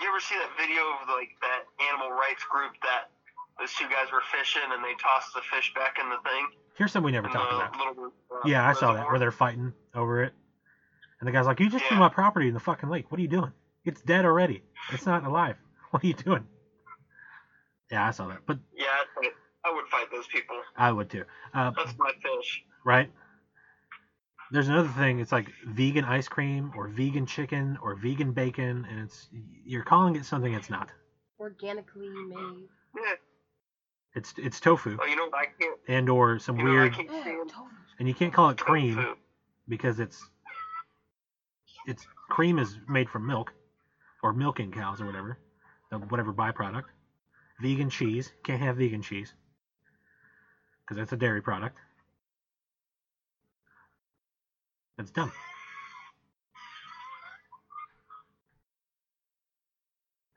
You 0.00 0.08
ever 0.08 0.20
see 0.20 0.36
that 0.36 0.48
video 0.58 0.80
of 1.02 1.08
like 1.08 1.28
that 1.42 1.64
animal 1.90 2.10
rights 2.10 2.44
group 2.48 2.72
that 2.82 3.10
those 3.58 3.72
two 3.74 3.84
guys 3.88 4.10
were 4.12 4.22
fishing 4.32 4.62
and 4.72 4.82
they 4.82 4.94
tossed 5.02 5.34
the 5.34 5.42
fish 5.52 5.72
back 5.74 5.98
in 6.00 6.08
the 6.08 6.16
thing? 6.24 6.46
Here's 6.76 6.92
something 6.92 7.04
we 7.04 7.12
never 7.12 7.28
talked 7.28 7.52
about. 7.52 7.76
Little, 7.76 8.12
uh, 8.32 8.38
Yeah, 8.46 8.66
I 8.66 8.72
saw 8.72 8.94
that 8.94 9.06
where 9.08 9.18
they're 9.18 9.30
fighting 9.32 9.74
over 9.94 10.22
it, 10.22 10.32
and 11.20 11.28
the 11.28 11.32
guy's 11.32 11.44
like, 11.46 11.60
"You 11.60 11.68
just 11.68 11.84
threw 11.84 11.98
my 11.98 12.08
property 12.08 12.48
in 12.48 12.54
the 12.54 12.60
fucking 12.60 12.88
lake. 12.88 13.10
What 13.10 13.18
are 13.18 13.22
you 13.22 13.28
doing? 13.28 13.52
It's 13.84 14.00
dead 14.00 14.24
already. 14.24 14.62
It's 14.92 15.04
not 15.06 15.24
alive. 15.24 15.56
What 15.90 16.02
are 16.02 16.06
you 16.06 16.14
doing?" 16.14 16.48
Yeah, 17.90 18.06
I 18.06 18.10
saw 18.10 18.26
that, 18.28 18.40
but 18.46 18.58
Yeah, 18.72 18.86
I'd 19.00 19.06
fight- 19.14 19.32
I 19.64 19.70
would 19.72 19.86
fight 19.88 20.10
those 20.10 20.26
people. 20.28 20.60
I 20.76 20.92
would 20.92 21.10
too. 21.10 21.24
Uh, 21.54 21.70
That's 21.76 21.96
my 21.98 22.12
fish. 22.22 22.62
right? 22.84 23.10
there's 24.52 24.68
another 24.68 24.88
thing. 24.90 25.18
It's 25.18 25.32
like 25.32 25.50
vegan 25.66 26.04
ice 26.04 26.28
cream 26.28 26.70
or 26.76 26.86
vegan 26.86 27.26
chicken 27.26 27.76
or 27.82 27.96
vegan 27.96 28.30
bacon, 28.32 28.86
and 28.88 29.00
it's 29.00 29.28
you're 29.64 29.82
calling 29.82 30.14
it 30.14 30.24
something 30.24 30.52
it's 30.52 30.70
not. 30.70 30.88
Organically 31.40 32.08
made. 32.08 32.68
Yeah. 32.96 33.14
It's 34.14 34.32
it's 34.38 34.60
tofu 34.60 34.96
Well, 34.96 35.08
you 35.08 35.16
know 35.16 35.24
what 35.24 35.34
I 35.34 35.46
can't. 35.60 35.78
and 35.88 36.08
or 36.08 36.38
some 36.38 36.56
You 36.58 36.64
know 36.64 36.70
what 36.70 36.78
I 36.78 36.82
weird, 36.82 36.94
can't 36.94 37.10
Yeah, 37.10 37.44
and 37.98 38.06
you 38.08 38.14
can't 38.14 38.32
call 38.32 38.50
it 38.50 38.56
cream 38.58 38.94
Tofu. 38.94 39.14
because 39.68 39.98
it's 39.98 40.30
it's 41.86 42.06
cream 42.30 42.58
is 42.60 42.78
made 42.88 43.10
from 43.10 43.26
milk 43.26 43.52
or 44.22 44.32
milking 44.32 44.70
cows 44.70 45.00
or 45.00 45.06
whatever, 45.06 45.38
whatever 46.08 46.32
byproduct. 46.32 46.84
Vegan 47.60 47.88
cheese 47.90 48.32
can't 48.44 48.60
have 48.60 48.76
vegan 48.76 49.02
cheese 49.02 49.32
because 50.84 50.98
that's 50.98 51.12
a 51.12 51.16
dairy 51.16 51.40
product. 51.42 51.78
That's 54.96 55.10
dumb. 55.10 55.32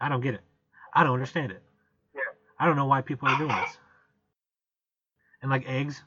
I 0.02 0.10
don't 0.10 0.22
get 0.22 0.34
it. 0.34 0.42
I 0.94 1.04
don't 1.04 1.14
understand 1.14 1.52
it. 1.52 1.62
Yeah. 2.16 2.22
I 2.58 2.66
don't 2.66 2.76
know 2.76 2.86
why 2.86 3.02
people 3.02 3.28
are 3.28 3.38
doing 3.38 3.50
this. 3.50 3.78
And 5.42 5.52
like 5.52 5.68
eggs, 5.68 6.04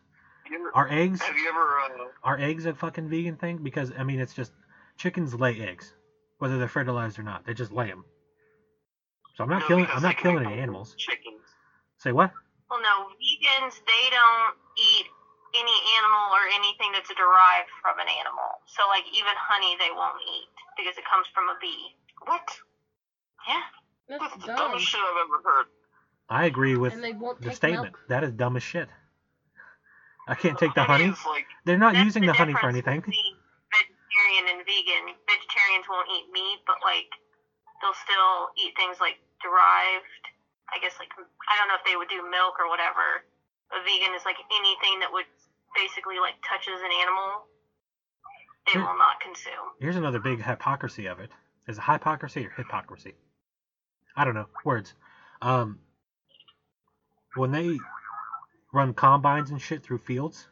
ever- 0.52 0.70
are 0.74 0.88
eggs 0.90 1.20
have 1.22 1.36
you 1.36 1.48
ever? 1.48 1.78
Uh, 1.80 2.08
are 2.22 2.38
eggs 2.38 2.66
a 2.66 2.74
fucking 2.74 3.08
vegan 3.08 3.36
thing? 3.36 3.58
Because 3.62 3.92
I 3.96 4.02
mean, 4.02 4.20
it's 4.20 4.34
just 4.34 4.52
chickens 4.96 5.34
lay 5.34 5.60
eggs, 5.60 5.94
whether 6.38 6.58
they're 6.58 6.68
fertilized 6.68 7.18
or 7.18 7.22
not. 7.22 7.44
They 7.44 7.54
just 7.54 7.72
lay 7.72 7.88
them. 7.88 8.04
So 9.34 9.44
I'm 9.44 9.50
not 9.50 9.60
no, 9.60 9.66
killing. 9.68 9.86
I'm 9.92 10.02
not 10.02 10.16
can 10.16 10.32
killing 10.36 10.46
any 10.46 10.60
animals. 10.60 10.94
Chickens. 10.98 11.40
Say 11.98 12.12
what? 12.12 12.32
Well, 12.68 12.80
no, 12.80 13.12
vegans 13.16 13.76
they 13.84 14.04
don't 14.10 14.56
eat 14.76 15.06
any 15.54 15.76
animal 16.00 16.32
or 16.32 16.44
anything 16.56 16.92
that's 16.92 17.08
derived 17.12 17.68
from 17.84 18.00
an 18.00 18.08
animal. 18.08 18.60
So 18.66 18.82
like 18.88 19.04
even 19.12 19.32
honey 19.36 19.76
they 19.78 19.92
won't 19.92 20.16
eat 20.24 20.48
because 20.76 20.96
it 20.96 21.04
comes 21.08 21.26
from 21.34 21.48
a 21.48 21.56
bee. 21.60 21.92
What? 22.24 22.48
Yeah. 23.48 23.60
That's 24.08 24.22
That's 24.24 24.36
the 24.40 24.46
dumb. 24.52 24.56
dumbest 24.72 24.86
shit 24.88 25.00
I've 25.00 25.20
ever 25.28 25.40
heard. 25.44 25.66
I 26.28 26.46
agree 26.46 26.76
with 26.76 26.92
And 26.94 27.04
they 27.04 27.12
won't 27.12 27.40
the 27.40 27.52
statement. 27.52 27.92
milk. 27.92 27.98
That 28.08 28.24
is 28.24 28.32
dumb 28.32 28.56
as 28.56 28.62
shit. 28.62 28.88
I 30.28 30.34
can't 30.34 30.58
take 30.58 30.74
the 30.74 30.82
It 30.82 30.86
honey. 30.86 31.08
like, 31.26 31.46
They're 31.64 31.78
not 31.78 31.94
That's 31.94 32.04
using 32.04 32.24
the 32.26 32.32
honey 32.32 32.54
for 32.54 32.68
anything. 32.68 33.02
Vegetarian 33.02 34.44
and 34.48 34.64
vegan. 34.64 35.04
Vegetarians 35.28 35.86
won't 35.88 36.08
eat 36.08 36.26
meat, 36.32 36.60
but 36.66 36.76
like 36.82 37.10
they'll 37.82 37.98
still 38.06 38.48
eat 38.58 38.72
things 38.78 38.98
like 39.00 39.18
derived. 39.42 40.06
I 40.72 40.78
guess 40.80 40.94
like 40.98 41.10
I 41.18 41.58
don't 41.58 41.68
know 41.68 41.76
if 41.76 41.84
they 41.86 41.96
would 41.96 42.08
do 42.08 42.22
milk 42.30 42.56
or 42.60 42.68
whatever. 42.70 43.22
A 43.74 43.82
vegan 43.84 44.14
is 44.14 44.24
like 44.24 44.38
anything 44.54 45.00
that 45.00 45.12
would 45.12 45.26
basically 45.76 46.18
like 46.20 46.36
touches 46.48 46.80
an 46.80 46.92
animal. 47.02 47.44
They 48.66 48.78
Hmm. 48.78 48.84
will 48.86 48.98
not 48.98 49.20
consume. 49.20 49.74
Here's 49.80 49.96
another 49.96 50.20
big 50.20 50.42
hypocrisy 50.42 51.06
of 51.06 51.18
it. 51.20 51.32
Is 51.68 51.78
it 51.78 51.84
hypocrisy 51.84 52.46
or 52.46 52.50
hypocrisy? 52.56 53.14
I 54.16 54.24
don't 54.24 54.34
know. 54.34 54.48
Words. 54.64 54.94
Um, 55.42 55.78
when 57.36 57.50
they 57.52 57.78
run 58.72 58.94
combines 58.94 59.50
and 59.50 59.60
shit 59.60 59.82
through 59.82 59.98
fields, 59.98 60.48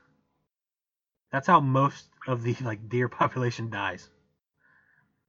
that's 1.33 1.47
how 1.47 1.61
most 1.61 2.09
of 2.26 2.43
the 2.43 2.55
like 2.62 2.89
deer 2.89 3.09
population 3.09 3.70
dies. 3.70 4.11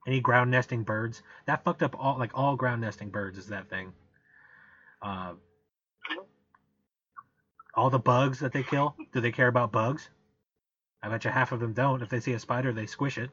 Any 0.07 0.19
ground 0.19 0.49
nesting 0.51 0.83
birds. 0.83 1.21
That 1.45 1.63
fucked 1.63 1.83
up 1.83 1.95
all 1.97 2.17
like 2.17 2.31
all 2.33 2.55
ground 2.55 2.81
nesting 2.81 3.09
birds 3.09 3.37
is 3.37 3.47
that 3.47 3.69
thing. 3.69 3.93
Uh, 5.01 5.33
all 7.73 7.89
the 7.89 7.99
bugs 7.99 8.39
that 8.39 8.51
they 8.51 8.63
kill. 8.63 8.95
Do 9.13 9.21
they 9.21 9.31
care 9.31 9.47
about 9.47 9.71
bugs? 9.71 10.09
I 11.03 11.09
bet 11.09 11.23
you 11.23 11.31
half 11.31 11.51
of 11.51 11.59
them 11.59 11.73
don't. 11.73 12.01
If 12.01 12.09
they 12.09 12.19
see 12.19 12.33
a 12.33 12.39
spider, 12.39 12.71
they 12.71 12.85
squish 12.85 13.17
it. 13.17 13.29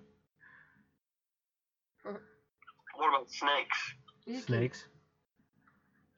what 2.94 3.08
about 3.08 3.30
snakes? 3.30 3.94
Snakes. 4.44 4.86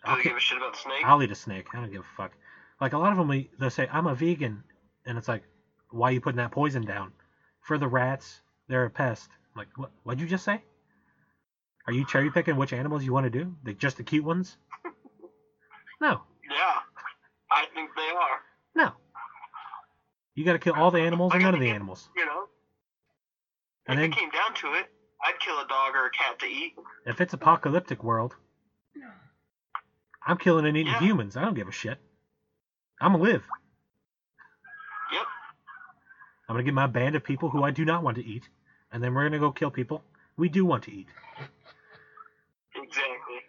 Do 0.04 0.10
I'll, 0.10 0.16
they 0.16 0.22
give 0.24 0.36
a 0.36 0.40
shit 0.40 0.58
about 0.58 0.76
snakes? 0.76 1.04
I'll 1.04 1.22
eat 1.22 1.30
a 1.30 1.34
snake. 1.34 1.66
I 1.74 1.80
don't 1.80 1.90
give 1.90 2.02
a 2.02 2.16
fuck. 2.16 2.32
Like 2.80 2.92
a 2.92 2.98
lot 2.98 3.12
of 3.12 3.18
them, 3.18 3.46
they'll 3.58 3.70
say, 3.70 3.88
"I'm 3.92 4.06
a 4.06 4.14
vegan," 4.14 4.64
and 5.04 5.18
it's 5.18 5.28
like, 5.28 5.42
"Why 5.90 6.08
are 6.08 6.12
you 6.12 6.20
putting 6.20 6.38
that 6.38 6.50
poison 6.50 6.82
down?" 6.82 7.12
For 7.60 7.76
the 7.76 7.88
rats, 7.88 8.40
they're 8.68 8.86
a 8.86 8.90
pest. 8.90 9.30
Like, 9.56 9.68
what? 9.76 9.90
What'd 10.04 10.20
you 10.20 10.26
just 10.26 10.44
say? 10.44 10.62
Are 11.86 11.92
you 11.92 12.04
cherry 12.04 12.30
picking 12.30 12.56
which 12.56 12.72
animals 12.72 13.04
you 13.04 13.12
want 13.12 13.24
to 13.24 13.30
do? 13.30 13.56
Like 13.64 13.78
just 13.78 13.96
the 13.96 14.02
cute 14.04 14.24
ones? 14.24 14.56
No, 16.02 16.22
Yeah, 16.50 16.76
I 17.52 17.66
think 17.74 17.90
they 17.94 18.08
are. 18.08 18.40
no. 18.74 18.92
You 20.34 20.46
got 20.46 20.52
to 20.54 20.58
kill 20.58 20.72
all 20.76 20.90
the 20.90 21.00
animals 21.00 21.34
and 21.34 21.42
none 21.42 21.52
of 21.52 21.60
the 21.60 21.68
animals. 21.68 22.08
You 22.16 22.24
know, 22.24 22.44
And 23.86 23.98
if 23.98 24.04
then 24.04 24.12
it 24.12 24.16
came 24.16 24.30
down 24.30 24.54
to 24.54 24.72
it, 24.72 24.86
I'd 25.22 25.38
kill 25.40 25.60
a 25.60 25.66
dog 25.66 25.94
or 25.94 26.06
a 26.06 26.10
cat 26.10 26.38
to 26.38 26.46
eat. 26.46 26.72
if 27.04 27.20
it's 27.20 27.34
apocalyptic 27.34 28.02
world, 28.02 28.34
I'm 30.26 30.38
killing 30.38 30.64
and 30.64 30.74
eating 30.74 30.90
Yeah. 30.92 31.00
humans. 31.00 31.36
I 31.36 31.42
don't 31.42 31.52
give 31.52 31.68
a 31.68 31.72
shit. 31.72 31.98
I'm 32.98 33.12
gonna 33.12 33.22
live. 33.22 33.44
Yep. 35.12 35.26
I'm 36.48 36.54
gonna 36.54 36.62
get 36.62 36.72
my 36.72 36.86
band 36.86 37.14
of 37.14 37.22
people 37.24 37.50
who 37.50 37.62
I 37.62 37.70
do 37.72 37.84
not 37.84 38.02
want 38.02 38.14
to 38.16 38.24
eat, 38.24 38.48
and 38.92 39.02
then 39.02 39.14
we're 39.14 39.24
gonna 39.24 39.38
go 39.38 39.50
kill 39.50 39.70
people 39.70 40.02
we 40.40 40.48
do 40.48 40.64
want 40.64 40.84
to 40.84 40.92
eat. 40.92 41.08
Exactly. 42.74 43.40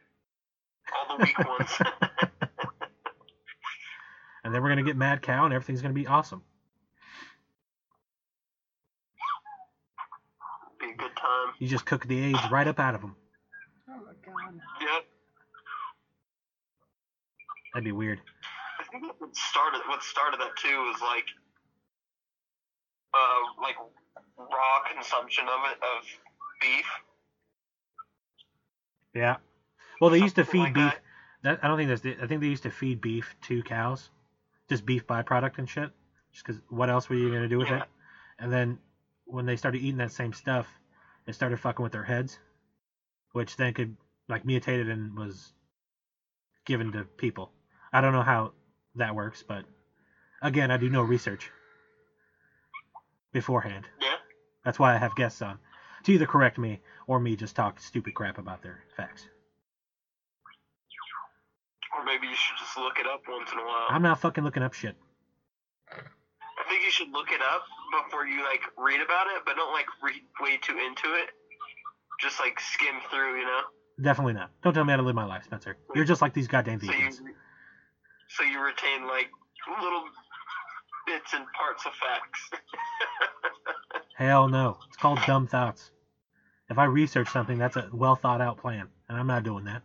All 1.10 1.18
the 1.18 1.24
weak 1.24 1.40
ones. 1.40 1.70
and 4.44 4.54
then 4.54 4.62
we're 4.62 4.70
gonna 4.70 4.84
get 4.84 4.98
mad 4.98 5.22
cow, 5.22 5.46
and 5.46 5.54
everything's 5.54 5.82
gonna 5.82 5.94
be 5.94 6.06
awesome. 6.06 6.42
Be 10.80 10.92
a 10.92 10.96
good 10.98 11.16
time. 11.16 11.54
You 11.60 11.68
just 11.68 11.86
cook 11.86 12.06
the 12.06 12.20
AIDS 12.20 12.40
right 12.52 12.68
up 12.68 12.80
out 12.80 12.96
of 12.96 13.02
them. 13.02 13.16
Oh 13.90 13.94
my 13.94 14.12
god. 14.26 14.60
Yep. 14.82 15.06
That'd 17.74 17.86
be 17.86 17.94
weird. 17.94 18.20
I 18.80 18.84
think 18.84 19.06
what 19.20 19.36
started 19.36 19.82
what 19.88 20.04
started 20.04 20.42
that 20.42 20.58
too 20.58 20.78
was 20.92 21.00
like 21.02 21.26
uh 23.14 23.62
like 23.62 23.76
raw 24.38 24.80
consumption 24.94 25.46
of 25.48 25.60
it 25.72 25.78
of 25.78 26.04
beef. 26.62 26.86
Yeah. 29.14 29.38
Well, 30.00 30.10
they 30.10 30.20
used 30.20 30.36
to 30.36 30.44
feed 30.44 30.60
like 30.60 30.74
beef. 30.74 31.00
That 31.44 31.60
I 31.64 31.68
don't 31.68 31.78
think 31.78 31.90
that's. 31.90 32.02
The, 32.02 32.18
I 32.22 32.28
think 32.28 32.42
they 32.42 32.48
used 32.48 32.64
to 32.64 32.70
feed 32.72 33.02
beef 33.02 33.36
to 33.44 33.64
cows, 33.64 34.10
just 34.70 34.86
beef 34.86 35.06
byproduct 35.08 35.58
and 35.58 35.68
shit. 35.70 35.92
Just 36.32 36.46
because 36.46 36.62
what 36.70 36.90
else 36.90 37.10
were 37.10 37.16
you 37.16 37.32
gonna 37.32 37.48
do 37.48 37.58
with 37.58 37.70
Yeah. 37.70 37.82
it? 37.84 37.90
And 38.40 38.52
then 38.52 38.80
when 39.26 39.46
they 39.46 39.56
started 39.56 39.80
eating 39.80 39.98
that 39.98 40.12
same 40.12 40.34
stuff, 40.34 40.68
it 41.28 41.34
started 41.34 41.58
fucking 41.58 41.84
with 41.84 41.92
their 41.92 42.04
heads, 42.04 42.40
which 43.34 43.56
then 43.58 43.74
could 43.74 43.96
like 44.28 44.46
mutated 44.46 44.90
and 44.90 45.18
was 45.18 45.54
given 46.66 46.92
to 46.94 47.04
people. 47.04 47.52
I 47.92 48.02
don't 48.02 48.14
know 48.14 48.22
how 48.22 48.54
that 48.96 49.16
works, 49.16 49.44
but 49.44 49.66
again, 50.42 50.72
I 50.72 50.78
do 50.78 50.90
no 50.90 51.02
research 51.02 51.52
beforehand. 53.32 53.88
Yeah. 54.02 54.16
That's 54.64 54.80
why 54.80 54.94
I 54.94 54.98
have 54.98 55.16
guests 55.16 55.42
on 55.42 55.60
to 56.04 56.12
either 56.12 56.26
correct 56.26 56.58
me 56.58 56.80
or 57.08 57.20
me 57.20 57.36
just 57.36 57.56
talk 57.56 57.80
stupid 57.80 58.14
crap 58.14 58.38
about 58.38 58.62
their 58.62 58.80
facts. 58.96 59.28
Or 61.98 62.06
maybe 62.06 62.28
you 62.28 62.36
should 62.36 62.58
just 62.58 62.78
look 62.78 63.00
it 63.00 63.06
up 63.06 63.22
once 63.28 63.52
in 63.52 63.60
a 63.60 63.64
while. 63.64 63.88
I'm 63.90 64.02
not 64.02 64.20
fucking 64.20 64.44
looking 64.44 64.64
up 64.64 64.74
shit. 64.74 64.96
I 65.92 66.70
think 66.70 66.84
you 66.86 66.92
should 66.92 67.12
look 67.12 67.32
it 67.32 67.42
up 67.42 67.64
before 68.06 68.26
you 68.26 68.44
like 68.44 68.62
read 68.78 69.02
about 69.02 69.28
it, 69.28 69.44
but 69.46 69.56
don't 69.56 69.74
like 69.74 69.88
read 70.02 70.22
way 70.40 70.58
too 70.62 70.78
into 70.78 71.14
it. 71.16 71.30
Just 72.22 72.40
like 72.40 72.60
skim 72.60 72.96
through, 73.10 73.40
you 73.40 73.46
know. 73.46 73.62
Definitely 74.02 74.34
not. 74.34 74.52
Don't 74.64 74.74
tell 74.74 74.84
me 74.86 74.92
how 74.92 74.98
to 74.98 75.04
live 75.04 75.16
my 75.16 75.26
life, 75.26 75.44
Spencer. 75.44 75.78
You're 75.94 76.06
just 76.06 76.22
like 76.22 76.34
these 76.34 76.48
goddamn 76.48 76.80
So 76.80 76.92
you 76.92 77.12
so 78.30 78.44
you 78.44 78.64
retain 78.64 79.08
like 79.08 79.30
little 79.82 80.04
bits 81.12 81.34
and 81.34 81.46
parts 81.52 81.86
of 81.86 81.94
facts. 81.94 82.50
Hell 84.16 84.48
no. 84.48 84.78
It's 84.88 84.98
called 84.98 85.20
dumb 85.28 85.48
thoughts. 85.48 85.92
If 86.70 86.78
I 86.78 86.86
research 86.86 87.30
something, 87.30 87.58
that's 87.58 87.76
a 87.76 87.90
well 87.92 88.16
thought 88.16 88.40
out 88.40 88.58
plan, 88.58 88.88
and 89.10 89.18
I'm 89.18 89.28
not 89.28 89.44
doing 89.44 89.66
that. 89.66 89.82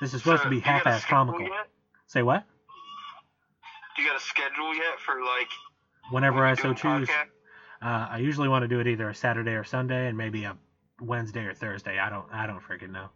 This 0.00 0.12
is 0.12 0.20
supposed 0.22 0.42
So, 0.42 0.44
to 0.44 0.50
be 0.50 0.56
do 0.60 0.60
you 0.60 0.62
got 0.66 0.86
a 0.86 0.90
half-ass 0.90 1.04
comical. 1.04 1.42
Yet? 1.42 1.68
Say 2.06 2.22
what? 2.22 2.44
Do 3.96 4.02
you 4.02 4.08
got 4.08 4.16
a 4.16 4.24
schedule 4.24 4.74
yet 4.74 4.98
for 4.98 5.20
like 5.22 5.48
Whenever 6.10 6.36
when 6.40 6.44
I 6.44 6.54
so 6.54 6.74
choose. 6.74 7.08
Uh, 7.80 8.06
I 8.10 8.18
usually 8.18 8.48
want 8.48 8.62
to 8.62 8.68
do 8.68 8.80
it 8.80 8.86
either 8.86 9.08
a 9.08 9.14
Saturday 9.14 9.52
or 9.52 9.64
Sunday, 9.64 10.08
and 10.08 10.18
maybe 10.18 10.44
a 10.44 10.56
Wednesday 11.00 11.44
or 11.44 11.54
Thursday. 11.54 11.98
I 11.98 12.10
don't. 12.10 12.26
I 12.30 12.46
don't 12.46 12.60
freaking 12.62 12.90
know. 12.90 13.08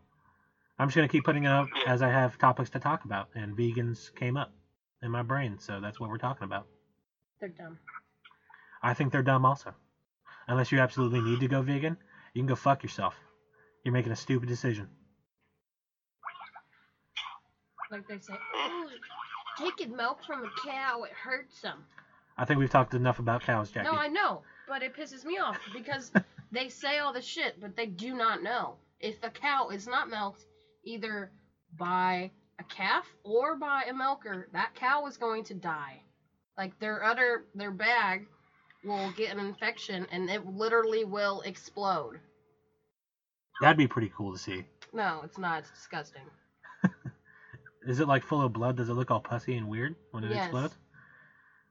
I'm 0.79 0.89
just 0.89 0.97
gonna 0.97 1.09
keep 1.09 1.25
putting 1.25 1.45
it 1.45 1.49
up 1.51 1.69
Yeah. 1.75 1.93
as 1.93 2.03
I 2.03 2.09
have 2.09 2.39
topics 2.39 2.71
to 2.71 2.79
talk 2.79 3.05
about, 3.05 3.29
and 3.35 3.57
vegans 3.57 4.15
came 4.15 4.37
up 4.37 4.53
in 5.03 5.11
my 5.11 5.23
brain, 5.23 5.59
so 5.59 5.81
that's 5.81 6.01
what 6.01 6.11
we're 6.11 6.19
talking 6.19 6.45
about. 6.45 6.67
They're 7.41 7.49
dumb. 7.49 7.79
I 8.83 8.95
think 8.95 9.13
they're 9.13 9.23
dumb 9.23 9.45
also. 9.45 9.75
Unless 10.49 10.73
you 10.73 10.79
absolutely 10.79 11.21
need 11.21 11.41
to 11.41 11.49
go 11.49 11.63
vegan, 11.63 11.97
you 12.35 12.41
can 12.41 12.47
go 12.47 12.55
fuck 12.55 12.83
yourself. 12.83 13.15
You're 13.85 13.93
making 13.93 14.13
a 14.13 14.17
stupid 14.17 14.49
decision. 14.49 14.89
Like 17.91 18.09
they 18.09 18.19
say, 18.19 18.35
oh, 18.55 18.89
taking 19.59 19.95
milk 19.95 20.25
from 20.25 20.45
a 20.45 20.51
cow, 20.65 21.05
it 21.05 21.13
hurts 21.13 21.61
them. 21.61 21.85
I 22.37 22.45
think 22.45 22.59
we've 22.59 22.71
talked 22.71 22.95
enough 22.95 23.19
about 23.19 23.43
cows, 23.43 23.71
Jackie. 23.71 23.89
No, 23.89 23.95
I 23.95 24.09
know, 24.09 24.43
but 24.69 24.83
it 24.83 24.95
pisses 24.95 25.25
me 25.25 25.39
off 25.39 25.59
because 25.73 26.11
they 26.53 26.69
say 26.69 26.99
all 26.99 27.13
this 27.13 27.25
shit, 27.25 27.61
but 27.61 27.77
they 27.77 27.87
do 27.87 28.15
not 28.15 28.43
know. 28.43 28.77
If 29.01 29.17
a 29.23 29.31
cow 29.31 29.69
is 29.69 29.87
not 29.87 30.09
milked, 30.09 30.45
either 30.85 31.31
by 31.77 32.31
a 32.59 32.65
calf 32.65 33.15
or 33.25 33.57
by 33.57 33.85
a 33.85 33.93
milker, 33.93 34.49
that 34.53 34.75
cow 34.75 35.07
is 35.07 35.17
going 35.17 35.45
to 35.45 35.55
die. 35.55 36.03
Like 36.57 36.79
their 36.79 37.03
udder, 37.05 37.45
their 37.55 37.71
bag 37.71 38.27
will 38.85 39.11
get 39.11 39.33
an 39.33 39.39
infection 39.39 40.07
and 40.11 40.29
it 40.31 40.45
literally 40.47 41.05
will 41.05 41.41
explode. 41.43 42.21
That'd 43.61 43.77
be 43.77 43.87
pretty 43.89 44.11
cool 44.17 44.33
to 44.33 44.39
see. 44.39 44.65
No, 44.93 45.23
it's 45.25 45.39
not. 45.39 45.61
It's 45.61 45.71
disgusting. 45.71 46.31
Is 47.87 48.01
it 48.01 48.07
like 48.09 48.25
full 48.25 48.43
of 48.43 48.53
blood? 48.53 48.77
Does 48.77 48.89
it 48.89 48.95
look 48.95 49.11
all 49.11 49.21
pussy 49.21 49.57
and 49.57 49.69
weird 49.69 49.95
when 50.11 50.25
it 50.25 50.33
Yes. 50.33 50.49
explodes? 50.49 50.77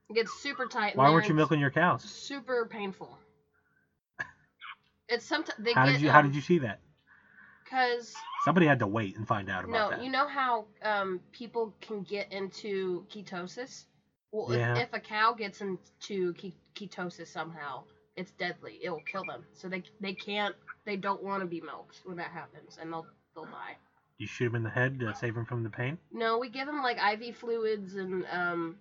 It 0.10 0.14
gets 0.16 0.32
super 0.34 0.66
tight. 0.68 0.96
Why 0.96 1.10
weren't 1.10 1.28
you 1.28 1.36
milking 1.36 1.60
your 1.60 1.72
cows? 1.72 2.02
Super 2.04 2.66
painful. 2.66 3.18
It's 5.10 5.26
sometimes 5.26 5.60
they 5.60 5.74
How 5.74 5.86
get. 5.86 5.96
did 5.96 6.02
you 6.02 6.10
How 6.12 6.22
um, 6.22 6.26
did 6.26 6.36
you 6.36 6.42
see 6.42 6.60
that? 6.60 6.80
Because 7.66 8.14
Somebody 8.46 8.68
had 8.68 8.80
to 8.80 8.88
wait 8.88 9.18
and 9.18 9.28
find 9.28 9.50
out 9.50 9.68
No, 9.68 9.70
about 9.72 9.90
that. 9.92 9.98
No, 10.00 10.04
you 10.06 10.12
know 10.12 10.28
how 10.28 10.66
um, 10.84 11.20
people 11.32 11.74
can 11.82 12.04
get 12.04 12.32
into 12.32 13.06
ketosis? 13.12 13.86
Well, 14.32 14.52
if, 14.52 14.60
Yeah. 14.60 14.78
if 14.78 14.94
a 14.94 15.00
cow 15.00 15.34
gets 15.34 15.62
into 15.62 16.34
ke- 16.34 16.54
ketosis 16.76 17.28
somehow, 17.28 17.84
it's 18.16 18.32
deadly. 18.32 18.80
It 18.84 18.90
will 18.92 19.02
kill 19.12 19.24
them. 19.26 19.44
So 19.54 19.68
they 19.68 19.84
they 20.00 20.14
can't, 20.14 20.56
they 20.86 20.96
don't 20.96 21.24
want 21.24 21.42
to 21.42 21.48
be 21.48 21.60
milked 21.60 22.02
when 22.06 22.18
that 22.18 22.30
happens, 22.32 22.78
and 22.80 22.94
they'll 22.94 23.08
they'll 23.34 23.46
die. 23.46 23.78
You 24.20 24.28
shoot 24.28 24.46
him 24.46 24.56
in 24.56 24.64
the 24.64 24.70
head 24.70 25.00
to 25.00 25.14
save 25.16 25.36
him 25.36 25.46
from 25.46 25.64
the 25.64 25.70
pain. 25.70 25.98
No, 26.12 26.38
we 26.38 26.50
give 26.50 26.68
them 26.68 26.82
like 26.84 26.98
IV 26.98 27.36
fluids 27.36 27.96
and 27.96 28.26
um, 28.32 28.78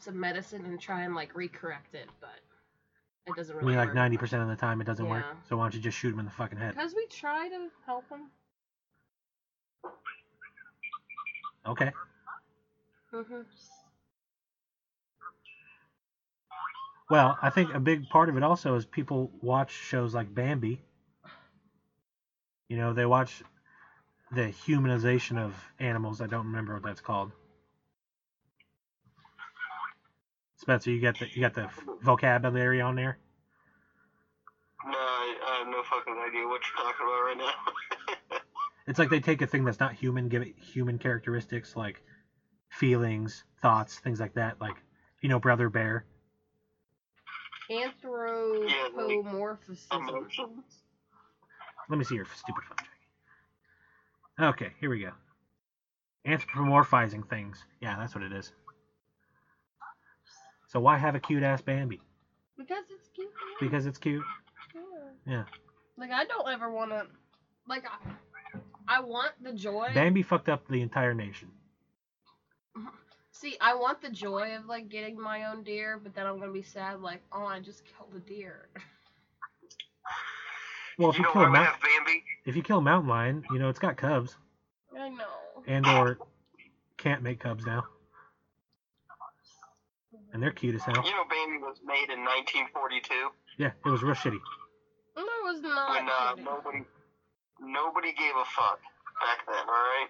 some 0.00 0.18
medicine 0.18 0.64
and 0.64 0.80
try 0.80 1.02
and 1.02 1.14
like 1.14 1.34
recorrect 1.34 1.92
it, 1.94 2.08
but 2.20 2.38
it 3.28 3.36
doesn't 3.36 3.54
I 3.54 3.58
really. 3.60 3.72
mean, 3.72 3.78
like 3.78 3.94
ninety 3.94 4.16
percent 4.16 4.42
of 4.42 4.48
the 4.48 4.56
time 4.56 4.80
it 4.80 4.84
doesn't 4.84 5.08
work. 5.08 5.24
So 5.48 5.56
why 5.56 5.64
don't 5.64 5.74
you 5.74 5.80
just 5.80 5.96
shoot 5.98 6.12
him 6.12 6.18
in 6.18 6.24
the 6.24 6.30
fucking 6.30 6.58
head? 6.58 6.74
Because 6.74 6.94
we 6.94 7.06
try 7.06 7.48
to 7.48 7.68
help 7.86 8.08
them. 8.08 8.30
Okay. 11.66 11.92
hmm 13.10 13.42
Well, 17.10 17.38
I 17.42 17.50
think 17.50 17.74
a 17.74 17.80
big 17.80 18.08
part 18.10 18.28
of 18.28 18.36
it 18.36 18.42
also 18.42 18.74
is 18.74 18.84
people 18.84 19.30
watch 19.42 19.70
shows 19.70 20.14
like 20.14 20.34
Bambi. 20.34 20.82
You 22.68 22.76
know, 22.76 22.92
they 22.92 23.06
watch 23.06 23.42
the 24.32 24.42
humanization 24.48 25.38
of 25.38 25.54
animals. 25.78 26.20
I 26.20 26.26
don't 26.26 26.46
remember 26.46 26.74
what 26.74 26.82
that's 26.82 27.00
called. 27.00 27.32
Spencer, 30.58 30.90
you 30.90 31.00
got 31.00 31.18
the 31.18 31.28
you 31.32 31.40
got 31.40 31.54
the 31.54 31.70
vocabulary 32.02 32.80
on 32.80 32.96
there. 32.96 33.16
No, 34.84 34.98
I, 34.98 35.34
I 35.46 35.58
have 35.58 35.68
no 35.68 35.82
fucking 35.84 36.14
idea 36.28 36.46
what 36.46 36.60
you're 36.66 36.84
talking 36.84 37.06
about 37.06 37.22
right 37.22 37.38
now. 37.38 37.52
It's 38.88 38.98
like 38.98 39.10
they 39.10 39.20
take 39.20 39.42
a 39.42 39.46
thing 39.46 39.66
that's 39.66 39.80
not 39.80 39.92
human, 39.92 40.28
give 40.28 40.40
it 40.40 40.54
human 40.56 40.96
characteristics 40.96 41.76
like 41.76 42.02
feelings, 42.70 43.44
thoughts, 43.60 43.98
things 43.98 44.18
like 44.18 44.32
that. 44.34 44.58
Like 44.62 44.76
you 45.20 45.28
know, 45.28 45.38
Brother 45.38 45.68
Bear. 45.68 46.06
Anthropomorphism. 47.70 50.62
Let 51.90 51.98
me 51.98 52.04
see 52.04 52.14
your 52.14 52.24
stupid 52.24 52.64
phone, 52.64 52.76
Jackie. 54.38 54.64
Okay, 54.64 54.72
here 54.80 54.88
we 54.88 55.00
go. 55.00 55.10
Anthropomorphizing 56.26 57.28
things. 57.28 57.66
Yeah, 57.82 57.96
that's 57.98 58.14
what 58.14 58.24
it 58.24 58.32
is. 58.32 58.52
So 60.68 60.80
why 60.80 60.96
have 60.98 61.14
a 61.14 61.20
cute 61.20 61.42
ass 61.42 61.60
Bambi? 61.62 62.00
Because 62.56 62.84
it's 62.90 63.08
cute. 63.08 63.28
Because 63.60 63.86
it's 63.86 63.98
cute. 63.98 64.22
Yeah. 65.26 65.44
Like 65.96 66.10
I 66.10 66.24
don't 66.24 66.48
ever 66.48 66.70
want 66.70 66.90
to. 66.90 67.06
Like 67.66 67.84
I, 67.86 68.98
I 68.98 69.00
want 69.00 69.32
the 69.42 69.52
joy. 69.52 69.88
Bambi 69.94 70.22
fucked 70.22 70.48
up 70.48 70.68
the 70.68 70.80
entire 70.80 71.14
nation. 71.14 71.48
See, 73.32 73.56
I 73.60 73.74
want 73.74 74.02
the 74.02 74.10
joy 74.10 74.56
of 74.56 74.66
like 74.66 74.88
getting 74.88 75.18
my 75.20 75.44
own 75.44 75.62
deer, 75.62 76.00
but 76.02 76.14
then 76.14 76.26
I'm 76.26 76.38
gonna 76.38 76.52
be 76.52 76.62
sad. 76.62 77.00
Like, 77.00 77.22
oh, 77.32 77.44
I 77.44 77.60
just 77.60 77.82
killed 77.84 78.12
a 78.16 78.20
deer. 78.20 78.68
Well, 80.98 81.10
if 81.10 81.16
you 81.16 81.22
you 81.22 81.26
know 81.28 81.32
kill 81.32 81.42
a 81.42 81.46
we 81.46 81.52
mount, 81.52 81.66
have 81.66 81.80
Bambi? 81.80 82.24
if 82.44 82.56
you 82.56 82.62
kill 82.62 82.78
a 82.78 82.82
mountain 82.82 83.08
lion, 83.08 83.44
you 83.52 83.58
know 83.60 83.68
it's 83.68 83.78
got 83.78 83.96
cubs, 83.96 84.36
I 84.98 85.08
know. 85.10 85.62
and 85.68 85.86
or 85.86 86.18
can't 86.96 87.22
make 87.22 87.38
cubs 87.38 87.64
now, 87.64 87.84
and 90.32 90.42
they're 90.42 90.50
cute 90.52 90.74
as 90.74 90.82
hell. 90.82 90.94
You 91.04 91.10
know 91.12 91.24
Bambi 91.28 91.58
was 91.58 91.80
made 91.84 92.10
in 92.10 92.24
1942 92.24 93.30
Yeah, 93.58 93.70
it 93.84 93.88
was 93.90 94.02
real 94.02 94.14
shitty. 94.14 94.38
No, 95.16 95.22
it 95.22 95.44
was 95.44 95.60
not. 95.60 95.90
when 95.90 96.08
uh, 96.08 96.34
nobody 96.50 96.84
nobody 97.60 98.12
gave 98.12 98.34
a 98.36 98.44
fuck 98.44 98.78
back 99.20 99.46
then. 99.46 99.64
All 99.66 99.74
right. 99.74 100.08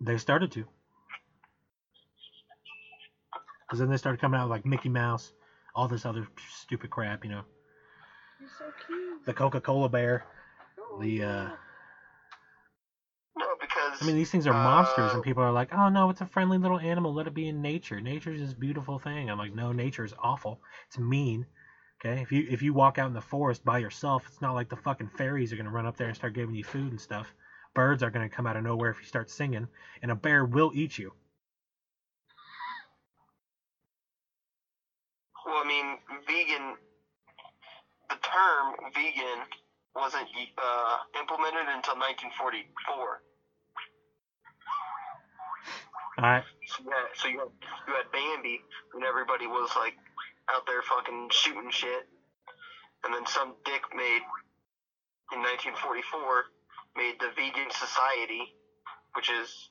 They 0.00 0.18
started 0.18 0.52
to. 0.52 0.64
Because 3.66 3.78
then 3.80 3.88
they 3.90 3.96
started 3.96 4.20
coming 4.20 4.38
out 4.38 4.44
with, 4.44 4.50
like 4.50 4.66
Mickey 4.66 4.88
Mouse, 4.88 5.32
all 5.74 5.88
this 5.88 6.06
other 6.06 6.26
stupid 6.60 6.90
crap, 6.90 7.24
you 7.24 7.30
know. 7.30 7.42
You're 8.38 8.48
so 8.58 8.64
cute. 8.86 9.24
The 9.24 9.32
Coca 9.32 9.60
Cola 9.60 9.88
bear, 9.88 10.24
the, 11.00 11.22
uh, 11.22 11.26
No, 11.26 11.44
because 11.44 11.56
I 14.00 14.04
mean, 14.04 14.16
these 14.16 14.30
things 14.30 14.46
are 14.46 14.54
monsters, 14.54 15.14
Uh, 15.14 15.14
and 15.14 15.22
people 15.22 15.42
are 15.42 15.52
like, 15.52 15.72
oh 15.72 15.88
no, 15.88 16.10
it's 16.10 16.20
a 16.20 16.26
friendly 16.26 16.58
little 16.58 16.78
animal, 16.78 17.14
let 17.14 17.26
it 17.26 17.34
be 17.34 17.48
in 17.48 17.62
nature. 17.62 18.00
Nature's 18.00 18.40
this 18.40 18.54
beautiful 18.54 18.98
thing. 18.98 19.30
I'm 19.30 19.38
like, 19.38 19.52
no, 19.52 19.72
nature 19.72 20.04
is 20.04 20.14
awful. 20.18 20.60
It's 20.86 20.98
mean. 20.98 21.46
Okay? 22.00 22.20
If 22.20 22.32
you 22.32 22.46
if 22.48 22.62
you 22.62 22.74
walk 22.74 22.98
out 22.98 23.08
in 23.08 23.14
the 23.14 23.20
forest 23.22 23.64
by 23.64 23.78
yourself, 23.78 24.26
it's 24.28 24.40
not 24.42 24.54
like 24.54 24.68
the 24.68 24.76
fucking 24.76 25.08
fairies 25.08 25.52
are 25.52 25.56
gonna 25.56 25.70
run 25.70 25.86
up 25.86 25.96
there 25.96 26.08
and 26.08 26.16
start 26.16 26.34
giving 26.34 26.54
you 26.54 26.64
food 26.64 26.92
and 26.92 27.00
stuff. 27.00 27.34
Birds 27.74 28.02
are 28.02 28.10
gonna 28.10 28.28
come 28.28 28.46
out 28.46 28.56
of 28.56 28.64
nowhere 28.64 28.90
if 28.90 29.00
you 29.00 29.06
start 29.06 29.30
singing, 29.30 29.68
and 30.02 30.10
a 30.10 30.14
bear 30.16 30.44
will 30.44 30.72
eat 30.74 30.98
you. 30.98 31.12
well, 35.46 35.62
I 35.64 35.66
mean, 35.66 35.98
vegan. 36.26 36.76
The 38.10 38.16
term 38.16 38.74
vegan 38.94 39.46
wasn't 39.94 40.28
uh, 40.58 40.98
implemented 41.18 41.68
until 41.68 41.96
1944. 41.96 43.22
Alright? 46.18 46.44
So 46.66 46.82
you 46.82 46.90
had, 46.90 47.06
so 47.14 47.28
you 47.28 47.38
had, 47.38 47.48
you 47.86 47.94
had 47.94 48.10
Bambi, 48.12 48.60
and 48.94 49.04
everybody 49.04 49.46
was 49.46 49.70
like 49.76 49.94
out 50.50 50.66
there 50.66 50.82
fucking 50.82 51.28
shooting 51.30 51.70
shit. 51.70 52.08
And 53.04 53.14
then 53.14 53.26
some 53.26 53.54
dick 53.64 53.82
made, 53.94 54.22
in 55.32 55.40
1944, 55.40 56.44
made 56.96 57.14
the 57.20 57.28
Vegan 57.36 57.70
Society, 57.70 58.54
which 59.14 59.30
is 59.30 59.70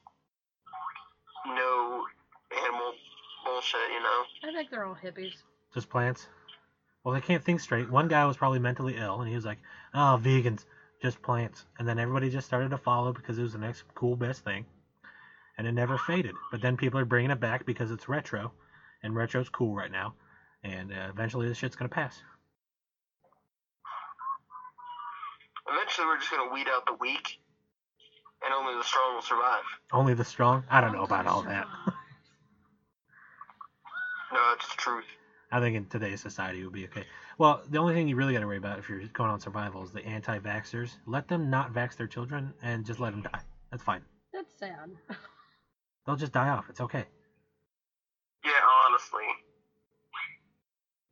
no 1.48 2.04
animal 2.64 2.94
bullshit, 3.44 3.80
you 3.92 4.02
know? 4.02 4.24
I 4.44 4.54
think 4.54 4.70
they're 4.70 4.86
all 4.86 4.96
hippies. 4.96 5.34
Just 5.74 5.90
plants. 5.90 6.28
Well, 7.04 7.14
they 7.14 7.22
can't 7.22 7.44
think 7.44 7.60
straight. 7.60 7.90
One 7.90 8.08
guy 8.08 8.26
was 8.26 8.38
probably 8.38 8.60
mentally 8.60 8.96
ill, 8.98 9.22
and 9.22 9.30
he 9.30 9.36
was 9.36 9.46
like, 9.46 9.60
"Oh, 9.94 10.20
vegans, 10.22 10.66
just 11.02 11.22
plants." 11.22 11.66
And 11.78 11.88
then 11.88 12.00
everybody 12.00 12.30
just 12.30 12.48
started 12.48 12.70
to 12.70 12.78
follow 12.80 13.14
because 13.14 13.38
it 13.38 13.44
was 13.44 13.54
the 13.54 13.60
next 13.60 13.84
cool 13.94 14.16
best 14.16 14.44
thing, 14.44 14.66
and 15.58 15.68
it 15.68 15.72
never 15.72 15.98
faded. 15.98 16.36
But 16.52 16.62
then 16.62 16.78
people 16.78 17.00
are 17.00 17.06
bringing 17.06 17.32
it 17.32 17.40
back 17.40 17.66
because 17.66 17.92
it's 17.92 18.08
retro, 18.08 18.52
and 19.04 19.16
retro's 19.16 19.50
cool 19.50 19.76
right 19.76 19.92
now, 19.92 20.14
and 20.64 20.92
uh, 20.92 21.08
eventually 21.10 21.48
this 21.48 21.58
shit's 21.58 21.76
gonna 21.76 21.90
pass. 21.90 22.22
Eventually, 25.68 26.08
we're 26.08 26.18
just 26.18 26.32
gonna 26.32 26.54
weed 26.54 26.68
out 26.70 26.86
the 26.86 26.96
weak, 27.00 27.40
and 28.44 28.54
only 28.54 28.76
the 28.76 28.84
strong 28.84 29.16
will 29.16 29.22
survive. 29.22 29.64
Only 29.92 30.14
the 30.14 30.24
strong. 30.24 30.64
I 30.70 30.82
don't 30.82 30.94
know 30.94 31.04
about 31.04 31.28
all 31.28 31.42
that. 31.44 31.68
No, 34.34 34.42
it's 34.54 34.68
the 34.68 34.76
truth. 34.76 35.06
I 35.52 35.62
think 35.62 35.78
in 35.78 35.86
today's 35.86 36.20
society 36.20 36.60
it 36.60 36.66
would 36.66 36.74
be 36.74 36.86
okay. 36.86 37.06
Well, 37.38 37.62
the 37.70 37.78
only 37.78 37.94
thing 37.94 38.10
you 38.10 38.18
really 38.18 38.34
got 38.34 38.42
to 38.42 38.48
worry 38.48 38.58
about 38.58 38.80
if 38.80 38.90
you're 38.90 39.02
going 39.14 39.30
on 39.30 39.40
survival 39.40 39.82
is 39.84 39.92
the 39.92 40.06
anti-vaxxers. 40.06 40.98
Let 41.06 41.30
them 41.30 41.50
not 41.50 41.74
vax 41.74 41.96
their 41.96 42.08
children 42.08 42.54
and 42.62 42.86
just 42.86 43.00
let 43.00 43.12
them 43.12 43.22
die. 43.22 43.40
That's 43.72 43.84
fine. 43.84 44.02
That's 44.34 44.52
sad. 44.60 44.90
They'll 46.06 46.16
just 46.16 46.32
die 46.32 46.50
off. 46.50 46.66
It's 46.70 46.82
okay. 46.82 47.06
Yeah, 48.44 48.52
honestly. 48.86 49.26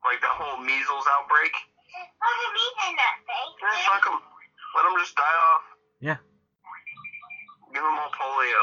Like 0.05 0.21
the 0.21 0.27
whole 0.29 0.57
measles 0.57 1.05
outbreak. 1.19 1.53
Yeah, 1.93 3.85
fuck 3.87 4.05
'em. 4.11 4.19
Let 4.75 4.83
them 4.83 4.93
just 4.99 5.15
die 5.15 5.23
off. 5.23 5.61
Yeah. 5.99 6.17
Give 7.73 7.81
them 7.83 7.97
all 7.97 8.11
polio. 8.11 8.61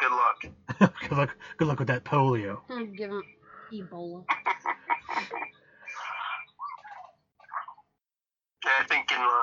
Good 0.00 0.12
luck. 0.12 0.90
good 1.08 1.16
luck. 1.16 1.36
Good 1.56 1.68
luck 1.68 1.78
with 1.78 1.88
that 1.88 2.04
polio. 2.04 2.58
Hmm, 2.68 2.92
give 2.92 3.10
him 3.10 3.22
Ebola. 3.72 4.24
Yeah, 8.64 8.82
I 8.82 8.84
think 8.90 9.12
in 9.12 9.18
the, 9.22 9.40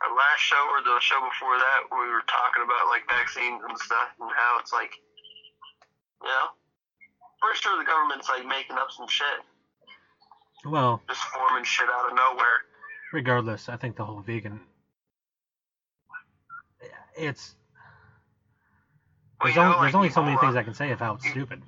our 0.00 0.12
last 0.16 0.40
show 0.40 0.64
or 0.72 0.80
the 0.80 0.96
show 1.00 1.20
before 1.20 1.58
that, 1.58 1.84
we 1.92 2.08
were 2.08 2.24
talking 2.24 2.62
about 2.64 2.88
like 2.88 3.04
vaccines 3.06 3.60
and 3.68 3.76
stuff 3.78 4.08
and 4.18 4.30
how 4.32 4.56
it's 4.58 4.72
like, 4.72 4.96
you 6.22 6.28
know, 6.28 6.46
pretty 7.40 7.58
sure 7.60 7.78
the 7.78 7.84
government's 7.84 8.28
like 8.28 8.46
making 8.46 8.76
up 8.76 8.90
some 8.90 9.08
shit, 9.08 9.26
Well, 10.64 11.00
just 11.08 11.22
forming 11.22 11.64
shit 11.64 11.88
out 11.88 12.10
of 12.10 12.16
nowhere. 12.16 12.64
regardless, 13.12 13.68
I 13.68 13.76
think 13.76 13.96
the 13.96 14.04
whole 14.04 14.20
vegan. 14.20 14.60
It's 17.16 17.54
Well, 19.40 19.46
there's 19.46 19.56
know, 19.56 19.62
only, 19.62 19.74
there's 19.80 19.82
like 19.92 19.94
only 19.94 20.10
so 20.10 20.22
many 20.22 20.36
things 20.38 20.56
I 20.56 20.62
can 20.62 20.74
say 20.74 20.90
of 20.92 20.98
how 21.00 21.14
it's 21.14 21.28
stupid. 21.28 21.62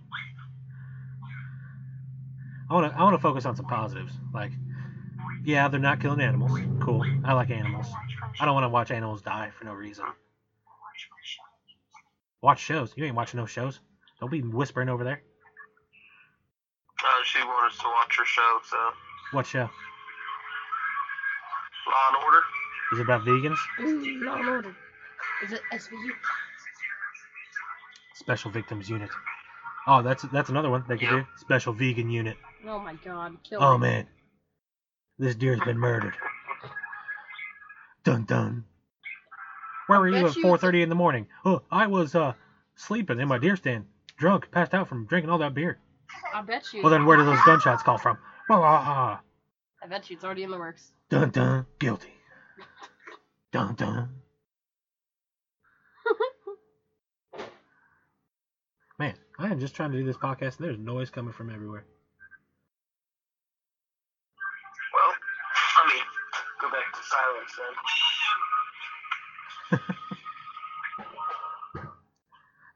I 2.71 2.75
want 2.75 2.91
to 2.93 2.99
I 2.99 3.03
want 3.03 3.15
to 3.15 3.21
focus 3.21 3.45
on 3.45 3.55
some 3.57 3.67
positives. 3.67 4.13
Like, 4.33 4.53
yeah, 5.45 5.69
they're 5.69 5.81
not 5.81 6.01
killing 6.01 6.21
animals. 6.21 6.59
Cool. 6.81 7.05
I 7.25 7.35
like 7.35 7.51
animals. 7.51 7.87
I 8.41 8.47
don't 8.47 8.55
want 8.55 8.65
to 8.65 8.69
watch 8.71 8.91
animals 8.91 9.21
die 9.21 9.51
for 9.59 9.65
no 9.67 9.75
reason. 9.75 10.07
Watch 12.41 12.61
shows. 12.61 12.93
You 12.97 13.05
ain't 13.05 13.15
watching 13.15 13.39
no 13.39 13.47
shows. 13.47 13.81
Don't 14.23 14.31
be 14.31 14.41
whispering 14.41 14.89
over 14.89 15.03
there. 15.03 15.21
Uh, 17.03 17.09
she 17.25 17.43
wanted 17.43 17.73
us 17.73 17.79
to 17.79 17.89
watch 17.89 18.17
her 18.17 18.25
show, 18.25 18.61
so 18.63 18.77
What 19.33 19.45
show? 19.47 19.69
Law 21.89 22.09
and 22.13 22.25
Order. 22.25 22.41
Is 22.93 22.99
it 23.01 23.03
about 23.03 23.23
vegans? 23.23 23.59
Ooh, 23.81 24.25
Law 24.25 24.37
and 24.37 24.49
Order. 24.49 24.77
Is 25.43 25.51
it 25.51 25.61
SVU? 25.73 26.11
Special 28.15 28.53
Victims 28.53 28.89
Unit. 28.89 29.11
Oh, 29.89 30.03
that's 30.03 30.23
that's 30.23 30.51
another 30.51 30.71
one 30.71 30.85
they 30.87 30.99
could 30.99 31.09
Yeah. 31.09 31.23
do. 31.23 31.27
Special 31.39 31.73
Vegan 31.73 32.09
Unit. 32.09 32.37
Oh 32.65 32.79
my 32.79 32.95
god, 33.05 33.43
kill 33.43 33.59
Oh 33.61 33.77
me. 33.77 33.89
man, 33.89 34.07
this 35.19 35.35
deer's 35.35 35.59
been 35.63 35.79
murdered. 35.79 36.17
Dun 38.05 38.23
dun. 38.23 38.67
Where 39.89 39.99
were 39.99 40.07
you 40.07 40.25
at 40.29 40.35
4:30 40.35 40.83
in 40.83 40.91
the 40.91 40.95
morning? 40.95 41.27
Oh, 41.45 41.63
I 41.73 41.89
was 41.89 42.15
uh 42.15 42.35
sleeping 42.77 43.19
in 43.19 43.27
my 43.27 43.39
deer 43.39 43.57
stand, 43.57 43.87
drunk, 44.23 44.49
passed 44.53 44.73
out 44.73 44.87
from 44.87 45.05
drinking 45.07 45.31
all 45.31 45.39
that 45.39 45.53
beer. 45.53 45.79
I 46.33 46.43
bet 46.43 46.73
you. 46.73 46.81
Well 46.81 46.93
then, 46.93 47.05
where 47.07 47.17
do 47.17 47.25
those 47.25 47.43
gunshots 47.45 47.83
call 47.83 47.99
from? 47.99 48.17
Well, 48.49 48.63
ah, 48.63 48.85
ah. 48.87 49.21
I 49.83 49.89
bet 49.89 50.09
you 50.09 50.15
it's 50.15 50.25
already 50.25 50.45
in 50.45 50.51
the 50.53 50.59
works. 50.59 50.93
Dun 51.11 51.31
dun. 51.31 51.67
Guilty. 51.81 52.15
Dun 53.51 53.75
dun. 53.75 54.11
Man, 59.01 59.15
I 59.41 59.49
am 59.49 59.59
just 59.59 59.75
trying 59.75 59.91
to 59.91 59.99
do 59.99 60.05
this 60.05 60.17
podcast. 60.17 60.59
and 60.59 60.69
There's 60.69 60.79
noise 60.79 61.11
coming 61.11 61.33
from 61.33 61.51
everywhere. 61.51 61.85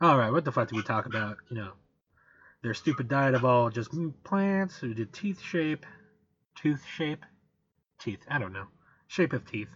All 0.01 0.19
right, 0.19 0.31
what 0.31 0.45
the 0.45 0.53
fuck 0.53 0.69
did 0.69 0.77
we 0.77 0.83
talk 0.83 1.07
about? 1.07 1.39
You 1.49 1.57
know, 1.57 1.73
their 2.63 2.75
stupid 2.75 3.09
diet 3.09 3.35
of 3.35 3.45
all 3.45 3.71
just 3.71 3.91
plants. 4.25 4.83
We 4.83 4.93
did 4.95 5.13
teeth 5.13 5.41
shape, 5.41 5.87
tooth 6.55 6.85
shape, 6.97 7.25
teeth. 7.99 8.21
I 8.29 8.39
don't 8.39 8.53
know, 8.53 8.67
shape 9.07 9.33
of 9.33 9.47
teeth. 9.51 9.69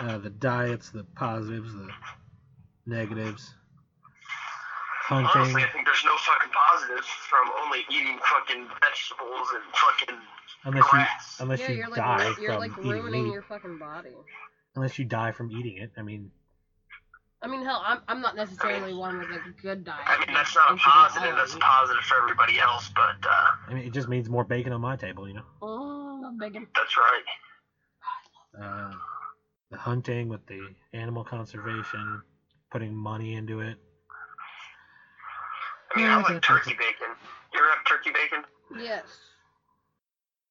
Uh, 0.00 0.18
the 0.18 0.30
diets, 0.30 0.90
the 0.90 1.04
positives, 1.04 1.72
the 1.72 1.88
negatives. 2.86 3.54
Hunting. 5.06 5.30
Honestly, 5.34 5.62
I 5.62 5.68
think 5.68 5.86
there's 5.86 6.04
no 6.04 6.16
fucking 6.18 6.50
positives 6.52 7.06
from 7.06 7.50
only 7.64 7.78
eating 7.90 8.18
fucking 8.18 8.66
vegetables 8.82 9.48
and 9.54 9.64
fucking 9.74 10.16
Unless 10.64 10.84
you 10.84 10.90
grass. 10.90 11.36
unless 11.40 11.60
yeah, 11.60 11.70
you 11.70 11.76
you're 11.76 11.88
like 11.88 11.96
die 11.96 12.34
you're 12.40 12.52
from 12.52 12.60
like 12.60 12.72
eating 12.72 12.90
ruining 12.90 13.24
meat. 13.24 13.32
your 13.32 13.42
fucking 13.42 13.78
body. 13.78 14.10
Unless 14.76 14.98
you 14.98 15.04
die 15.06 15.32
from 15.32 15.50
eating 15.50 15.78
it. 15.78 15.92
I 15.96 16.02
mean, 16.02 16.30
I 17.40 17.46
mean, 17.46 17.64
hell, 17.64 17.80
I'm 17.84 18.00
I'm 18.08 18.20
not 18.20 18.34
necessarily 18.34 18.92
one 18.92 19.18
with 19.18 19.30
like 19.30 19.46
a 19.46 19.62
good 19.62 19.84
diet. 19.84 20.00
I 20.06 20.18
mean, 20.26 20.34
that's 20.34 20.54
not 20.56 20.68
a 20.68 20.72
I'm 20.72 20.78
sure 20.78 20.92
that's 20.94 21.14
positive. 21.14 21.36
That's 21.36 21.52
I 21.52 21.54
a 21.54 21.58
eat. 21.58 21.62
positive 21.62 22.02
for 22.04 22.16
everybody 22.22 22.58
else, 22.58 22.90
but 22.94 23.16
uh, 23.28 23.46
I 23.68 23.74
mean, 23.74 23.84
it 23.84 23.92
just 23.92 24.08
means 24.08 24.28
more 24.28 24.44
bacon 24.44 24.72
on 24.72 24.80
my 24.80 24.96
table. 24.96 25.28
You 25.28 25.34
know. 25.34 25.44
Oh, 25.62 26.18
love 26.22 26.38
bacon. 26.38 26.66
that's 26.74 26.94
right. 26.96 27.24
Uh, 28.60 28.92
the 29.70 29.76
hunting 29.78 30.28
with 30.28 30.44
the 30.46 30.60
animal 30.92 31.22
conservation, 31.22 32.22
putting 32.72 32.92
money 32.94 33.34
into 33.34 33.60
it. 33.60 33.76
I 35.94 35.98
mean, 35.98 36.06
I 36.08 36.16
like 36.22 36.42
turkey 36.42 36.72
bacon. 36.72 37.14
You 37.54 37.60
ever 37.60 37.68
have 37.70 37.84
turkey 37.86 38.10
bacon? 38.10 38.42
Yes. 38.76 39.04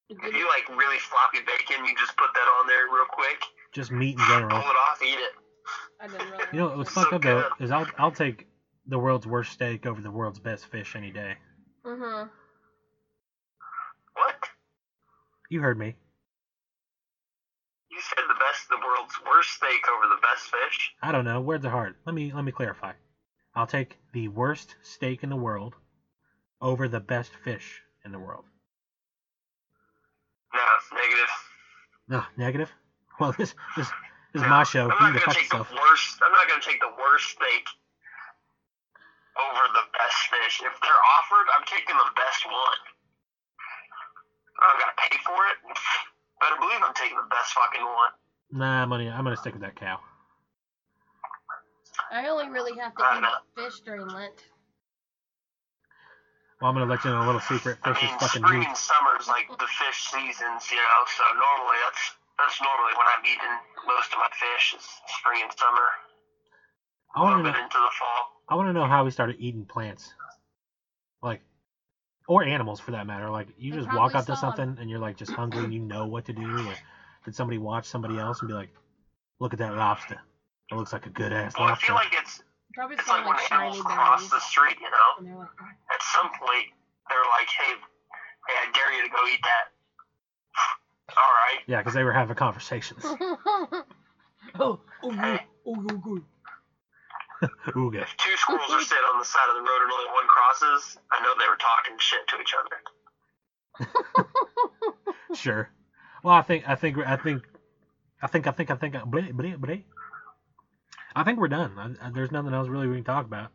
If 0.09 0.33
you 0.33 0.47
like 0.47 0.69
really 0.69 0.97
floppy 0.99 1.39
bacon, 1.45 1.85
you 1.85 1.93
just 1.97 2.15
put 2.15 2.29
that 2.33 2.47
on 2.61 2.67
there 2.67 2.85
real 2.85 3.05
quick, 3.11 3.41
Just 3.73 3.91
meat 3.91 4.17
in 4.17 4.25
general. 4.25 4.49
pull 4.61 4.69
it 4.69 4.75
off, 4.89 5.01
eat 5.03 5.19
it. 5.19 5.31
I 5.99 6.07
didn't 6.07 6.29
really. 6.29 6.45
You 6.53 6.59
know 6.59 6.77
what's 6.77 6.91
So 6.91 7.01
fucked 7.01 7.13
up 7.13 7.21
though 7.23 7.39
good. 7.41 7.51
is 7.59 7.71
I'll 7.71 7.87
I'll 7.97 8.11
take 8.11 8.45
the 8.85 8.97
world's 8.99 9.27
worst 9.27 9.51
steak 9.51 9.85
over 9.85 10.01
the 10.01 10.11
world's 10.11 10.39
best 10.39 10.65
fish 10.67 10.95
any 10.95 11.11
day. 11.11 11.35
Mhm. 11.85 12.29
What? 14.13 14.49
You 15.49 15.61
heard 15.61 15.77
me. 15.77 15.95
You 17.89 17.99
said 18.01 18.25
the 18.27 18.35
best, 18.39 18.69
the 18.69 18.77
world's 18.77 19.19
worst 19.25 19.49
steak 19.51 19.87
over 19.89 20.07
the 20.07 20.21
best 20.21 20.49
fish? 20.51 20.91
I 21.01 21.11
don't 21.11 21.25
know. 21.25 21.41
Words 21.41 21.65
are 21.65 21.69
hard. 21.71 21.95
Let 22.05 22.13
me 22.15 22.31
let 22.33 22.43
me 22.43 22.51
clarify. 22.51 22.93
I'll 23.55 23.65
take 23.65 23.97
the 24.13 24.27
worst 24.27 24.75
steak 24.81 25.23
in 25.23 25.29
the 25.29 25.35
world 25.35 25.75
over 26.61 26.87
the 26.87 26.99
best 26.99 27.33
fish 27.35 27.81
in 28.05 28.11
the 28.11 28.19
world. 28.19 28.45
No, 30.53 30.59
it's 30.77 30.91
negative. 30.93 31.29
No, 32.07 32.23
negative. 32.37 32.71
Well, 33.19 33.31
this 33.35 33.55
this 33.75 33.91
this 34.37 34.45
is 34.45 34.49
No, 34.49 34.57
my 34.57 34.63
show. 34.63 34.85
I'm 34.85 34.93
not 35.01 35.17
gonna 35.17 35.19
fuck 35.25 35.33
take 35.35 35.49
the 35.49 35.65
worst. 35.65 36.21
I'm 36.21 36.31
not 36.31 36.45
gonna 36.47 36.61
take 36.61 36.79
the 36.79 36.93
worst 36.93 37.25
steak 37.33 37.65
over 39.37 39.63
the 39.73 39.85
best 39.97 40.17
fish. 40.29 40.61
If 40.61 40.73
they're 40.81 41.03
offered, 41.17 41.47
I'm 41.57 41.65
taking 41.65 41.97
the 41.97 42.11
best 42.15 42.45
one. 42.45 42.79
I'm 44.61 44.77
gonna 44.79 44.97
pay 44.97 45.17
for 45.25 45.41
it. 45.49 45.57
Better 46.41 46.57
believe 46.61 46.81
I'm 46.85 46.93
taking 46.93 47.17
the 47.17 47.29
best 47.33 47.53
fucking 47.53 47.81
one. 47.85 48.13
Nah, 48.53 48.85
money. 48.85 49.09
I'm 49.09 49.23
gonna 49.25 49.37
stick 49.37 49.53
with 49.53 49.61
that 49.65 49.75
cow. 49.75 49.99
I 52.11 52.27
only 52.29 52.47
really 52.49 52.77
have 52.79 52.93
to 52.95 53.03
eat 53.17 53.21
know. 53.21 53.41
fish 53.57 53.79
during 53.81 54.07
Lent. 54.07 54.37
Well, 56.61 56.69
I'm 56.69 56.75
gonna 56.75 56.89
let 56.89 57.03
you 57.03 57.11
know 57.11 57.21
a 57.21 57.25
little 57.27 57.41
secret. 57.41 57.77
I 57.83 57.93
Fish 57.93 58.03
is 58.03 58.09
mean, 58.09 58.19
fucking 58.19 58.43
spring 58.45 58.59
meat. 58.61 58.67
and 58.69 58.77
summer's 58.77 59.27
like 59.27 59.49
the 59.49 59.67
fish 59.67 60.09
seasons, 60.09 60.69
you 60.71 60.77
know. 60.77 61.01
So 61.05 61.23
normally 61.37 61.77
that's 61.85 62.03
that's 62.37 62.61
normally 62.61 62.93
when 62.97 63.07
I'm 63.07 63.23
eating 63.25 63.55
most 63.87 64.13
of 64.13 64.19
my 64.19 64.29
fish 64.33 64.73
is 64.77 64.85
spring 65.07 65.41
and 65.43 65.51
summer. 65.57 65.87
I 67.15 67.19
A 67.19 67.23
want 67.23 67.45
to 67.45 67.51
know. 67.51 67.57
into 67.57 67.77
the 67.77 67.91
fall. 67.97 68.23
I 68.49 68.55
want 68.55 68.67
to 68.69 68.73
know 68.73 68.85
how 68.85 69.03
we 69.03 69.11
started 69.11 69.35
eating 69.39 69.65
plants, 69.65 70.13
like, 71.21 71.41
or 72.27 72.43
animals 72.43 72.79
for 72.79 72.91
that 72.91 73.05
matter. 73.07 73.29
Like, 73.29 73.53
you 73.57 73.71
They 73.71 73.77
just 73.77 73.93
walk 73.93 74.15
up 74.15 74.25
to 74.25 74.35
saw- 74.35 74.51
something 74.51 74.77
and 74.79 74.89
you're 74.89 74.99
like 74.99 75.17
just 75.17 75.31
hungry 75.31 75.63
and 75.63 75.73
you 75.73 75.79
know 75.79 76.05
what 76.07 76.25
to 76.25 76.33
do. 76.33 76.47
Or 76.67 76.73
did 77.25 77.35
somebody 77.35 77.57
watch 77.57 77.87
somebody 77.87 78.17
else 78.17 78.39
and 78.41 78.47
be 78.47 78.53
like, 78.53 78.69
"Look 79.39 79.53
at 79.53 79.59
that 79.59 79.75
lobster. 79.75 80.21
It 80.71 80.75
looks 80.75 80.93
like 80.93 81.05
a 81.05 81.09
good 81.09 81.33
ass 81.33 81.55
Well, 81.57 81.67
I 81.67 81.69
lobster." 81.71 81.87
feel 81.87 81.95
like 81.95 82.13
it's 82.13 82.41
Probably 82.73 82.95
it's 82.95 83.05
smell 83.05 83.17
like 83.17 83.25
when 83.25 83.35
like 83.37 83.47
shiny 83.47 83.65
animals 83.65 83.81
cross 83.81 84.29
the 84.29 84.39
street, 84.39 84.77
you 84.79 84.89
know. 84.91 85.39
Like. 85.39 85.49
At 85.93 86.01
some 86.03 86.29
point, 86.37 86.67
they're 87.09 87.25
like, 87.39 87.49
"Hey, 87.49 87.73
hey, 87.73 88.55
I 88.61 88.71
dare 88.71 88.93
you 88.93 89.03
to 89.03 89.09
go 89.09 89.25
eat 89.27 89.39
that." 89.43 89.71
All 91.15 91.33
right. 91.45 91.61
Yeah, 91.67 91.79
because 91.79 91.93
they 91.93 92.03
were 92.03 92.13
having 92.13 92.35
conversations. 92.35 93.03
oh, 93.21 93.81
oh, 94.59 94.79
oh 95.03 95.11
good, 95.11 95.39
oh, 95.65 95.75
good, 95.75 96.01
good. 96.01 96.23
Ooh, 97.77 97.91
good. 97.91 98.03
If 98.03 98.15
two 98.17 98.35
squirrels 98.37 98.71
are 98.71 98.81
sitting 98.81 99.03
on 99.13 99.19
the 99.19 99.25
side 99.25 99.49
of 99.49 99.55
the 99.55 99.61
road 99.61 99.81
and 99.83 99.91
only 99.91 100.05
one 100.11 100.27
crosses, 100.27 100.97
I 101.11 101.21
know 101.23 101.33
they 101.39 101.47
were 101.49 101.57
talking 101.57 101.97
shit 101.99 102.27
to 102.29 102.41
each 102.41 102.53
other. 102.57 102.77
Sure. 105.33 105.69
Well, 106.23 106.35
I 106.35 106.41
think 106.43 106.67
I 106.67 106.75
think 106.75 106.97
I 106.99 107.15
think 107.17 107.43
I 108.21 108.27
think 108.27 108.47
I 108.47 108.51
think 108.51 108.71
I 108.71 108.75
think 108.75 108.95
bleh, 108.95 109.31
bleh, 109.33 109.57
bleh. 109.57 109.83
I 111.15 111.23
think 111.23 111.39
we're 111.39 111.47
done. 111.49 111.77
I, 112.01 112.07
I, 112.07 112.11
there's 112.11 112.31
nothing 112.31 112.53
else 112.53 112.67
really 112.69 112.87
we 112.87 112.97
can 112.97 113.05
talk 113.05 113.25
about. 113.25 113.51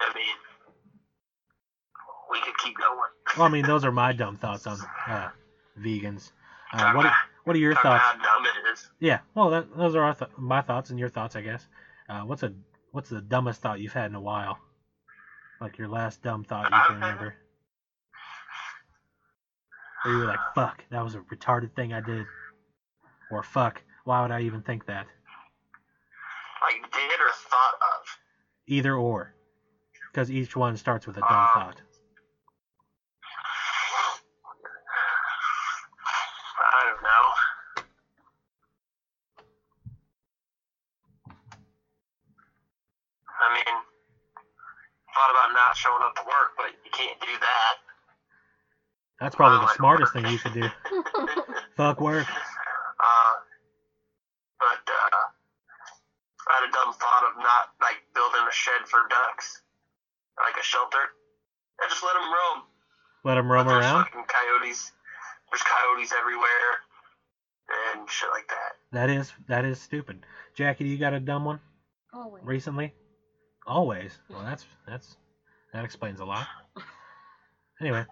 I 0.00 0.12
mean, 0.14 0.36
we 2.34 2.40
could 2.40 2.58
keep 2.58 2.76
going. 2.76 2.98
Well, 3.38 3.46
I 3.46 3.50
mean, 3.50 3.64
those 3.64 3.84
are 3.84 3.92
my 3.92 4.12
dumb 4.12 4.36
thoughts 4.36 4.66
on 4.66 4.78
uh, 5.08 5.30
vegans. 5.80 6.32
Uh, 6.72 6.92
what 6.92 7.06
are, 7.06 7.14
what 7.44 7.56
are 7.56 7.58
your 7.58 7.74
thoughts? 7.74 8.02
how 8.04 8.12
dumb 8.12 8.44
it 8.44 8.72
is. 8.72 8.90
Yeah, 9.00 9.20
well, 9.34 9.50
that, 9.50 9.66
those 9.76 9.94
are 9.94 10.02
our 10.02 10.14
th- 10.14 10.30
my 10.36 10.60
thoughts 10.60 10.90
and 10.90 10.98
your 10.98 11.08
thoughts, 11.08 11.36
I 11.36 11.40
guess. 11.40 11.66
Uh, 12.08 12.20
what's 12.22 12.42
a 12.42 12.52
what's 12.90 13.08
the 13.08 13.20
dumbest 13.20 13.60
thought 13.62 13.80
you've 13.80 13.92
had 13.92 14.10
in 14.10 14.14
a 14.14 14.20
while? 14.20 14.58
Like 15.60 15.78
your 15.78 15.88
last 15.88 16.22
dumb 16.22 16.44
thought 16.44 16.70
you 16.70 16.78
can 16.86 16.94
remember? 16.96 17.34
Or 20.04 20.10
you 20.10 20.18
were 20.18 20.26
like, 20.26 20.40
"Fuck, 20.54 20.84
that 20.90 21.02
was 21.02 21.14
a 21.14 21.20
retarded 21.20 21.74
thing 21.74 21.94
I 21.94 22.00
did," 22.00 22.26
or 23.30 23.42
"Fuck, 23.42 23.82
why 24.04 24.20
would 24.20 24.30
I 24.32 24.42
even 24.42 24.60
think 24.62 24.84
that?" 24.86 25.06
Like 26.62 26.92
did 26.92 27.20
or 27.20 27.32
thought 27.32 27.74
of. 27.74 28.18
Either 28.66 28.96
or, 28.96 29.34
because 30.12 30.30
each 30.30 30.56
one 30.56 30.76
starts 30.76 31.06
with 31.06 31.16
a 31.16 31.20
dumb 31.20 31.28
Uh, 31.30 31.54
thought. 31.54 31.80
I 36.74 36.82
don't 36.90 37.02
know. 37.02 37.24
I 43.40 43.54
mean, 43.54 43.74
not 45.74 45.76
showing 45.76 46.02
up 46.06 46.14
to 46.14 46.22
work, 46.22 46.54
but 46.56 46.70
you 46.84 46.90
can't 46.92 47.18
do 47.20 47.34
that. 47.40 47.74
That's 49.20 49.34
probably 49.34 49.58
the 49.66 49.74
smartest 49.74 50.12
thing 50.12 50.26
you 50.26 50.38
could 50.38 50.54
do. 50.54 50.68
Fuck 51.76 52.00
work. 52.00 52.26
Uh, 52.28 53.34
but 54.58 54.82
uh, 54.86 55.18
I 56.50 56.60
had 56.60 56.68
a 56.68 56.72
dumb 56.72 56.92
thought 56.94 57.24
of 57.30 57.36
not 57.38 57.70
like 57.80 58.02
building 58.14 58.42
a 58.48 58.52
shed 58.52 58.86
for 58.86 59.00
ducks, 59.08 59.62
like 60.38 60.60
a 60.60 60.64
shelter. 60.64 61.10
I 61.82 61.88
just 61.88 62.02
let 62.02 62.14
them 62.14 62.30
roam. 62.30 62.62
Let 63.24 63.34
them 63.34 63.50
roam 63.50 63.66
But 63.66 63.72
there's 63.74 63.84
around. 63.84 64.04
Fucking 64.04 64.24
coyotes. 64.28 64.92
There's 65.50 65.62
coyotes 65.62 66.12
everywhere 66.12 66.70
and 67.94 68.08
shit 68.10 68.28
like 68.32 68.46
that. 68.48 68.72
That 68.92 69.10
is 69.10 69.32
that 69.48 69.64
is 69.64 69.80
stupid. 69.80 70.24
Jackie, 70.54 70.84
you 70.86 70.98
got 70.98 71.14
a 71.14 71.20
dumb 71.20 71.44
one 71.44 71.60
Always. 72.12 72.44
recently? 72.44 72.92
Always. 73.66 74.18
Well, 74.28 74.42
that's 74.44 74.64
that's 74.86 75.16
that 75.74 75.84
explains 75.84 76.20
a 76.20 76.24
lot. 76.24 76.46
Anyway, 77.80 78.04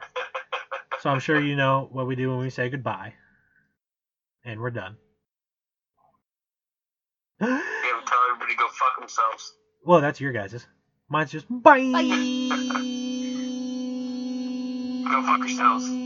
so 1.01 1.09
I'm 1.11 1.21
sure 1.21 1.41
you 1.41 1.57
know 1.57 1.89
what 1.93 2.07
we 2.09 2.17
do 2.17 2.29
when 2.31 2.41
we 2.41 2.51
say 2.51 2.69
goodbye, 2.69 3.15
and 4.45 4.61
we're 4.61 4.71
done. 4.71 4.97
Tell 7.41 7.49
everybody 8.31 8.53
to 8.53 8.59
go 8.59 8.67
fuck 8.69 8.99
themselves? 8.99 9.55
well, 9.85 10.01
that's 10.01 10.21
your 10.21 10.33
guys's. 10.33 10.67
Mine's 11.09 11.31
just 11.31 11.47
bye. 11.49 11.79
Bye. 11.93 12.09
Go 15.11 15.23
fuck 15.23 15.39
yourselves. 15.39 16.02